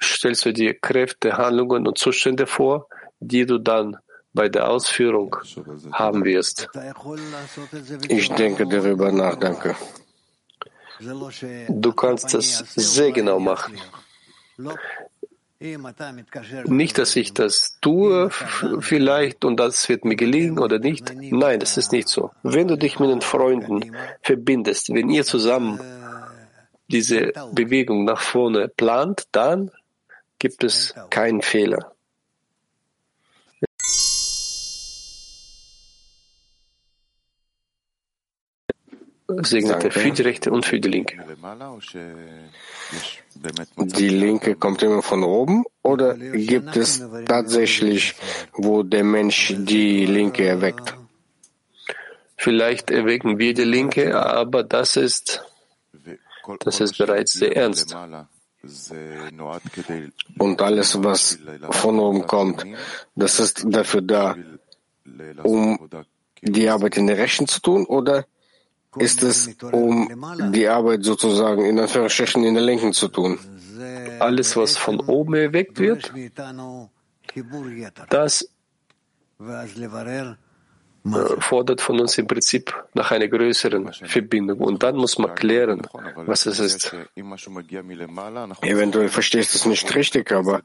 stellst 0.02 0.44
du 0.44 0.52
dir 0.52 0.74
Kräfte, 0.74 1.36
Handlungen 1.36 1.86
und 1.86 1.98
Zustände 1.98 2.46
vor, 2.46 2.88
die 3.20 3.46
du 3.46 3.59
dann 3.59 3.96
bei 4.32 4.48
der 4.48 4.68
Ausführung 4.68 5.36
haben 5.92 6.24
wirst. 6.24 6.68
Ich 8.09 8.28
denke 8.30 8.66
darüber 8.66 9.12
nach, 9.12 9.36
danke. 9.36 9.76
Du 11.68 11.92
kannst 11.92 12.34
das 12.34 12.59
sehr 12.74 13.12
genau 13.12 13.38
machen. 13.38 13.78
Nicht, 16.66 16.98
dass 16.98 17.16
ich 17.16 17.32
das 17.32 17.78
tue, 17.80 18.28
vielleicht, 18.80 19.44
und 19.44 19.57
das 19.59 19.88
wird 19.88 20.05
mir 20.05 20.16
gelingen 20.16 20.59
oder 20.59 20.78
nicht. 20.78 21.14
Nein, 21.14 21.61
das 21.61 21.76
ist 21.76 21.92
nicht 21.92 22.09
so. 22.09 22.32
Wenn 22.42 22.68
du 22.68 22.76
dich 22.76 22.98
mit 22.98 23.09
den 23.09 23.22
Freunden 23.22 23.96
verbindest, 24.22 24.92
wenn 24.92 25.09
ihr 25.09 25.24
zusammen 25.24 25.80
diese 26.89 27.32
Bewegung 27.53 28.05
nach 28.05 28.20
vorne 28.20 28.68
plant, 28.68 29.24
dann 29.32 29.70
gibt 30.39 30.64
es 30.64 30.95
keinen 31.11 31.43
Fehler. 31.43 31.95
Segnete 39.43 39.91
für 39.91 40.11
die 40.11 40.22
rechte 40.22 40.51
und 40.51 40.66
für 40.66 40.78
die 40.78 40.89
linke. 40.89 41.16
Die 43.76 44.09
Linke 44.09 44.55
kommt 44.55 44.82
immer 44.82 45.03
von 45.03 45.24
oben 45.24 45.64
oder 45.82 46.14
gibt 46.14 46.76
es 46.76 47.03
tatsächlich, 47.26 48.14
wo 48.53 48.82
der 48.82 49.03
Mensch 49.03 49.55
die 49.57 50.07
Linke 50.07 50.47
erweckt? 50.47 50.95
Vielleicht 52.37 52.91
erwecken 52.91 53.39
wir 53.39 53.55
die 53.55 53.64
Linke, 53.64 54.20
aber 54.20 54.62
das 54.62 54.97
ist, 54.97 55.43
das 56.61 56.80
ist 56.80 56.99
bereits 56.99 57.32
sehr 57.32 57.57
ernst. 57.57 57.97
Und 60.38 60.62
alles, 60.62 61.03
was 61.03 61.38
von 61.70 61.99
oben 61.99 62.26
kommt, 62.26 62.64
das 63.14 63.40
ist 63.40 63.64
dafür 63.66 64.03
da, 64.03 64.36
um 65.42 65.78
die 66.40 66.68
Arbeit 66.68 66.97
in 66.97 67.07
der 67.07 67.18
Rechten 67.18 67.47
zu 67.47 67.61
tun 67.61 67.84
oder 67.84 68.26
ist 68.97 69.22
es, 69.22 69.51
um 69.72 70.09
die 70.53 70.68
Arbeit 70.68 71.05
sozusagen 71.05 71.64
in 71.64 71.78
Anführungsstrichen 71.78 72.45
in 72.45 72.55
der 72.55 72.62
Linken 72.62 72.92
zu 72.92 73.09
tun. 73.09 73.38
Alles, 74.20 74.57
was 74.57 74.76
von 74.76 75.01
oben 75.01 75.34
erweckt 75.34 75.78
wird, 75.78 76.12
das 78.09 78.49
fordert 81.38 81.80
von 81.80 82.00
uns 82.00 82.16
im 82.18 82.26
Prinzip 82.26 82.74
nach 82.94 83.11
einer 83.11 83.28
größeren 83.28 83.92
Verbindung. 83.92 84.61
Und 84.61 84.82
dann 84.82 84.96
muss 84.96 85.18
man 85.18 85.34
klären, 85.34 85.86
was 86.16 86.46
es 86.46 86.59
ist. 86.59 86.94
Eventuell 88.62 89.09
verstehst 89.09 89.55
du 89.55 89.59
es 89.59 89.66
nicht 89.66 89.94
richtig, 89.94 90.32
aber 90.32 90.62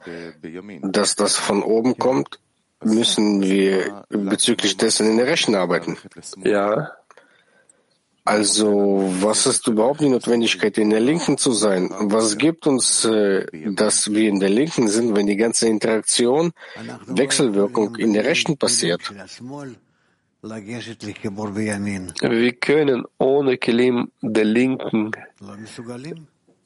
dass 0.82 1.16
das 1.16 1.36
von 1.36 1.62
oben 1.62 1.98
kommt, 1.98 2.40
müssen 2.82 3.42
wir 3.42 4.06
bezüglich 4.10 4.78
dessen 4.78 5.10
in 5.10 5.18
der 5.18 5.28
Rechten 5.28 5.56
arbeiten. 5.56 5.98
Ja, 6.44 6.92
also, 8.30 9.12
was 9.22 9.48
ist 9.48 9.68
überhaupt 9.68 10.02
die 10.02 10.10
Notwendigkeit, 10.10 10.78
in 10.78 10.92
der 10.92 11.00
Linken 11.00 11.40
zu 11.40 11.52
sein? 11.52 11.90
Was 12.00 12.38
gibt 12.38 12.68
uns, 12.68 13.04
äh, 13.04 13.48
dass 13.72 14.12
wir 14.12 14.30
in 14.30 14.40
der 14.40 14.50
Linken 14.50 14.88
sind, 14.88 15.16
wenn 15.16 15.26
die 15.26 15.36
ganze 15.36 15.68
Interaktion, 15.68 16.52
Wechselwirkung 17.08 17.96
in 17.96 18.14
der 18.14 18.26
Rechten 18.26 18.56
passiert? 18.56 19.02
Wir 22.22 22.54
können 22.54 23.06
ohne 23.18 23.58
Kelim 23.58 24.12
der 24.22 24.46
Linken 24.46 25.12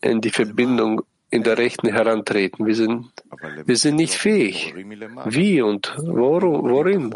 in 0.01 0.21
die 0.21 0.29
Verbindung 0.29 1.01
in 1.31 1.41
der 1.41 1.57
Rechten 1.57 1.87
herantreten. 1.87 2.67
Wir 2.67 2.75
sind, 2.75 3.11
wir 3.65 3.75
sind 3.75 3.95
nicht 3.95 4.13
fähig. 4.13 4.75
Wie 5.25 5.61
und 5.63 5.95
worum, 5.97 6.69
worin? 6.69 7.11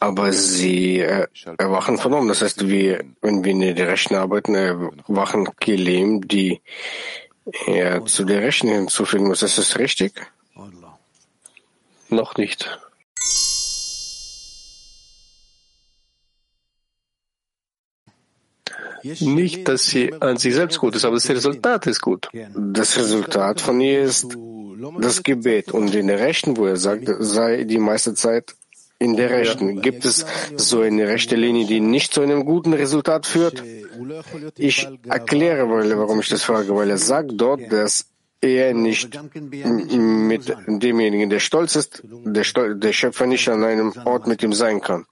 Aber 0.00 0.32
sie 0.32 0.98
äh, 0.98 1.28
erwachen 1.58 1.98
von 1.98 2.12
oben. 2.12 2.26
Das 2.26 2.42
heißt, 2.42 2.66
wir, 2.68 3.04
wenn 3.22 3.44
wir 3.44 3.52
in 3.52 3.60
der 3.60 3.86
Rechten 3.86 4.16
arbeiten, 4.16 4.56
erwachen 4.56 5.48
Kelim, 5.60 6.26
die 6.26 6.60
er 7.66 8.04
zu 8.06 8.24
der 8.24 8.42
Rechten 8.42 8.66
hinzufügen 8.66 9.28
muss. 9.28 9.42
Ist 9.42 9.58
das 9.58 9.78
richtig? 9.78 10.12
Noch 12.08 12.36
nicht. 12.36 12.78
Nicht, 19.20 19.68
dass 19.68 19.86
sie 19.86 20.12
an 20.20 20.36
sich 20.36 20.54
selbst 20.54 20.78
gut 20.78 20.94
ist, 20.96 21.04
aber 21.04 21.14
das 21.16 21.28
Resultat 21.28 21.86
ist 21.86 22.00
gut. 22.00 22.28
Das 22.56 22.96
Resultat 22.96 23.60
von 23.60 23.80
ihr 23.80 24.02
ist 24.02 24.26
das 25.00 25.22
Gebet. 25.22 25.72
Und 25.72 25.94
in 25.94 26.06
der 26.06 26.18
Rechten, 26.18 26.56
wo 26.56 26.66
er 26.66 26.76
sagt, 26.76 27.08
sei 27.20 27.64
die 27.64 27.78
meiste 27.78 28.14
Zeit 28.14 28.54
in 28.98 29.16
der 29.16 29.30
Rechten. 29.30 29.80
Gibt 29.82 30.04
es 30.04 30.24
so 30.56 30.80
eine 30.80 31.06
rechte 31.06 31.36
Linie, 31.36 31.66
die 31.66 31.80
nicht 31.80 32.14
zu 32.14 32.22
einem 32.22 32.44
guten 32.44 32.72
Resultat 32.72 33.26
führt? 33.26 33.62
Ich 34.56 34.88
erkläre, 35.06 35.68
warum 35.68 36.20
ich 36.20 36.28
das 36.28 36.42
frage, 36.42 36.74
weil 36.74 36.90
er 36.90 36.98
sagt 36.98 37.32
dort, 37.34 37.60
dass 37.70 38.06
er 38.40 38.74
nicht 38.74 39.18
mit 39.96 40.54
demjenigen, 40.66 41.30
der 41.30 41.40
stolz 41.40 41.76
ist, 41.76 42.02
der, 42.04 42.44
Stol 42.44 42.76
der 42.76 42.92
Schöpfer 42.92 43.26
nicht 43.26 43.48
an 43.48 43.64
einem 43.64 43.92
Ort 44.04 44.26
mit 44.26 44.42
ihm 44.42 44.52
sein 44.52 44.80
kann. 44.80 45.06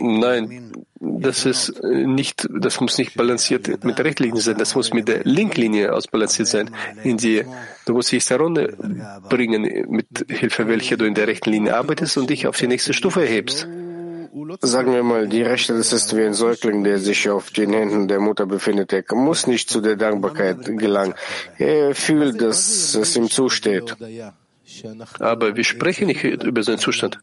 Nein, 0.00 0.72
das 1.00 1.46
ist 1.46 1.82
nicht, 1.82 2.48
das 2.50 2.80
muss 2.80 2.98
nicht 2.98 3.16
balanciert 3.16 3.84
mit 3.84 3.98
der 3.98 4.04
Rechtlinie 4.04 4.40
sein, 4.40 4.56
das 4.56 4.74
muss 4.74 4.92
mit 4.92 5.08
der 5.08 5.24
Linklinie 5.24 5.92
ausbalanciert 5.92 6.48
sein. 6.48 6.70
In 7.02 7.16
die, 7.16 7.44
du 7.86 7.94
musst 7.94 8.12
dich 8.12 8.24
zur 8.24 8.38
Runde 8.38 8.76
bringen, 9.28 9.62
mit 9.88 10.26
Hilfe 10.28 10.68
welcher 10.68 10.96
du 10.96 11.04
in 11.04 11.14
der 11.14 11.26
rechten 11.26 11.50
Linie 11.50 11.76
arbeitest 11.76 12.16
und 12.18 12.30
dich 12.30 12.46
auf 12.46 12.56
die 12.56 12.68
nächste 12.68 12.92
Stufe 12.92 13.22
erhebst. 13.22 13.66
Sagen 14.60 14.92
wir 14.92 15.02
mal, 15.02 15.26
die 15.28 15.42
Rechte, 15.42 15.76
das 15.76 15.92
ist 15.92 16.16
wie 16.16 16.22
ein 16.22 16.34
Säugling, 16.34 16.84
der 16.84 16.98
sich 16.98 17.28
auf 17.28 17.50
den 17.50 17.72
Händen 17.72 18.08
der 18.08 18.20
Mutter 18.20 18.46
befindet. 18.46 18.92
Er 18.92 19.02
muss 19.14 19.46
nicht 19.46 19.68
zu 19.68 19.80
der 19.80 19.96
Dankbarkeit 19.96 20.64
gelangen. 20.78 21.14
Er 21.58 21.94
fühlt, 21.94 22.40
dass 22.40 22.94
es 22.94 23.16
ihm 23.16 23.30
zusteht. 23.30 23.96
Aber 25.18 25.56
wir 25.56 25.64
sprechen 25.64 26.06
nicht 26.08 26.24
über 26.24 26.62
seinen 26.62 26.78
Zustand. 26.78 27.18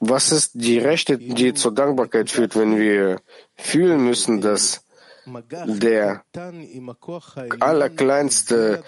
Was 0.00 0.32
ist 0.32 0.52
die 0.54 0.78
Rechte, 0.78 1.18
die 1.18 1.54
zur 1.54 1.74
Dankbarkeit 1.74 2.30
führt, 2.30 2.56
wenn 2.56 2.78
wir 2.78 3.20
fühlen 3.56 4.04
müssen, 4.04 4.40
dass 4.40 4.84
der 5.66 6.24
allerkleinste 7.60 8.82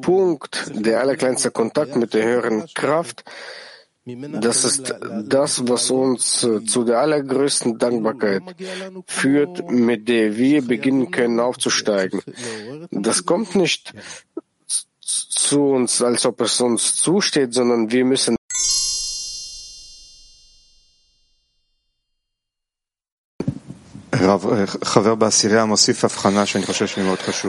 Punkt, 0.00 0.72
der 0.74 1.00
allerkleinste 1.00 1.50
Kontakt 1.50 1.96
mit 1.96 2.14
der 2.14 2.24
höheren 2.24 2.66
Kraft, 2.72 3.24
das 4.06 4.64
ist 4.64 4.94
das, 5.24 5.66
was 5.66 5.90
uns 5.90 6.46
zu 6.66 6.84
der 6.84 6.98
allergrößten 7.00 7.78
Dankbarkeit 7.78 8.42
führt, 9.06 9.70
mit 9.70 10.08
der 10.08 10.36
wir 10.36 10.62
beginnen 10.62 11.10
können 11.10 11.40
aufzusteigen. 11.40 12.20
Das 12.90 13.24
kommt 13.24 13.54
nicht 13.54 13.94
zu 15.28 15.70
uns, 15.70 16.02
als 16.02 16.26
ob 16.26 16.40
es 16.40 16.60
uns 16.60 16.96
zusteht, 16.96 17.54
sondern 17.54 17.90
wir 17.90 18.04
müssen 18.04 18.36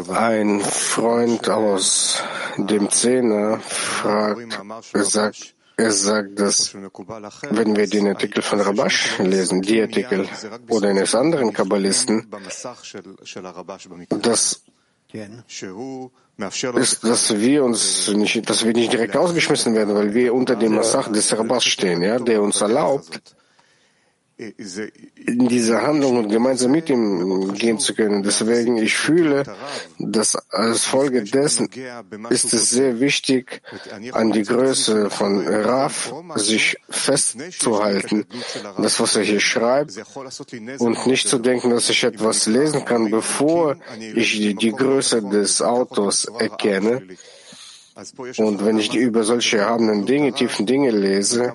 Ein 0.09 0.61
Freund 0.61 1.49
aus 1.49 2.24
dem 2.57 2.89
Zehner 2.89 3.59
fragt, 3.59 4.59
er 4.93 5.03
sagt, 5.03 5.55
er 5.78 5.91
sagt, 5.91 6.39
dass 6.39 6.74
wenn 6.74 7.76
wir 7.76 7.88
den 7.88 8.07
Artikel 8.07 8.41
von 8.41 8.61
Rabash 8.61 9.20
lesen, 9.20 9.61
die 9.61 9.82
Artikel 9.82 10.28
oder 10.70 10.89
eines 10.89 11.13
anderen 11.16 11.53
Kabbalisten, 11.53 12.28
das 14.22 14.63
ist, 16.75 17.03
dass 17.03 17.38
wir 17.39 17.63
uns 17.63 18.09
nicht, 18.09 18.49
dass 18.49 18.65
wir 18.65 18.73
nicht 18.73 18.91
direkt 18.91 19.15
ausgeschmissen 19.15 19.73
werden, 19.73 19.95
weil 19.95 20.13
wir 20.13 20.33
unter 20.33 20.55
dem 20.55 20.75
Massach 20.75 21.09
des 21.11 21.38
Rabash 21.38 21.71
stehen, 21.71 22.01
ja, 22.01 22.19
der 22.19 22.41
uns 22.41 22.59
erlaubt, 22.59 23.21
in 24.38 25.47
diese 25.47 25.81
Handlung 25.81 26.17
und 26.17 26.29
gemeinsam 26.29 26.71
mit 26.71 26.89
ihm 26.89 27.53
gehen 27.53 27.79
zu 27.79 27.93
können. 27.93 28.21
Deswegen, 28.21 28.77
ich 28.77 28.95
fühle, 28.95 29.43
dass 29.97 30.36
als 30.49 30.83
Folge 30.83 31.23
dessen 31.23 31.69
ist 32.29 32.53
es 32.53 32.69
sehr 32.69 32.99
wichtig, 32.99 33.61
an 34.11 34.33
die 34.33 34.43
Größe 34.43 35.09
von 35.09 35.47
Raf 35.47 36.13
sich 36.36 36.75
festzuhalten, 36.89 38.25
das, 38.77 38.99
was 38.99 39.15
er 39.15 39.23
hier 39.23 39.39
schreibt, 39.39 39.93
und 40.79 41.07
nicht 41.07 41.29
zu 41.29 41.39
denken, 41.39 41.69
dass 41.69 41.89
ich 41.89 42.03
etwas 42.03 42.45
lesen 42.45 42.83
kann, 42.83 43.09
bevor 43.09 43.77
ich 43.97 44.57
die 44.57 44.71
Größe 44.71 45.21
des 45.21 45.61
Autos 45.61 46.25
erkenne. 46.25 47.07
Und 48.37 48.65
wenn 48.65 48.77
ich 48.77 48.93
über 48.93 49.23
solche 49.23 49.57
erhabenen 49.59 50.05
Dinge, 50.05 50.33
tiefen 50.33 50.65
Dinge 50.65 50.91
lese, 50.91 51.53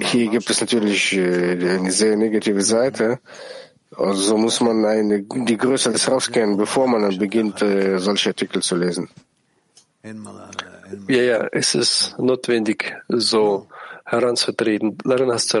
hier 0.00 0.30
gibt 0.30 0.50
es 0.50 0.60
natürlich 0.60 1.12
äh, 1.12 1.78
eine 1.78 1.92
sehr 1.92 2.16
negative 2.16 2.62
Seite. 2.62 3.20
Also 3.94 4.22
so 4.22 4.38
muss 4.38 4.60
man 4.62 4.84
eine, 4.86 5.22
die 5.22 5.56
Größe 5.58 5.92
des 5.92 6.10
Raus 6.10 6.30
kennen, 6.30 6.56
bevor 6.56 6.88
man 6.88 7.02
dann 7.02 7.18
beginnt, 7.18 7.60
äh, 7.60 7.98
solche 7.98 8.30
Artikel 8.30 8.62
zu 8.62 8.76
lesen. 8.76 9.10
Ja, 11.08 11.22
ja, 11.22 11.48
es 11.52 11.74
ist 11.74 12.14
notwendig, 12.18 12.96
so 13.08 13.66
heranzutreten. 14.06 14.96
Daran 15.04 15.30
hast 15.30 15.46
du 15.46 15.50